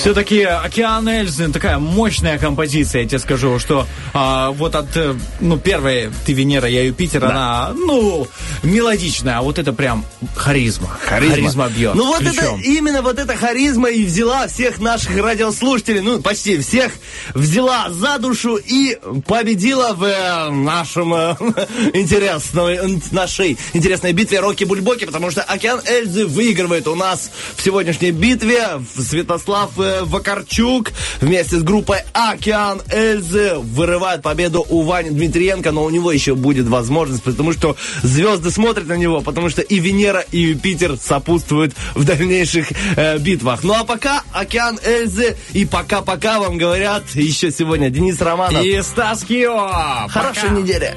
[0.00, 5.58] Все-таки «Океан Эльзы» такая мощная композиция, я тебе скажу, что а, вот от, э, ну,
[5.58, 8.26] первой «Ты Венера, я Юпитер», она, ну,
[8.62, 10.88] мелодичная, а вот это прям харизма.
[11.04, 11.68] Харизма.
[11.68, 11.94] бьет.
[11.94, 12.60] Ну вот ключом.
[12.60, 16.92] это, именно вот эта харизма и взяла всех наших радиослушателей, ну почти всех,
[17.34, 21.36] взяла за душу и победила в э, нашем э,
[21.94, 28.10] интересной, нашей интересной битве Рокки Бульбоки, потому что Океан Эльзы выигрывает у нас в сегодняшней
[28.10, 35.84] битве Святослав э, Вакарчук вместе с группой Океан Эльзы вырывает победу у Вани Дмитриенко, но
[35.84, 40.24] у него еще будет возможность, потому что звезды смотрят на него, потому что и Венера,
[40.32, 43.62] и Юпитер сопутствуют в дальнейших э, битвах.
[43.62, 48.64] Ну а пока Океан Эльзы и пока-пока вам говорят еще сегодня Денис Романов.
[48.64, 50.08] И Стас Кио.
[50.10, 50.94] Хорошей недели.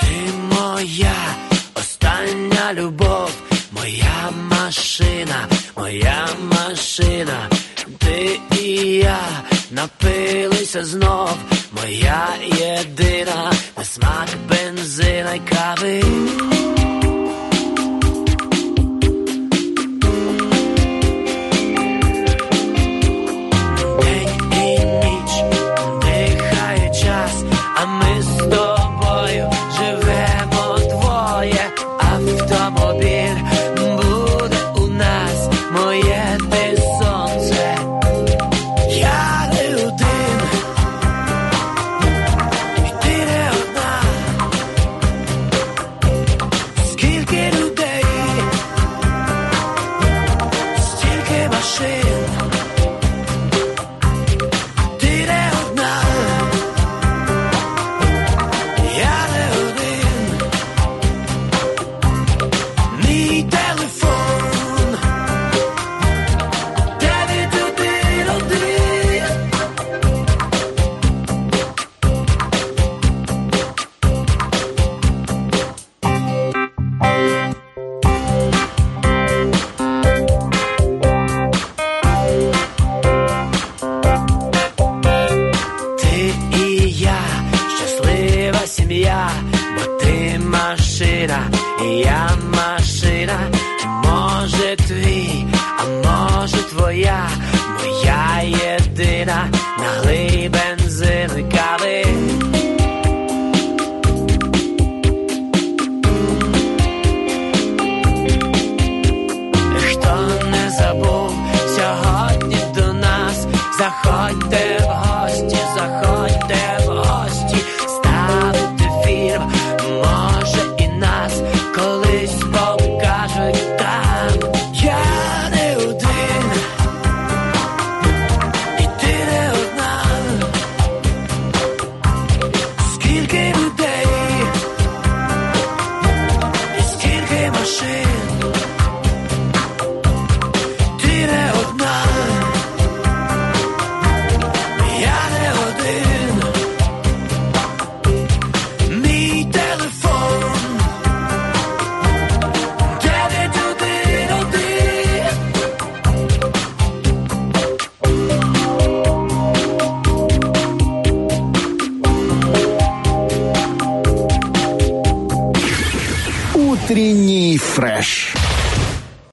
[0.00, 1.14] Ти моя
[1.74, 3.30] остання любов,
[3.72, 7.48] моя машина, моя машина,
[7.98, 9.18] ти і я
[9.70, 11.36] напилися знов,
[11.72, 12.28] моя
[12.58, 16.02] єдина, на смак бензина й кави.